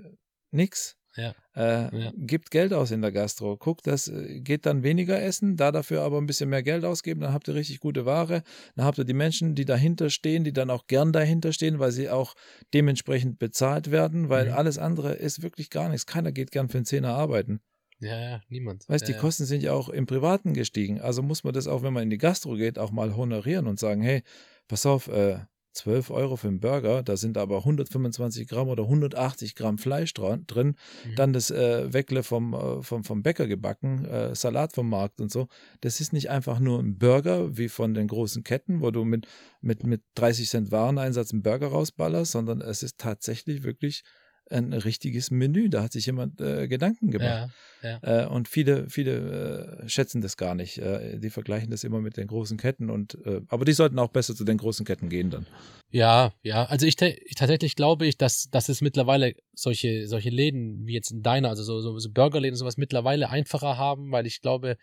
[0.51, 0.95] nix.
[1.17, 1.33] Ja.
[1.55, 2.11] Äh, Ja.
[2.17, 3.55] Gibt Geld aus in der Gastro.
[3.57, 7.21] Guckt, das äh, geht dann weniger essen, da dafür aber ein bisschen mehr Geld ausgeben,
[7.21, 8.43] dann habt ihr richtig gute Ware.
[8.75, 11.91] Dann habt ihr die Menschen, die dahinter stehen, die dann auch gern dahinter stehen, weil
[11.91, 12.35] sie auch
[12.73, 14.53] dementsprechend bezahlt werden, weil Mhm.
[14.53, 16.05] alles andere ist wirklich gar nichts.
[16.05, 17.61] Keiner geht gern für einen Zehner arbeiten.
[17.99, 18.83] Ja, ja, niemand.
[18.89, 19.19] Weißt, ja, die ja.
[19.19, 20.99] Kosten sind ja auch im Privaten gestiegen.
[20.99, 23.79] Also muss man das auch, wenn man in die Gastro geht, auch mal honorieren und
[23.79, 24.21] sagen, hey,
[24.67, 25.39] pass auf, äh,
[25.75, 30.45] 12 Euro für einen Burger, da sind aber 125 Gramm oder 180 Gramm Fleisch dran,
[30.47, 31.15] drin, Mhm.
[31.15, 35.31] dann das äh, Weckle vom, äh, vom, vom Bäcker gebacken, äh, Salat vom Markt und
[35.31, 35.47] so.
[35.81, 39.27] Das ist nicht einfach nur ein Burger wie von den großen Ketten, wo du mit,
[39.61, 44.03] mit, mit 30 Cent Wareneinsatz einen Burger rausballerst, sondern es ist tatsächlich wirklich
[44.49, 45.69] ein richtiges Menü.
[45.69, 47.49] Da hat sich jemand äh, Gedanken gemacht.
[47.81, 48.23] Ja, ja.
[48.23, 50.77] Äh, und viele, viele äh, schätzen das gar nicht.
[50.77, 54.09] Äh, die vergleichen das immer mit den großen Ketten und äh, aber die sollten auch
[54.09, 55.45] besser zu den großen Ketten gehen dann.
[55.91, 56.65] Ja, ja.
[56.65, 61.11] Also ich, ich tatsächlich glaube ich, dass, dass es mittlerweile solche, solche Läden wie jetzt
[61.11, 64.77] ein Diner, also so, so, so Burgerläden und sowas mittlerweile einfacher haben, weil ich glaube,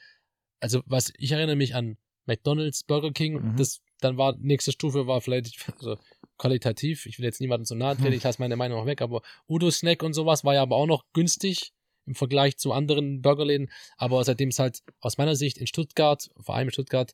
[0.60, 1.96] also was, ich erinnere mich an
[2.26, 3.56] McDonalds, Burger King, Mhm.
[3.56, 5.96] das dann war, nächste Stufe war vielleicht, also
[6.42, 8.14] qualitativ, ich will jetzt niemandem zu nahe treten, Hm.
[8.14, 10.86] ich lasse meine Meinung noch weg, aber Udo Snack und sowas war ja aber auch
[10.86, 11.72] noch günstig
[12.04, 16.56] im Vergleich zu anderen Burgerläden, aber seitdem es halt aus meiner Sicht in Stuttgart, vor
[16.56, 17.12] allem in Stuttgart,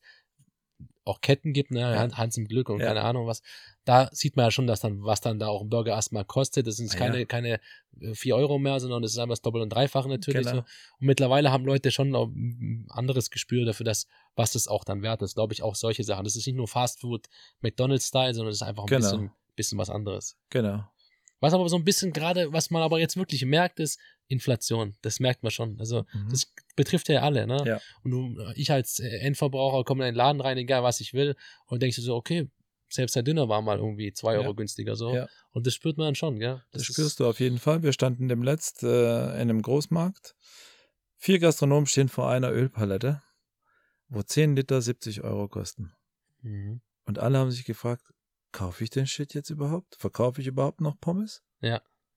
[1.09, 2.17] auch Ketten gibt, ne, Ja.
[2.17, 2.87] Hans im Glück und Ja.
[2.87, 3.43] keine Ahnung was,
[3.85, 6.67] da sieht man ja schon, dass dann, was dann da auch ein Burger erstmal kostet.
[6.67, 7.25] Das sind Ah, keine, ja.
[7.25, 7.61] keine
[8.01, 10.47] äh, 4 Euro mehr, sondern das ist einfach das Doppel- und Dreifache natürlich.
[10.47, 10.59] Genau.
[10.59, 10.59] So.
[11.01, 14.07] Und mittlerweile haben Leute schon ein anderes Gespür dafür, dass,
[14.37, 15.35] was das auch dann wert ist.
[15.35, 16.25] Glaube ich auch solche Sachen.
[16.25, 17.27] Das ist nicht nur Fast Food,
[17.63, 19.01] McDonalds-Style, sondern es ist einfach ein Genau.
[19.01, 20.37] bisschen, bisschen was anderes.
[20.51, 20.85] Genau.
[21.41, 24.97] Was aber so ein bisschen gerade, was man aber jetzt wirklich merkt, ist Inflation.
[25.03, 25.79] Das merkt man schon.
[25.79, 26.29] Also, Mhm.
[26.31, 27.63] das betrifft ja alle, ne?
[27.65, 27.81] Ja.
[28.03, 31.37] Und du, ich als äh, Endverbraucher komme in den Laden rein, egal was ich will,
[31.67, 32.51] und denkst du so, okay,
[32.91, 34.41] selbst der Döner war mal irgendwie zwei Ja.
[34.41, 35.15] Euro günstiger, so.
[35.15, 35.29] Ja.
[35.51, 36.63] Und das spürt man dann schon, gell?
[36.73, 37.83] Das spürst du auf jeden Fall.
[37.83, 38.87] Wir standen demletzt äh,
[39.35, 40.35] in einem Großmarkt.
[41.17, 43.23] Vier Gastronomen stehen vor einer Ölpalette,
[44.09, 45.93] wo 10 Liter 70 Euro kosten.
[46.43, 46.81] Mhm.
[47.05, 48.03] Und alle haben sich gefragt,
[48.53, 49.97] kaufe ich den Shit jetzt überhaupt?
[49.97, 51.43] Verkaufe ich überhaupt noch Pommes?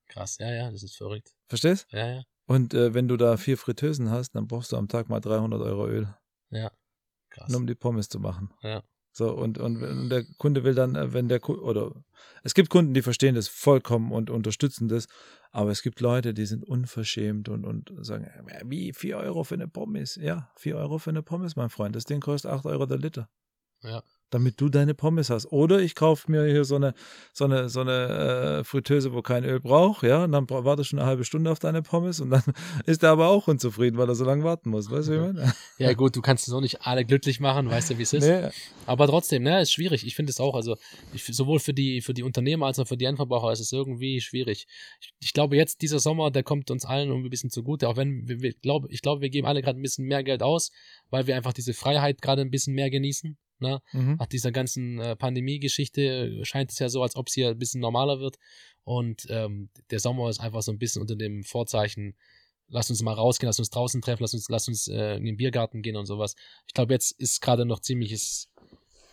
[0.08, 1.34] Krass, ja, ja, das ist verrückt.
[1.48, 1.86] Verstehst?
[1.90, 5.08] Ja, ja, Und äh, wenn du da vier Fritteusen hast, dann brauchst du am Tag
[5.08, 6.14] mal 300 Euro Öl,
[7.30, 7.48] krass.
[7.48, 8.52] nur um die Pommes zu machen.
[8.62, 8.82] Ja.
[9.14, 11.92] So, und, und der Kunde will dann, äh, wenn der Kunde, oder
[12.42, 15.06] es gibt Kunden, die verstehen das vollkommen und unterstützen das,
[15.50, 18.26] aber es gibt Leute, die sind unverschämt und, und sagen,
[18.64, 20.16] wie, 4 Euro für eine Pommes?
[20.16, 21.94] Ja, 4 Euro für eine Pommes, mein Freund.
[21.94, 23.28] Das Ding kostet 8 Euro der Liter.
[23.82, 24.02] Ja.
[24.32, 25.46] Damit du deine Pommes hast.
[25.52, 26.94] Oder ich kaufe mir hier so eine,
[27.32, 30.96] so eine, so eine äh, Fritteuse, wo kein Öl braucht, ja, und dann wartest du
[30.96, 32.42] eine halbe Stunde auf deine Pommes und dann
[32.86, 34.90] ist er aber auch unzufrieden, weil er so lange warten muss.
[34.90, 35.52] Weißt du, wie ich meine?
[35.78, 38.24] Ja, gut, du kannst es auch nicht alle glücklich machen, weißt du, wie es ist.
[38.24, 38.48] Nee,
[38.86, 40.06] Aber trotzdem, ne, ist schwierig.
[40.06, 40.76] Ich finde es auch, also
[41.12, 44.20] ich, sowohl für die, für die Unternehmer als auch für die Endverbraucher ist es irgendwie
[44.20, 44.66] schwierig.
[45.00, 47.96] Ich, ich glaube, jetzt dieser Sommer, der kommt uns allen irgendwie ein bisschen zugute, auch
[47.96, 50.70] wenn wir, wir glaub, ich glaube, wir geben alle gerade ein bisschen mehr Geld aus,
[51.10, 53.36] weil wir einfach diese Freiheit gerade ein bisschen mehr genießen.
[53.62, 53.80] Ne?
[53.92, 54.16] mhm.
[54.18, 57.80] Nach dieser ganzen äh, Pandemie-Geschichte scheint es ja so, als ob es hier ein bisschen
[57.80, 58.36] normaler wird.
[58.84, 62.14] Und ähm, der Sommer ist einfach so ein bisschen unter dem Vorzeichen,
[62.68, 65.36] lass uns mal rausgehen, lass uns draußen treffen, lass uns, lass uns äh, in den
[65.36, 66.34] Biergarten gehen und sowas.
[66.66, 68.48] Ich glaube, jetzt ist gerade noch ziemliches,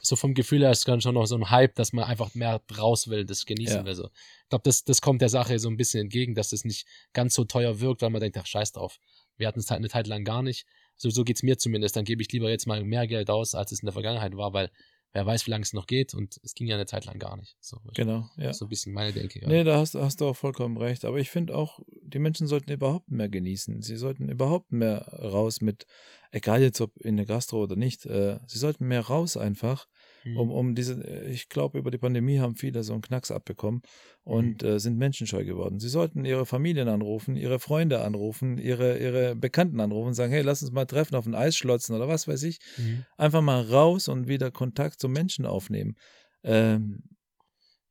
[0.01, 2.61] so vom Gefühl her ist gerade schon noch so ein Hype, dass man einfach mehr
[2.77, 3.85] raus will, das genießen Ja.
[3.85, 3.95] will.
[3.95, 4.05] So.
[4.43, 7.33] Ich glaube, das, das kommt der Sache so ein bisschen entgegen, dass es nicht ganz
[7.35, 8.97] so teuer wirkt, weil man denkt, ach, scheiß drauf.
[9.37, 10.65] Wir hatten es halt eine Zeit lang gar nicht.
[10.99, 11.95] So, so geht's mir zumindest.
[11.95, 14.53] Dann gebe ich lieber jetzt mal mehr Geld aus, als es in der Vergangenheit war,
[14.53, 14.69] weil
[15.13, 17.35] wer weiß, wie lange es noch geht und es ging ja eine Zeit lang gar
[17.37, 17.55] nicht.
[17.61, 18.53] So, Genau, ja.
[18.53, 19.41] so ein bisschen meine Denke.
[19.41, 19.47] Ja.
[19.47, 21.05] Nee, da hast, hast du auch vollkommen recht.
[21.05, 23.81] Aber ich finde auch, die Menschen sollten überhaupt mehr genießen.
[23.81, 25.87] Sie sollten überhaupt mehr raus mit,
[26.31, 29.87] egal jetzt ob in der Gastro oder nicht, äh, sie sollten mehr raus einfach.
[30.25, 33.81] Um, um diese, ich glaube, über die Pandemie haben viele so einen Knacks abbekommen
[34.23, 35.79] und äh, sind menschenscheu geworden.
[35.79, 40.41] Sie sollten ihre Familien anrufen, ihre Freunde anrufen, ihre, ihre Bekannten anrufen und sagen, hey,
[40.41, 42.59] lass uns mal treffen auf ein Eis schlotzen oder was weiß ich.
[42.77, 43.05] Mhm.
[43.17, 45.95] Einfach mal raus und wieder Kontakt zum Menschen aufnehmen.
[46.43, 47.03] Ähm,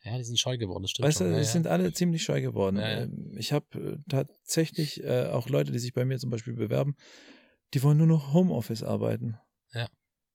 [0.05, 1.27] Ja, die sind scheu geworden, das stimmt Weißt schon.
[1.29, 1.51] du, ja, die ja.
[1.51, 2.77] sind alle ziemlich scheu geworden.
[2.77, 3.03] Ja, ja.
[3.03, 6.95] Ähm, Ich habe äh, tatsächlich äh, auch Leute, die sich bei mir zum Beispiel bewerben,
[7.75, 9.37] die wollen nur noch Homeoffice arbeiten.
[9.75, 9.89] Ja.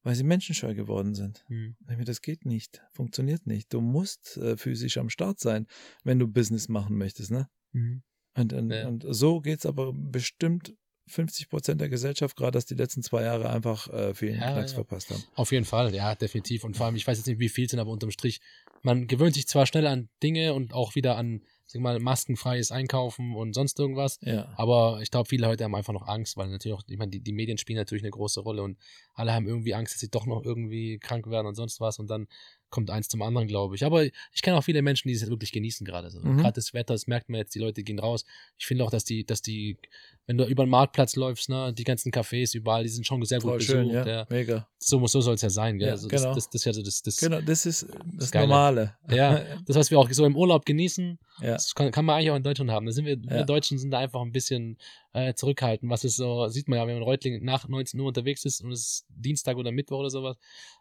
[0.04, 1.45] Weil sie menschenscheu geworden sind.
[1.47, 1.76] Hm.
[2.06, 3.74] Das geht nicht, funktioniert nicht.
[3.74, 5.66] Du musst äh, physisch am Start sein,
[6.04, 7.32] wenn du Business machen möchtest.
[7.32, 7.47] Ne?
[7.72, 8.04] Mhm.
[8.36, 8.88] Und, und, Ja.
[8.88, 10.74] und so geht's aber bestimmt
[11.08, 14.72] 50 Prozent der Gesellschaft, gerade dass die letzten zwei Jahre einfach äh, vielen Ja, Knacks
[14.72, 14.76] ja.
[14.76, 15.24] verpasst haben.
[15.36, 16.64] Auf jeden Fall, ja, definitiv.
[16.64, 18.39] Und vor allem, ich weiß jetzt nicht, wie viel sind, aber unterm Strich,
[18.82, 23.36] man gewöhnt sich zwar schnell an Dinge und auch wieder an, sag mal, maskenfreies Einkaufen
[23.36, 24.20] und sonst irgendwas.
[24.22, 24.53] Ja.
[24.57, 27.22] Aber ich glaube, viele heute haben einfach noch Angst, weil natürlich auch, ich meine, die,
[27.22, 28.78] die Medien spielen natürlich eine große Rolle und
[29.14, 32.07] alle haben irgendwie Angst, dass sie doch noch irgendwie krank werden und sonst was und
[32.09, 32.28] dann
[32.74, 33.86] kommt eins zum anderen, glaube ich.
[33.86, 36.09] Aber ich kenne auch viele Menschen, die es wirklich genießen gerade.
[36.09, 36.19] So.
[36.19, 36.39] Mhm.
[36.39, 38.26] Gerade das Wetter, das merkt man jetzt, die Leute gehen raus.
[38.57, 39.78] Ich finde auch, dass die, dass die,
[40.26, 43.39] wenn du über den Marktplatz läufst, ne, die ganzen Cafés überall, die sind schon sehr
[43.39, 43.71] gut Voll besucht.
[43.78, 44.05] schön, ja.
[44.07, 44.26] ja.
[44.30, 44.67] Mega.
[44.80, 45.88] So, so soll es ja sein, gell?
[45.89, 46.34] Ja, also genau.
[46.34, 48.47] das, das, das ist ja so das, das, Genau, das ist das Geile.
[48.47, 48.97] Normale.
[49.09, 51.51] ja, das, was wir auch so im Urlaub genießen, Ja.
[51.53, 52.86] das kann, kann man eigentlich auch in Deutschland haben.
[52.88, 53.30] Da sind wir, Ja.
[53.30, 54.78] wir Deutschen sind da einfach ein bisschen
[55.13, 55.91] äh, zurückhaltend.
[55.91, 58.63] Was ist so, sieht man ja, wenn man in Reutling nach 19 Uhr unterwegs ist
[58.63, 60.38] und es ist Dienstag oder Mittwoch oder sowas,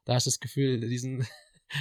[0.06, 1.26] da hast du das Gefühl, diesen,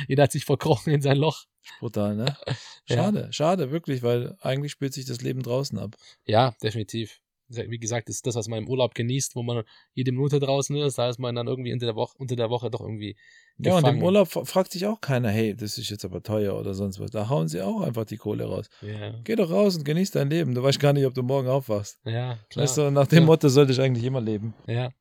[0.07, 1.45] jeder hat sich verkrochen in sein Loch.
[1.79, 2.35] Brutal, ne?
[2.87, 2.95] Ja.
[2.97, 5.95] Schade, schade, wirklich, weil eigentlich spielt sich das Leben draußen ab.
[6.25, 7.19] Ja, definitiv.
[7.47, 9.63] Wie gesagt, das ist das, was man im Urlaub genießt, wo man
[9.93, 12.71] jede Minute draußen ist, da ist man dann irgendwie unter der Woche, unter der Woche
[12.71, 13.17] doch irgendwie
[13.57, 14.03] Ja, und im gefangen.
[14.03, 17.11] Urlaub fra- fragt sich auch keiner, hey, das ist jetzt aber teuer oder sonst was.
[17.11, 18.69] Da hauen sie auch einfach die Kohle raus.
[18.81, 20.55] Ja, Geh doch raus und genieß dein Leben.
[20.55, 21.99] Du weißt gar nicht, ob du morgen aufwachst.
[22.05, 22.63] ja klar.
[22.63, 23.25] Weißt du, nach dem Ja.
[23.25, 24.53] Motto sollte ich eigentlich immer leben.
[24.65, 24.91] Ja.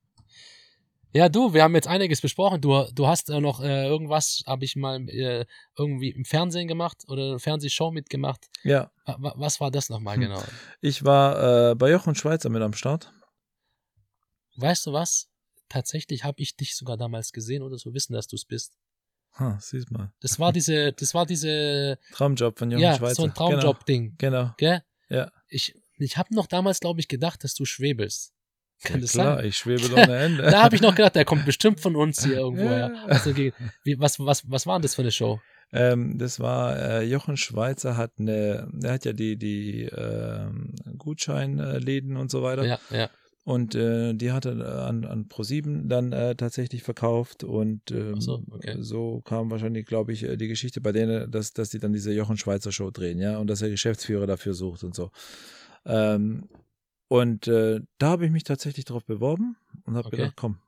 [1.12, 2.60] Ja, du, wir haben jetzt einiges besprochen.
[2.60, 5.44] Du, du hast äh, noch äh, irgendwas, habe ich mal äh,
[5.76, 8.46] irgendwie im Fernsehen gemacht oder eine Fernsehshow mitgemacht.
[8.62, 10.22] Ja, wa- Was war das nochmal Hm.
[10.22, 10.42] genau?
[10.80, 13.12] ich war äh, bei Jochen Schweizer mit am Start.
[14.56, 15.28] Weißt du was?
[15.68, 18.76] Tatsächlich habe ich dich sogar damals gesehen oder so wissen, dass du es bist.
[19.38, 20.12] Ha, siehst mal.
[20.20, 23.14] Das war diese, das war diese, Traumjob von Jochen ja, Schweizer.
[23.16, 24.42] so ein Traumjob-Ding, Genau.
[24.42, 24.54] genau.
[24.56, 24.82] gell?
[25.08, 25.30] Ja.
[25.48, 28.32] Ich, ich habe noch damals, glaube ich, gedacht, dass du schwebelst.
[28.82, 29.46] Kann ja, das klar, sein?
[29.46, 30.42] ich schwebe ohne Ende.
[30.42, 32.70] Da habe ich noch gedacht, der kommt bestimmt von uns hier irgendwo Ja.
[32.70, 32.94] her.
[33.06, 33.52] Also, ge-
[33.84, 35.40] wie, was, was, was war denn das für eine Show?
[35.72, 42.16] Ähm, das war äh, Jochen Schweizer hat eine, er hat ja die die ähm, Gutscheinläden
[42.16, 43.08] und so weiter Ja, ja.
[43.44, 48.20] und äh, die hat er äh, an an Pro7 dann äh, tatsächlich verkauft und ähm,
[48.20, 48.78] so, okay.
[48.80, 52.12] so kam wahrscheinlich glaube ich äh, die Geschichte bei denen, dass dass die dann diese
[52.12, 55.12] Jochen Schweizer Show drehen, ja und dass er Geschäftsführer dafür sucht und so.
[55.86, 56.48] Ähm,
[57.10, 60.16] und äh, da habe ich mich tatsächlich drauf beworben und habe Okay.
[60.16, 60.60] gedacht, komm,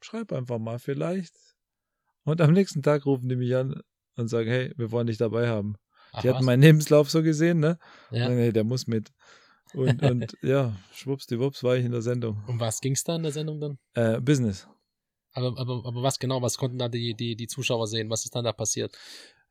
[0.00, 1.34] schreib einfach mal vielleicht.
[2.24, 3.82] Und am nächsten Tag rufen die mich an
[4.16, 5.76] und sagen, hey, wir wollen dich dabei haben.
[6.12, 6.46] Ach, die hatten was?
[6.46, 7.78] meinen Lebenslauf so gesehen, ne?
[8.10, 8.28] ja.
[8.28, 9.10] Und, hey, der muss mit.
[9.74, 12.42] Und, und ja, schwuppsdiwupps war ich in der Sendung.
[12.48, 13.78] Um was ging es da in der Sendung dann?
[13.92, 14.66] Äh, Business.
[15.34, 18.08] Aber, aber, aber was genau, was konnten da die, die, die Zuschauer sehen?
[18.08, 18.96] Was ist dann da passiert?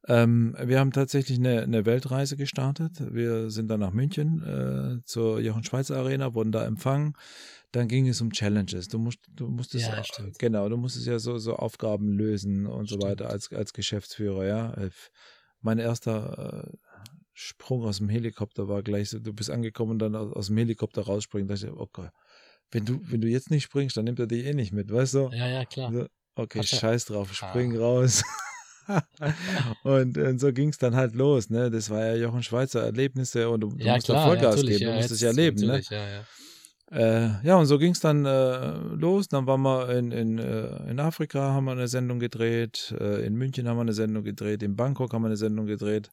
[0.07, 3.13] Ähm, wir haben tatsächlich eine, eine Weltreise gestartet.
[3.13, 7.13] Wir sind dann nach München äh, zur Jochen Schweizer Arena, wurden da empfangen.
[7.71, 8.87] Dann ging es um Challenges.
[8.87, 10.39] Du musst, du musstest Ja, stimmt.
[10.39, 13.03] genau, du musstest ja so, so Aufgaben lösen und so Stimmt.
[13.03, 14.73] weiter als, als Geschäftsführer, ja.
[14.75, 14.89] Äh,
[15.61, 16.77] Mein erster äh,
[17.33, 20.57] Sprung aus dem Helikopter war gleich so, du bist angekommen und dann aus, aus dem
[20.57, 21.47] Helikopter rausspringen.
[21.47, 22.11] Da dachte ich, oh Gott,
[22.71, 25.15] wenn du, wenn du jetzt nicht springst, dann nimmt er dich eh nicht mit, weißt
[25.15, 25.29] du?
[25.33, 25.91] Ja, ja, klar.
[25.91, 27.79] So, okay, du- scheiß drauf, spring Ah.
[27.79, 28.23] raus.
[29.83, 31.69] und, und so ging es dann halt los, ne?
[31.69, 34.27] Das war ja Jochen Schweizer Erlebnisse und du, du ja, musst klar.
[34.27, 35.81] Vollgas natürlich, geben, du ja, musst es ja leben, ne?
[35.89, 36.23] Ja, ja.
[36.89, 39.27] Äh, ja, und so ging es dann äh, los.
[39.27, 43.35] Dann waren wir in, in, äh, in Afrika, haben wir eine Sendung gedreht, äh, in
[43.35, 46.09] München haben wir eine Sendung gedreht, in Bangkok haben wir eine Sendung gedreht.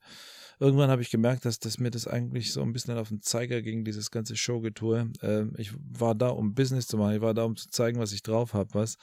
[0.61, 3.61] Irgendwann habe ich gemerkt, dass, dass mir das eigentlich so ein bisschen auf den Zeiger
[3.63, 5.11] ging, dieses ganze Showgetue.
[5.23, 8.13] Ähm, ich war da, um Business zu machen, ich war da, um zu zeigen, was
[8.13, 8.97] ich drauf habe, was.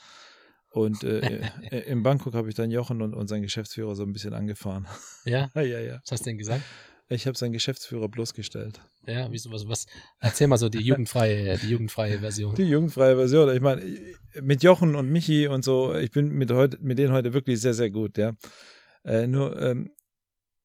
[0.72, 1.20] Und äh,
[1.70, 4.86] äh, in Bangkok habe ich dann Jochen und, seinen Geschäftsführer so ein bisschen angefahren.
[5.24, 6.00] ja, ja, ja, ja.
[6.02, 6.62] was hast du denn gesagt?
[7.08, 8.80] Ich habe seinen Geschäftsführer bloßgestellt.
[9.06, 9.86] Ja, wieso, was, was,
[10.20, 12.54] erzähl mal so die jugendfreie, die jugendfreie Version.
[12.54, 13.54] Die jugendfreie Version.
[13.54, 13.82] Ich meine,
[14.40, 17.74] mit Jochen und Michi und so, ich bin mit, heute, mit denen heute wirklich sehr,
[17.74, 18.32] sehr gut, ja.
[19.04, 19.90] Äh, nur ähm,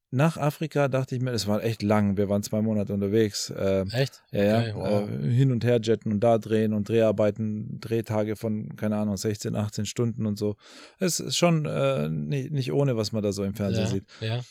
[0.10, 2.16] nach Afrika dachte ich mir, es war echt lang.
[2.16, 3.50] Wir waren zwei Monate unterwegs.
[3.50, 4.24] Äh, Echt?
[4.32, 4.60] ja, ja.
[4.60, 5.10] Okay, wow.
[5.10, 9.56] äh, hin und her jetten und da drehen und Dreharbeiten, Drehtage von, keine Ahnung, 16,
[9.56, 10.56] 18 Stunden und so.
[11.00, 14.06] Es ist schon äh, nicht, nicht ohne, was man da so im Fernsehen ja, sieht.
[14.22, 14.42] ja,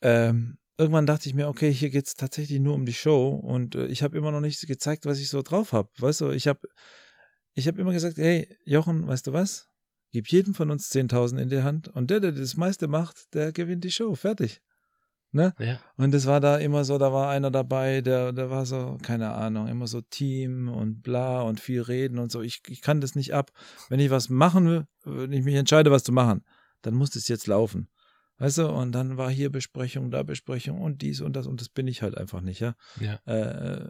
[0.00, 3.74] Ähm, irgendwann dachte ich mir, okay, hier geht es tatsächlich nur um die Show und
[3.74, 5.90] äh, ich habe immer noch nicht gezeigt, was ich so drauf habe.
[5.98, 6.60] Weißt du, ich habe
[7.52, 9.68] ich hab immer gesagt, hey, Jochen, weißt du was?
[10.12, 13.52] Gib jedem von uns 10.000 in die Hand und der, der das meiste macht, der
[13.52, 14.14] gewinnt die Show.
[14.14, 14.60] Fertig.
[15.34, 15.52] Ne?
[15.58, 15.80] ja.
[15.96, 19.32] Und das war da immer so, da war einer dabei, der, der war so, keine
[19.32, 22.40] Ahnung, immer so Team und bla und viel reden und so.
[22.40, 23.50] Ich, ich kann das nicht ab.
[23.88, 26.44] Wenn ich was machen will, wenn ich mich entscheide, was zu machen,
[26.82, 27.88] dann muss das jetzt laufen.
[28.38, 31.68] Weißt du, und dann war hier Besprechung, da Besprechung und dies und das und das
[31.68, 32.76] bin ich halt einfach nicht, ja.
[33.00, 33.14] Ja.
[33.24, 33.88] Äh,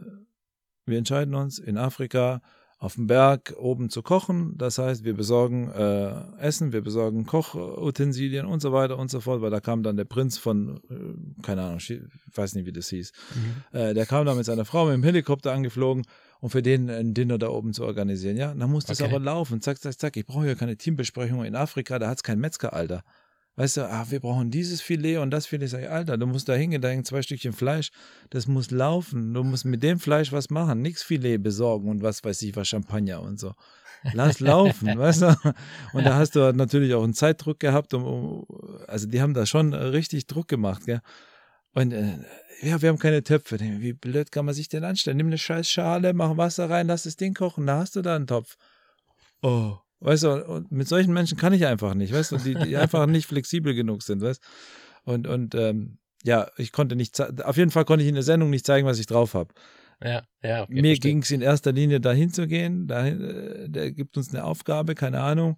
[0.87, 2.41] wir entscheiden uns in Afrika
[2.77, 4.57] auf dem Berg oben zu kochen.
[4.57, 9.41] Das heißt, wir besorgen äh, Essen, wir besorgen Kochutensilien und so weiter und so fort,
[9.41, 12.01] weil da kam dann der Prinz von, äh, keine Ahnung, ich
[12.33, 13.11] weiß nicht, wie das hieß.
[13.71, 13.79] Mhm.
[13.79, 16.05] Äh, der kam da mit seiner Frau mit dem Helikopter angeflogen,
[16.41, 18.35] um für den ein Dinner da oben zu organisieren.
[18.37, 19.09] Ja, dann muss das Okay.
[19.09, 19.61] aber laufen.
[19.61, 20.17] Zack, zack, zack.
[20.17, 23.03] Ich brauche ja keine Teambesprechung in Afrika, da hat es kein Metzger, Alter.
[23.57, 25.67] Weißt du, ah, wir brauchen dieses Filet und das Filet.
[25.67, 27.89] Sag ich, Alter, du musst da hingehen, da hängen zwei Stückchen Fleisch.
[28.29, 29.33] Das muss laufen.
[29.33, 30.81] Du musst mit dem Fleisch was machen.
[30.81, 33.53] Nix Filet besorgen und was weiß ich, was Champagner und so.
[34.13, 35.53] Lass laufen, weißt du?
[35.93, 37.93] Und da hast du natürlich auch einen Zeitdruck gehabt.
[37.93, 38.45] Um, um,
[38.87, 41.01] also die haben da schon äh, richtig Druck gemacht, gell?
[41.73, 42.17] Und äh,
[42.61, 43.59] ja, wir haben keine Töpfe.
[43.59, 45.17] Wie blöd kann man sich denn anstellen?
[45.17, 48.15] Nimm eine scheiß Schale, mach Wasser rein, lass das Ding kochen, da hast du da
[48.15, 48.57] einen Topf.
[49.41, 52.77] Oh, weißt du, und mit solchen Menschen kann ich einfach nicht, weißt du, die, die
[52.77, 54.41] einfach nicht flexibel genug sind, weißt
[55.03, 58.49] Und, und ähm, ja, ich konnte nicht, auf jeden Fall konnte ich in der Sendung
[58.49, 59.53] nicht zeigen, was ich drauf habe.
[60.03, 63.91] Ja, ja, okay, Mir ging es in erster Linie dahin zu gehen, dahin, äh, der
[63.91, 65.57] gibt uns eine Aufgabe, keine Ahnung.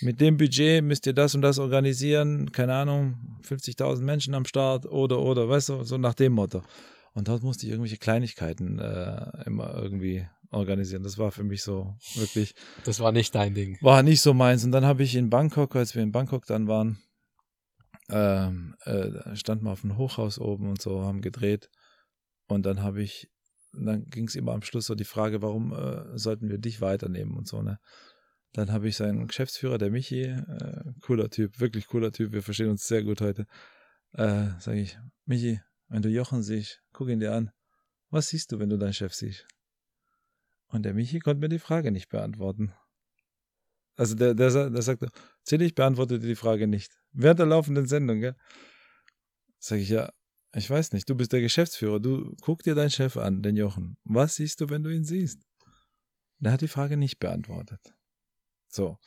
[0.00, 4.86] Mit dem Budget müsst ihr das und das organisieren, keine Ahnung, 50.000 Menschen am Start
[4.86, 6.62] oder, oder, weißt du, so nach dem Motto.
[7.14, 11.02] Und dort musste ich irgendwelche Kleinigkeiten äh, immer irgendwie organisieren.
[11.02, 13.78] Das war für mich so wirklich, Das war nicht dein Ding.
[13.80, 14.64] war nicht so meins.
[14.64, 16.98] Und dann habe ich in Bangkok, als wir in Bangkok dann waren,
[18.10, 21.70] ähm, äh, standen wir auf dem Hochhaus oben und so, haben gedreht.
[22.46, 23.30] Und dann habe ich,
[23.72, 27.34] dann ging es immer am Schluss so die Frage, warum äh, sollten wir dich weiternehmen
[27.36, 27.78] und so, ne?
[28.54, 32.68] Dann habe ich seinen Geschäftsführer, der Michi, äh, cooler Typ, wirklich cooler Typ, wir verstehen
[32.68, 33.46] uns sehr gut heute.
[34.12, 37.50] Äh, sage ich, Michi, wenn du Jochen siehst, guck ihn dir an.
[38.10, 39.46] Was siehst du, wenn du deinen Chef siehst?
[40.72, 42.72] Und der Michi konnte mir die Frage nicht beantworten.
[43.94, 45.10] Also der, der, der sagte,
[45.44, 46.98] Zilli, ich beantworte dir die Frage nicht.
[47.12, 48.36] Während der laufenden Sendung, gell?
[49.58, 50.10] Sag ich, ja,
[50.54, 53.96] ich weiß nicht, du bist der Geschäftsführer, du guck dir deinen Chef an, den Jochen.
[54.04, 55.42] Was siehst du, wenn du ihn siehst?
[56.38, 57.94] Der hat die Frage nicht beantwortet.
[58.68, 58.98] So.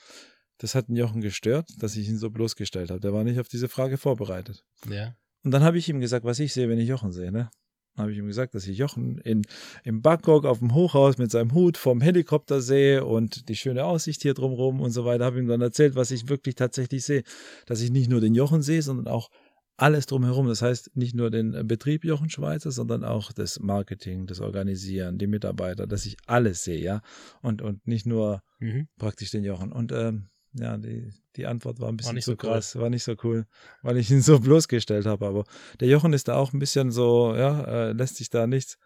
[0.60, 3.02] Das hat den Jochen gestört, dass ich ihn so bloßgestellt habe.
[3.02, 4.64] Der war nicht auf diese Frage vorbereitet.
[4.88, 5.18] Ja.
[5.44, 7.32] Und dann habe ich ihm gesagt, was ich sehe, wenn ich Jochen sehe.
[7.32, 7.50] Ne?
[7.96, 9.44] Dann habe ich ihm gesagt, dass ich Jochen in,
[9.84, 14.22] im Bangkok auf dem Hochhaus mit seinem Hut vom Helikopter sehe und die schöne Aussicht
[14.22, 15.26] hier drumherum und so weiter.
[15.26, 17.24] Habe ihm dann erzählt, was ich wirklich tatsächlich sehe.
[17.66, 19.30] Dass ich nicht nur den Jochen sehe, sondern auch
[19.78, 20.48] alles drumherum.
[20.48, 25.28] Das heißt, nicht nur den Betrieb Jochen Schweizer, sondern auch das Marketing, das Organisieren, die
[25.28, 27.02] Mitarbeiter, dass ich alles sehe, ja.
[27.42, 28.88] Und, und nicht nur Mhm.
[28.98, 29.72] praktisch den Jochen.
[29.72, 32.54] Und ähm, ja, die, die Antwort war ein bisschen nicht zu so cool.
[32.54, 33.46] krass, war nicht so cool,
[33.82, 35.26] weil ich ihn so bloßgestellt habe.
[35.28, 35.44] Aber
[35.80, 38.78] der Jochen ist da auch ein bisschen so, ja, äh, lässt sich da nichts.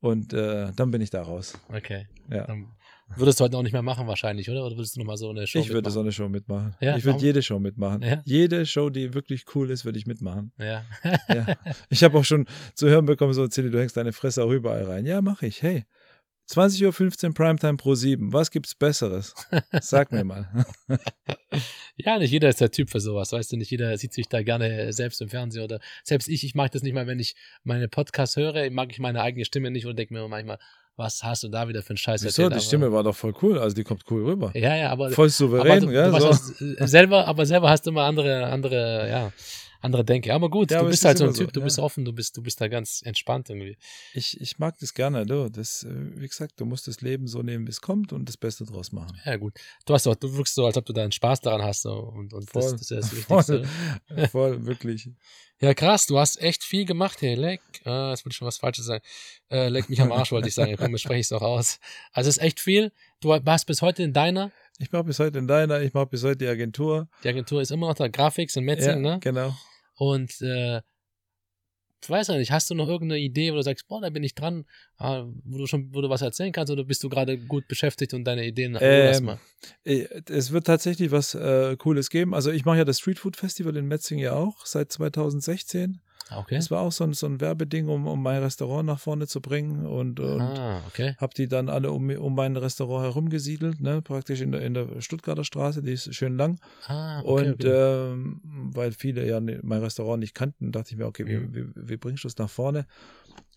[0.00, 1.56] Und äh, dann bin ich da raus.
[1.68, 2.08] Okay.
[2.28, 2.44] Ja.
[2.44, 2.72] Dann
[3.14, 4.66] würdest du heute auch nicht mehr machen wahrscheinlich, oder?
[4.66, 6.06] Oder würdest du nochmal so eine Show ich würde so mitmachen?
[6.06, 6.76] eine Show mitmachen.
[6.80, 8.02] Ja, ich würde jede Show mitmachen.
[8.02, 8.20] Ja?
[8.24, 10.52] Jede Show, die wirklich cool ist, würde ich mitmachen.
[10.58, 10.84] Ja.
[11.28, 11.46] Ja.
[11.88, 14.82] Ich habe auch schon zu hören bekommen, so, Zilli, du hängst deine Fresse auch überall
[14.84, 15.06] rein.
[15.06, 15.62] Ja, mache ich.
[15.62, 15.84] Hey,
[16.50, 18.32] 20.15 Uhr Primetime pro 7.
[18.32, 19.34] Was gibt's Besseres?
[19.80, 20.66] Sag mir mal.
[21.96, 24.42] ja, nicht jeder ist der Typ für sowas, weißt du, nicht jeder sieht sich da
[24.42, 27.34] gerne selbst im Fernsehen oder selbst ich, ich mag das nicht mal, wenn ich
[27.64, 30.58] meine Podcasts höre, mag ich meine eigene Stimme nicht und denke mir manchmal,
[30.96, 32.26] was hast du da wieder für einen Scheiß Wieso?
[32.42, 32.50] erzählt?
[32.50, 33.58] Die Aber- Stimme war doch voll cool.
[33.58, 34.52] Also die kommt cool rüber.
[34.54, 36.10] Ja, ja, aber Voll aber souverän, du, gell?
[36.10, 36.32] du so.
[36.86, 39.32] selber, aber selber hast du immer andere, andere, ja,
[39.82, 40.32] andere Denke.
[40.32, 41.64] Aber gut, Ja, du aber bist ist halt so ein Typ, so, du ja.
[41.64, 43.76] bist offen, du bist, du bist da ganz entspannt irgendwie.
[44.14, 45.50] Ich, ich mag das gerne, du.
[45.50, 48.36] Das, äh, wie gesagt, du musst das Leben so nehmen, wie es kommt und das
[48.36, 49.20] Beste draus machen.
[49.24, 49.54] Ja, gut.
[49.84, 52.32] Du hast doch, du wirkst so, als ob du deinen Spaß daran hast so, und,
[52.32, 52.72] und das, Voll.
[52.72, 53.64] das ist ja das Wichtigste.
[54.08, 55.10] Voll, voll, wirklich.
[55.60, 57.36] Ja, krass, du hast echt viel gemacht hier.
[57.36, 59.04] Leck, äh, jetzt will ich schon was Falsches sagen.
[59.48, 60.74] Äh, leck mich am Arsch, wollte ich sagen.
[60.76, 61.78] Komm, jetzt spreche ich es auch aus.
[62.12, 62.90] Also es ist echt viel.
[63.20, 66.24] Du warst bis heute in deiner, Ich mache bis heute in deiner, ich mache bis
[66.24, 67.08] heute die Agentur.
[67.22, 69.18] die Agentur ist immer noch da, Grafix in Metzing, ja, ne?
[69.20, 69.54] genau.
[69.94, 70.80] Und äh,
[72.02, 74.24] ich weiß ja nicht, hast du noch irgendeine Idee, wo du sagst, boah, da bin
[74.24, 74.64] ich dran,
[74.96, 78.12] ah, wo du schon, wo du was erzählen kannst, oder bist du gerade gut beschäftigt
[78.12, 79.38] und deine Ideen Ähm.
[79.84, 82.34] Äh, Es wird tatsächlich was äh, Cooles geben.
[82.34, 86.00] Also ich mache ja das Street Food Festival in Metzing ja auch seit 2016.
[86.34, 86.56] Ah, Okay.
[86.56, 89.40] Das war auch so ein, so ein Werbeding, um, um mein Restaurant nach vorne zu
[89.40, 91.14] bringen und, und ah, okay.
[91.18, 94.02] habe die dann alle um, um mein Restaurant herumgesiedelt, ne?
[94.02, 96.58] praktisch in der, in der Stuttgarter Straße, die ist schön lang.
[96.88, 98.12] Ah, okay, und okay.
[98.12, 98.40] ähm,
[98.74, 101.54] weil viele ja ne- mein Restaurant nicht kannten, dachte ich mir, okay, Mhm.
[101.54, 102.86] wie, wie, wie bringst du es nach vorne?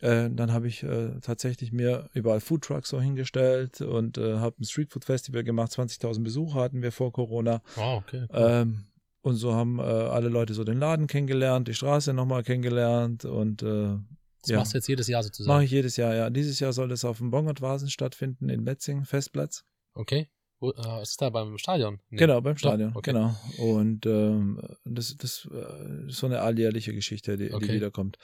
[0.01, 4.65] Äh, dann habe ich äh, tatsächlich mir überall Foodtrucks so hingestellt und äh, habe ein
[4.65, 5.71] Streetfood Festival gemacht.
[5.71, 7.61] 20.000 Besucher hatten wir vor Corona.
[7.75, 8.25] wow, okay.
[8.31, 8.83] Ähm,
[9.25, 13.63] und so haben äh, alle Leute so den Laden kennengelernt, die Straße nochmal kennengelernt und
[13.63, 13.97] äh,
[14.41, 14.57] das ja.
[14.59, 15.51] machst du jetzt jedes Jahr sozusagen.
[15.55, 16.13] mache ich jedes Jahr.
[16.13, 19.65] Ja, dieses Jahr soll es auf dem Bongertwasen stattfinden in Metzing, Festplatz.
[19.95, 20.29] Okay.
[20.59, 21.99] Wo, äh, ist da beim Stadion?
[22.11, 22.17] Nee.
[22.17, 23.13] Genau, beim Stadion, okay.
[23.13, 23.35] genau.
[23.57, 27.65] Und ähm, das, das äh, ist so eine alljährliche Geschichte, die, Okay.
[27.65, 28.17] die wiederkommt.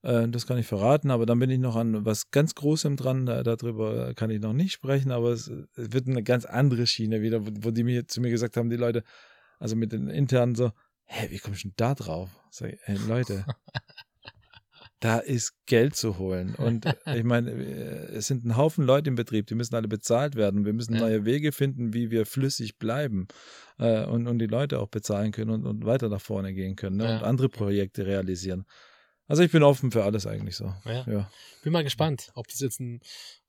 [0.00, 3.26] Äh, das kann ich verraten, aber dann bin ich noch an was ganz Großem dran.
[3.26, 7.20] Da, darüber kann ich noch nicht sprechen, aber es, es wird eine ganz andere Schiene
[7.20, 9.04] wieder, wo, wo die mir zu mir gesagt haben, die Leute,
[9.58, 10.72] also mit den internen so,
[11.04, 12.30] hä, wie kommst du denn da drauf?
[12.50, 13.44] Sag ich, hey, Leute,
[15.00, 16.54] da ist Geld zu holen.
[16.54, 20.34] Und ich meine, äh, es sind ein Haufen Leute im Betrieb, die müssen alle bezahlt
[20.34, 20.64] werden.
[20.64, 23.28] Wir müssen neue Wege finden, wie wir flüssig bleiben
[23.78, 26.96] äh, und, und die Leute auch bezahlen können und, und weiter nach vorne gehen können
[26.96, 27.16] ne?
[27.16, 28.64] Und andere Projekte realisieren.
[29.28, 30.72] Also ich bin offen für alles eigentlich so.
[30.84, 31.04] Ja.
[31.06, 31.30] Ja.
[31.62, 33.00] Bin mal gespannt, ob das jetzt ein,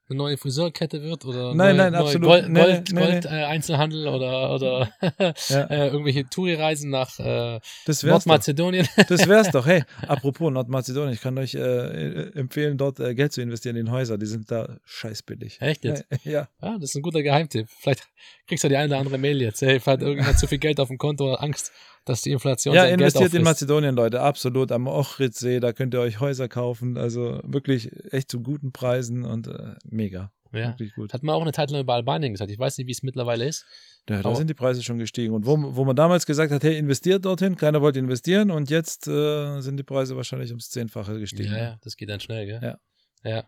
[0.10, 2.28] eine neue Friseurkette wird oder Nein, neue, nein, neue absolut.
[2.28, 3.08] Gold, Nee, Gold, nee, nee.
[3.12, 4.90] Gold Äh, Einzelhandel oder, oder
[5.50, 5.62] Ja.
[5.66, 8.26] äh, irgendwelche Touri-Reisen nach äh, Das wär's doch.
[8.28, 8.88] Nordmazedonien.
[9.10, 9.66] Das wär's doch.
[9.66, 14.18] Hey, apropos Nordmazedonien, ich kann euch äh, empfehlen, dort äh, Geld zu investieren in Häuser.
[14.18, 15.58] Die sind da scheißbillig.
[15.62, 16.06] Echt jetzt?
[16.24, 16.48] Ja.
[16.62, 17.68] Ja, das ist ein guter Geheimtipp.
[17.80, 18.08] Vielleicht
[18.48, 19.62] kriegst du die eine oder andere Mail jetzt.
[19.62, 21.72] Hey, hat irgendjemand zu viel Geld auf dem Konto oder Angst,
[22.08, 23.44] dass die Inflation Ja, investiert in.
[23.44, 24.72] Mazedonien, Leute, absolut.
[24.72, 26.98] Am Ochridsee, da könnt ihr euch Häuser kaufen.
[26.98, 30.32] Also wirklich echt zu guten Preisen und äh, mega.
[30.54, 30.70] Ja.
[30.70, 31.14] Wirklich gut.
[31.14, 32.52] Hat man auch eine Zeit lang über Albanien gesagt.
[32.52, 33.66] Ich weiß nicht, wie es mittlerweile ist.
[34.10, 35.34] Ja, da sind die Preise schon gestiegen.
[35.34, 39.08] Und wo, wo man damals gesagt hat, hey, investiert dorthin, keiner wollte investieren und jetzt
[39.08, 41.52] äh, sind die Preise wahrscheinlich ums Zehnfache gestiegen.
[41.52, 42.60] Ja, ja, das geht dann schnell, gell?
[42.64, 42.80] Ja.
[43.24, 43.44] Ja.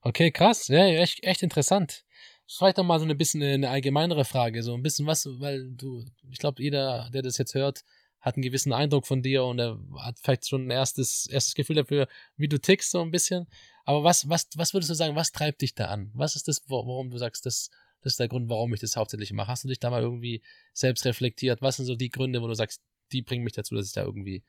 [0.00, 0.68] Okay, krass.
[0.68, 2.04] Ja, echt, echt interessant.
[2.46, 6.04] Vielleicht noch mal so ein bisschen eine allgemeinere Frage, so ein bisschen was, weil du,
[6.30, 7.84] ich glaube, jeder, der das jetzt hört,
[8.20, 11.76] hat einen gewissen Eindruck von dir und er hat vielleicht schon ein erstes, erstes Gefühl
[11.76, 13.46] dafür, wie du tickst, so ein bisschen.
[13.84, 16.10] Aber was, was, was würdest du sagen, was treibt dich da an?
[16.14, 17.70] Was ist das, warum du sagst, das,
[18.00, 19.48] das ist der Grund, warum ich das hauptsächlich mache?
[19.48, 20.42] Hast du dich da mal irgendwie
[20.72, 21.60] selbst reflektiert?
[21.60, 22.82] Was sind so die Gründe, wo du sagst,
[23.12, 24.42] die bringen mich dazu, dass ich da irgendwie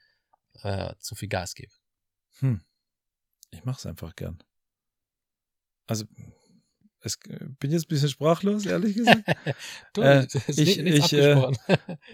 [0.61, 1.71] äh, zu viel Gas gebe?
[2.39, 2.61] Hm.
[3.51, 4.41] Ich mach's einfach gern.
[5.87, 6.05] Also,
[7.05, 9.23] es, bin jetzt ein bisschen sprachlos, ehrlich gesagt.
[9.93, 11.35] Du, Äh, ich- ich, äh,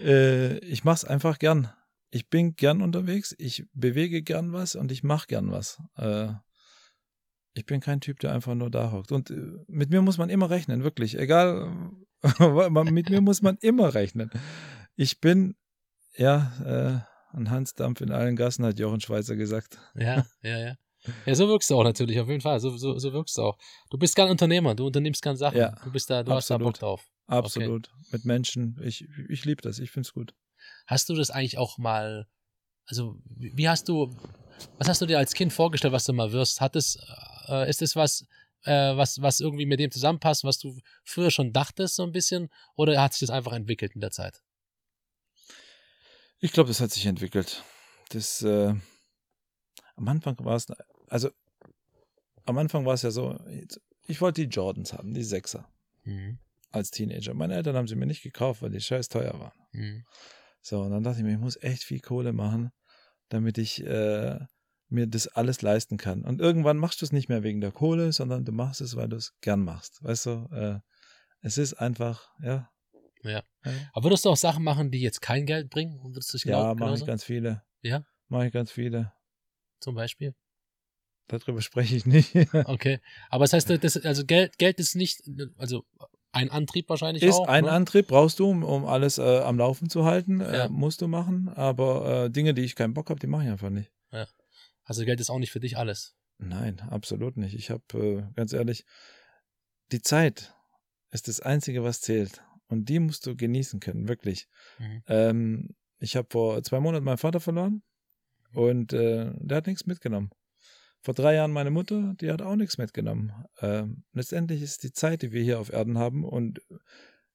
[0.00, 1.72] äh, ich mach's einfach gern.
[2.10, 5.78] Ich bin gern unterwegs, ich bewege gern was und ich mach gern was.
[5.96, 6.28] Äh,
[7.54, 9.12] ich bin kein Typ, der einfach nur da hockt.
[9.12, 9.36] Und äh,
[9.66, 11.18] mit mir muss man immer rechnen, wirklich.
[11.18, 11.90] Egal,
[12.90, 14.30] mit mir muss man immer rechnen.
[14.96, 15.54] Ich bin,
[16.16, 19.78] ja, äh, ein Hansdampf in allen Gassen, hat Jochen Schweizer gesagt.
[19.94, 20.74] ja, ja, ja.
[21.26, 22.60] Ja, so wirkst du auch natürlich, auf jeden Fall.
[22.60, 23.58] So, so, so wirkst du auch.
[23.90, 25.58] Du bist gern Unternehmer, du unternimmst gern Sachen.
[25.58, 26.82] Ja, du bist da, du hast da Bock absolut.
[26.82, 27.10] drauf.
[27.26, 27.90] Absolut.
[28.10, 28.78] Mit Menschen.
[28.84, 29.78] Ich, ich liebe das.
[29.78, 30.34] Ich find's gut.
[30.86, 32.28] Hast du das eigentlich auch mal,
[32.86, 34.14] also wie wie hast du,
[34.78, 36.60] was hast du dir als Kind vorgestellt, was du mal wirst?
[36.60, 36.98] Hat es,
[37.48, 38.26] äh, ist es was,
[38.64, 42.48] äh, was, was irgendwie mit dem zusammenpasst, was du früher schon dachtest, so ein bisschen?
[42.76, 44.42] Oder hat sich das einfach entwickelt in der Zeit?
[46.38, 47.62] Ich glaube, das hat sich entwickelt.
[48.10, 48.74] Das, äh,
[49.96, 50.66] am Anfang war es,
[51.12, 51.30] also
[52.44, 53.38] am Anfang war es ja so,
[54.06, 55.68] ich wollte die Jordans haben, die Sechser,
[56.04, 56.38] Mhm.
[56.70, 57.34] als Teenager.
[57.34, 59.52] Meine Eltern haben sie mir nicht gekauft, weil die scheiß teuer waren.
[59.72, 60.04] Mhm.
[60.62, 62.72] So, und dann dachte ich mir, ich muss echt viel Kohle machen,
[63.28, 64.38] damit ich äh,
[64.88, 66.24] mir das alles leisten kann.
[66.24, 69.08] Und irgendwann machst du es nicht mehr wegen der Kohle, sondern du machst es, weil
[69.08, 70.02] du es gern machst.
[70.02, 70.80] Weißt du, äh,
[71.42, 72.70] es ist einfach, ja.
[73.22, 73.42] Ja.
[73.64, 76.02] Ja, Aber würdest du auch Sachen machen, die jetzt kein Geld bringen?
[76.02, 77.62] Würdest du dich ja mache ich ganz viele.
[77.82, 78.04] Ja?
[78.28, 79.12] Mache ich ganz viele.
[79.78, 80.34] Zum Beispiel?
[81.28, 82.34] Darüber spreche ich nicht.
[82.66, 83.00] Okay.
[83.30, 85.22] Aber das heißt, das, also Geld, Geld ist nicht,
[85.56, 85.84] also
[86.32, 87.48] ein Antrieb wahrscheinlich ist auch.
[87.48, 87.70] ein ne?
[87.70, 90.40] Antrieb, brauchst du, um, um alles äh, am Laufen zu halten.
[90.40, 90.64] Ja.
[90.64, 91.48] Äh, musst du machen.
[91.48, 93.90] Aber äh, Dinge, die ich keinen Bock habe, die mache ich einfach nicht.
[94.84, 96.16] Also Geld ist auch nicht für dich alles.
[96.38, 97.54] Nein, absolut nicht.
[97.54, 98.84] Ich habe, äh, ganz ehrlich,
[99.92, 100.54] die Zeit
[101.10, 102.42] ist das Einzige, was zählt.
[102.66, 104.48] Und die musst du genießen können, wirklich.
[104.78, 105.02] Mhm.
[105.06, 107.82] Ähm, ich habe vor zwei Monaten meinen Vater verloren
[108.54, 110.30] und äh, der hat nichts mitgenommen.
[111.02, 113.32] Vor drei Jahren meine Mutter, die hat auch nichts mitgenommen.
[113.60, 116.60] Ähm, letztendlich ist die Zeit, die wir hier auf Erden haben und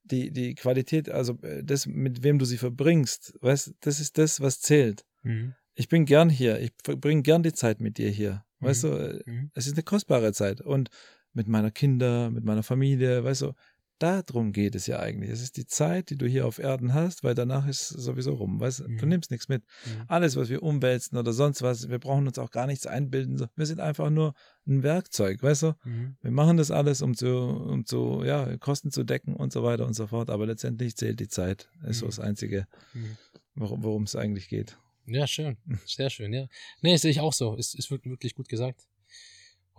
[0.04, 4.40] die, die Qualität, also äh, das, mit wem du sie verbringst, weißt, das ist das,
[4.40, 5.06] was zählt.
[5.24, 5.54] Mhm.
[5.76, 8.46] Ich bin gern hier, ich verbringe gern die Zeit mit dir hier.
[8.60, 8.88] Weißt Mhm.
[8.88, 9.52] du, äh, Mhm.
[9.54, 10.90] es ist eine kostbare Zeit und
[11.34, 13.54] mit meiner Kinder, mit meiner Familie, weißt du,
[14.00, 15.30] darum geht es ja eigentlich.
[15.30, 18.60] Es ist die Zeit, die du hier auf Erden hast, weil danach ist sowieso rum.
[18.60, 19.10] Weißt du, du Mhm.
[19.10, 19.64] nimmst nichts mit.
[19.86, 20.04] Mhm.
[20.08, 23.48] Alles, was wir umwälzen oder sonst was, wir brauchen uns auch gar nichts einbilden.
[23.56, 24.34] Wir sind einfach nur
[24.68, 25.74] ein Werkzeug, weißt du?
[25.84, 26.18] Mhm.
[26.22, 29.86] Wir machen das alles, um zu, um zu, ja, Kosten zu decken und so weiter
[29.86, 30.30] und so fort.
[30.30, 31.70] Aber letztendlich zählt die Zeit.
[31.86, 32.10] Ist so Mhm.
[32.10, 33.18] das Einzige, Mhm.
[33.56, 34.78] worum es eigentlich geht.
[35.06, 35.58] Ja, schön.
[35.86, 36.48] Sehr schön, ja.
[36.82, 37.56] Nee, sehe ich auch so.
[37.56, 38.86] Ist, ist wirklich, wirklich gut gesagt.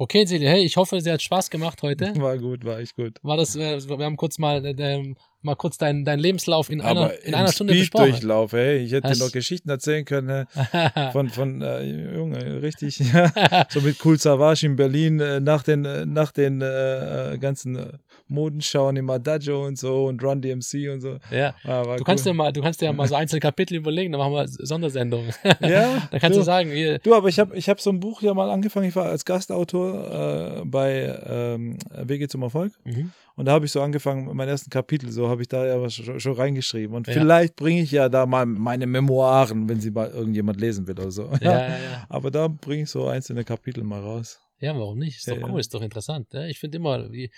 [0.01, 2.15] Okay, Celia, hey, ich hoffe, sie hat Spaß gemacht heute.
[2.21, 3.19] War gut, war echt gut.
[3.23, 6.81] War das, äh, wir haben kurz mal äh, ähm, mal kurz deinen dein Lebenslauf in
[6.81, 8.07] einer, Aber in einer Stunde besprochen.
[8.09, 8.79] Speed-Durchlauf, ey.
[8.79, 11.83] Ich hätte Hast- noch Geschichten erzählen können, äh, von, von äh,
[12.17, 12.97] Junge, richtig,
[13.69, 17.79] so mit Cool Savage in Berlin äh, nach den, äh, nach den äh, äh, ganzen
[18.27, 21.19] Modenschauen im Adagio und so und Run DMC und so.
[21.31, 21.55] ja.
[21.65, 22.33] Ah, war Du kannst cool.
[22.33, 25.33] dir mal, du kannst dir ja mal so einzelne Kapitel überlegen, dann machen wir Sondersendungen.
[25.61, 28.01] ja, da kannst du du, sagen, hier, Du, aber ich habe ich hab so ein
[28.01, 28.87] Buch ja mal angefangen.
[28.89, 32.73] Ich war als Gastautor bei ähm, Wege zum Erfolg.
[32.85, 33.13] mhm.
[33.39, 35.95] Und da habe ich so angefangen, mein ersten Kapitel, so habe ich da ja was
[35.95, 36.97] schon, schon reingeschrieben.
[36.97, 37.13] Und Ja.
[37.13, 41.11] vielleicht bringe ich ja da mal meine Memoiren, wenn sie mal irgendjemand lesen will oder
[41.11, 41.31] so.
[41.41, 42.07] ja, ja.
[42.09, 44.41] Aber da bringe ich so einzelne Kapitel mal raus.
[44.61, 45.19] Ja, warum nicht?
[45.19, 46.27] Ist doch Ja, cool, ist doch interessant.
[46.33, 47.31] Ja, ich finde immer, wie,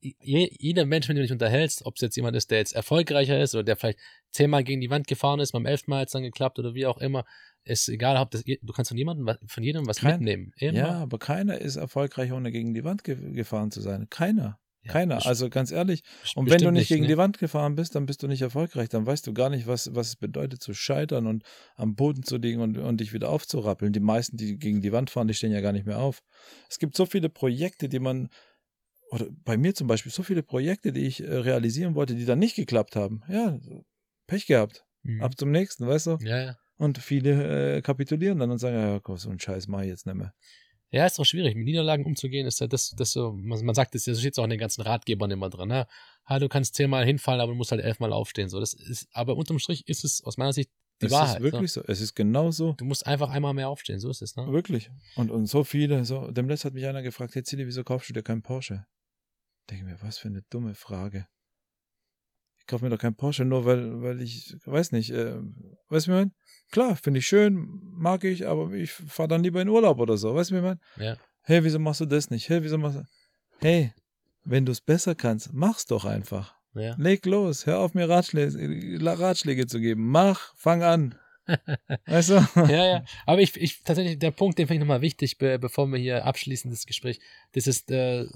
[0.00, 2.74] je, jeder Mensch, mit dem du dich unterhältst, ob es jetzt jemand ist, der jetzt
[2.74, 3.98] erfolgreicher ist oder der vielleicht
[4.30, 6.84] zehnmal gegen die Wand gefahren ist, beim elften Mal hat es dann geklappt oder wie
[6.84, 7.24] auch immer,
[7.64, 10.52] ist egal, ob das, du kannst von jemandem, von jedem was Kein- mitnehmen.
[10.58, 10.78] Immer.
[10.78, 14.06] Ja, aber keiner ist erfolgreich, ohne gegen die Wand ge gefahren zu sein.
[14.10, 14.58] Keiner.
[14.86, 15.26] Keiner.
[15.26, 16.02] Also ganz ehrlich.
[16.34, 17.08] Und wenn du bestimmt nicht gegen ne?
[17.08, 18.88] die Wand gefahren bist, dann bist du nicht erfolgreich.
[18.88, 21.44] Dann weißt du gar nicht, was, was es bedeutet zu scheitern und
[21.74, 23.92] am Boden zu liegen und, und dich wieder aufzurappeln.
[23.92, 26.22] Die meisten, die gegen die Wand fahren, die stehen ja gar nicht mehr auf.
[26.68, 28.28] Es gibt so viele Projekte, die man,
[29.10, 32.38] oder bei mir zum Beispiel, so viele Projekte, die ich äh, realisieren wollte, die dann
[32.38, 33.22] nicht geklappt haben.
[33.28, 33.58] Ja,
[34.26, 34.84] Pech gehabt.
[35.02, 35.22] Mhm.
[35.22, 36.18] Ab zum nächsten, weißt du?
[36.20, 36.56] Ja, ja.
[36.78, 40.06] Und viele äh, kapitulieren dann und sagen, ja, komm, so einen Scheiß mach ich jetzt
[40.06, 40.34] nicht mehr.
[40.90, 43.94] Ja, ist doch schwierig, mit Niederlagen umzugehen, ist ja das, das so, man, man sagt
[43.94, 45.86] es ja, so steht es auch in den ganzen Ratgebern immer drin, ne?
[46.26, 49.36] Ha, du kannst zehnmal hinfallen, aber du musst halt elfmal aufstehen, so, das ist, aber
[49.36, 50.70] unterm Strich ist es aus meiner Sicht
[51.02, 51.36] die es Wahrheit.
[51.38, 51.82] ist wirklich so.
[51.86, 52.68] Es ist genau so.
[52.68, 52.72] So.
[52.72, 54.50] Du musst einfach einmal mehr aufstehen, so ist es, ne?
[54.50, 54.90] Wirklich.
[55.16, 58.14] Und, und so viele, so, demnächst hat mich einer gefragt, hey Zilli, wieso kaufst du
[58.14, 58.86] dir keinen Porsche?
[59.68, 61.26] Denke mir, was für eine dumme Frage.
[62.58, 65.36] Ich kaufe mir doch keinen Porsche, nur weil, weil ich, weiß nicht, äh,
[65.88, 66.34] weißt du, wie ich mein?
[66.70, 70.34] Klar, finde ich schön, mag ich, aber ich fahre dann lieber in Urlaub oder so,
[70.34, 70.80] weißt du, wie ich mein?
[70.96, 71.16] Ja.
[71.42, 72.48] Hey, wieso machst du das nicht?
[72.48, 73.04] Hey, wieso machst du,
[73.60, 73.92] hey,
[74.44, 76.54] wenn du es besser kannst, mach's doch einfach.
[76.74, 76.94] Ja.
[76.98, 80.10] Leg los, hör auf mir Ratschläge, Ratschläge zu geben.
[80.10, 81.14] Mach, fang an.
[82.06, 82.34] Weißt du?
[82.56, 83.04] ja, ja.
[83.24, 86.24] Aber ich, ich tatsächlich, der Punkt, den finde ich nochmal wichtig, be, bevor wir hier
[86.24, 87.20] abschließen, das Gespräch.
[87.52, 88.26] Das ist, äh,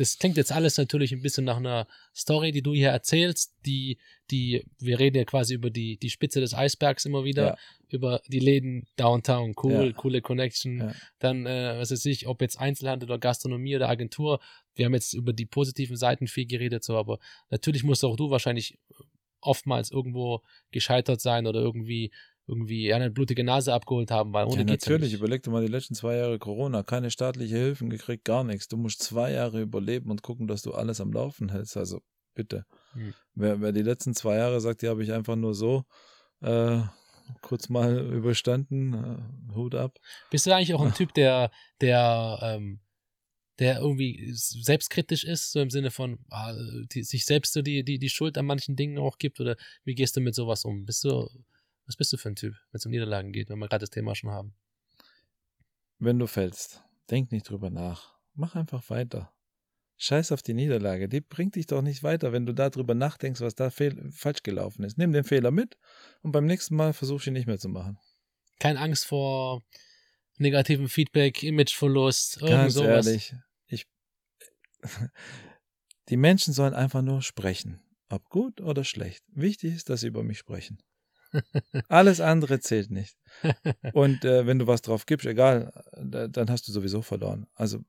[0.00, 1.86] das klingt jetzt alles natürlich ein bisschen nach einer
[2.16, 3.98] Story, die du hier erzählst, die,
[4.30, 7.56] die, wir reden ja quasi über die, die Spitze des Eisbergs immer wieder, Ja.
[7.90, 9.92] über die Läden Downtown, cool, Ja.
[9.92, 10.94] coole Connection, Ja.
[11.18, 14.40] dann, äh, was weiß ich, ob jetzt Einzelhandel oder Gastronomie oder Agentur.
[14.74, 17.18] Wir haben jetzt über die positiven Seiten viel geredet, so, aber
[17.50, 18.78] natürlich musst auch du wahrscheinlich
[19.42, 22.10] oftmals irgendwo gescheitert sein oder irgendwie
[22.50, 25.12] irgendwie ja, eine blutige Nase abgeholt haben, weil ohne Ja, natürlich.
[25.12, 25.18] ja.
[25.18, 26.82] Überleg dir mal die letzten zwei Jahre Corona.
[26.82, 28.68] Keine staatliche Hilfen gekriegt, gar nichts.
[28.68, 31.76] Du musst zwei Jahre überleben und gucken, dass du alles am Laufen hältst.
[31.76, 32.00] Also
[32.34, 32.66] bitte.
[32.92, 33.14] Hm.
[33.34, 35.84] Wer, wer die letzten zwei Jahre sagt, die habe ich einfach nur so
[36.40, 36.80] äh,
[37.42, 39.98] kurz mal überstanden, äh, Hut ab.
[40.30, 41.50] Bist du eigentlich auch ein Typ, der,
[41.80, 42.80] der, ähm,
[43.58, 46.54] der irgendwie selbstkritisch ist, so im Sinne von ah,
[46.92, 49.38] die, sich selbst so die, die, die Schuld an manchen Dingen auch gibt?
[49.38, 50.86] Oder wie gehst du mit sowas um?
[50.86, 51.28] Bist du,
[51.90, 53.90] was bist du für ein Typ, wenn es um Niederlagen geht, wenn wir gerade das
[53.90, 54.54] Thema schon haben?
[55.98, 58.14] Wenn du fällst, denk nicht drüber nach.
[58.32, 59.34] Mach einfach weiter.
[59.96, 61.08] Scheiß auf die Niederlage.
[61.08, 64.98] Die bringt dich doch nicht weiter, wenn du darüber nachdenkst, was da falsch gelaufen ist.
[64.98, 65.78] Nimm den Fehler mit
[66.22, 67.98] und beim nächsten Mal versuch ihn nicht mehr zu machen.
[68.60, 69.64] Keine Angst vor
[70.38, 73.06] negativen Feedback, Imageverlust, irgend Ganz sowas.
[73.08, 73.34] ehrlich,
[73.66, 73.88] ich,
[76.08, 77.82] die Menschen sollen einfach nur sprechen.
[78.08, 79.24] Ob gut oder schlecht.
[79.34, 80.78] Wichtig ist, dass sie über mich sprechen.
[81.88, 83.16] Alles andere zählt nicht.
[83.92, 87.46] Und äh, wenn du was drauf gibst, egal, da, dann hast du sowieso verloren.
[87.54, 87.80] Also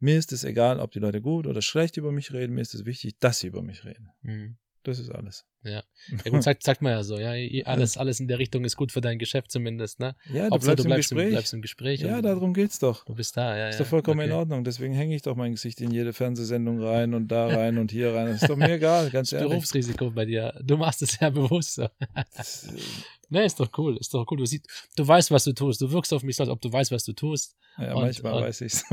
[0.00, 2.54] mir ist es egal, ob die Leute gut oder schlecht über mich reden.
[2.54, 4.10] Mir ist es wichtig, dass sie über mich reden.
[4.22, 4.58] Mhm.
[4.84, 5.44] Das ist alles.
[5.64, 5.82] Ja.
[6.24, 7.32] Ja gut, sagt, sagt man ja so, ja,
[7.66, 10.14] alles, alles in der Richtung ist gut für dein Geschäft zumindest, ne?
[10.32, 11.30] Ja, du Hauptsache, bleibst, du bleibst, im im, Gespräch.
[11.32, 12.00] bleibst im Gespräch.
[12.00, 13.04] ja, darum geht's doch.
[13.04, 13.68] Du bist da, ja.
[13.68, 14.38] Ist doch vollkommen in okay.
[14.38, 14.64] Ordnung.
[14.64, 18.14] Deswegen hänge ich doch mein Gesicht in jede Fernsehsendung rein und da rein und hier
[18.14, 18.28] rein.
[18.28, 19.48] Das ist doch mir egal, ganz ehrlich.
[19.50, 20.54] Berufsrisiko bei dir.
[20.62, 21.88] Du machst es ja bewusst so.
[23.30, 24.38] Ne, ist doch cool, ist doch cool.
[24.38, 24.66] Du siehst,
[24.96, 25.82] du weißt, was du tust.
[25.82, 27.56] Du wirkst auf mich so, als ob du weißt, was du tust.
[27.76, 28.84] Ja, Und- manchmal und- weiß ich's.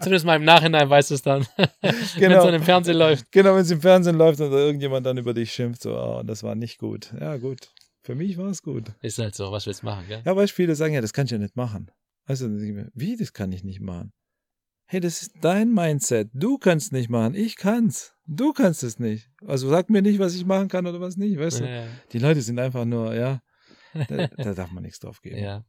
[0.00, 1.44] Zumindest mal im Nachhinein weißt du es dann.
[1.56, 2.44] Wenn es Genau.
[2.44, 3.30] dann im Fernsehen läuft.
[3.32, 6.42] genau, wenn es im Fernsehen läuft und irgendjemand dann über dich schimpft, so, oh, das
[6.42, 7.14] war nicht gut.
[7.18, 7.72] Ja, gut.
[8.02, 8.92] Für mich war es gut.
[9.00, 10.22] Ist halt so, was willst du machen, gell?
[10.24, 11.90] Ja, weil viele sagen, ja, das kann ich ja nicht machen.
[12.26, 14.12] Also, wie, das kann ich nicht machen?
[14.86, 16.28] Hey, das ist dein Mindset.
[16.34, 17.34] Du kannst nicht machen.
[17.34, 18.14] Ich kann's.
[18.26, 19.30] Du kannst es nicht.
[19.46, 21.64] Also sag mir nicht, was ich machen kann oder was nicht, weißt du?
[21.64, 23.40] Ja, Die Leute sind einfach nur, ja,
[24.08, 25.38] da, da darf man nichts drauf geben.
[25.38, 25.64] ja.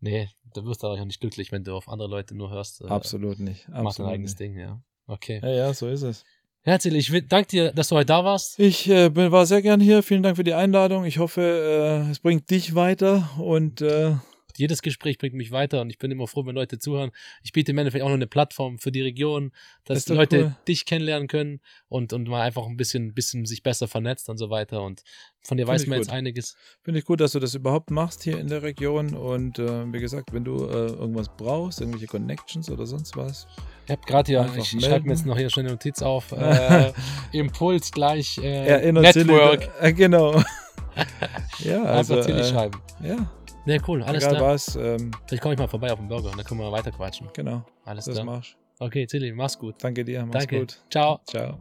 [0.00, 2.82] Nee, du wirst auch nicht glücklich, wenn du auf andere Leute nur hörst.
[2.82, 3.66] äh, Absolut nicht.
[3.68, 4.40] Mach dein Absolut eigenes nicht.
[4.40, 4.82] Ding, ja.
[5.06, 5.40] Okay.
[5.42, 6.24] Ja, ja, so ist es.
[6.66, 8.58] Herzlich, ich danke dir, dass du heute da warst.
[8.58, 10.02] Ich äh, bin, war sehr gern hier.
[10.02, 11.04] Vielen Dank für die Einladung.
[11.04, 11.42] Ich hoffe,
[12.08, 14.14] äh, es bringt dich weiter und äh,
[14.56, 17.10] jedes Gespräch bringt mich weiter und ich bin immer froh, wenn Leute zuhören.
[17.42, 19.52] Ich biete im Endeffekt auch noch eine Plattform für die Region,
[19.84, 20.56] dass doch Leute cool.
[20.68, 24.50] dich kennenlernen können und, und mal einfach ein bisschen, bisschen sich besser vernetzt und so
[24.50, 24.82] weiter.
[24.82, 25.02] Und
[25.42, 26.06] von dir Find weiß man gut.
[26.06, 26.56] jetzt einiges.
[26.82, 29.14] Finde ich gut, dass du das überhaupt machst hier in der Region.
[29.14, 33.46] Und äh, wie gesagt, wenn du äh, irgendwas brauchst, irgendwelche Connections oder sonst was,
[33.86, 36.32] Ich habe gerade Einfach ich schreibe mir jetzt noch hier schnell eine Notiz auf.
[36.44, 36.92] Äh,
[37.32, 39.68] Impuls gleich äh, Network.
[39.80, 40.42] Äh, genau.
[41.58, 42.14] ja, also.
[42.14, 42.80] einfach Tilly Äh, schreiben.
[43.02, 43.30] ja,
[43.66, 44.52] Ne, cool, alles egal klar.
[44.52, 44.76] was.
[44.76, 47.28] Ähm, Vielleicht komme ich mal vorbei auf den Burger und dann können wir weiter quatschen.
[47.32, 48.26] genau, Alles das klar.
[48.26, 49.76] machst Okay, Tilly, mach's gut.
[49.78, 50.58] Danke dir, mach's Danke.
[50.60, 50.80] gut.
[50.90, 51.20] Ciao.
[51.26, 51.58] Ciao.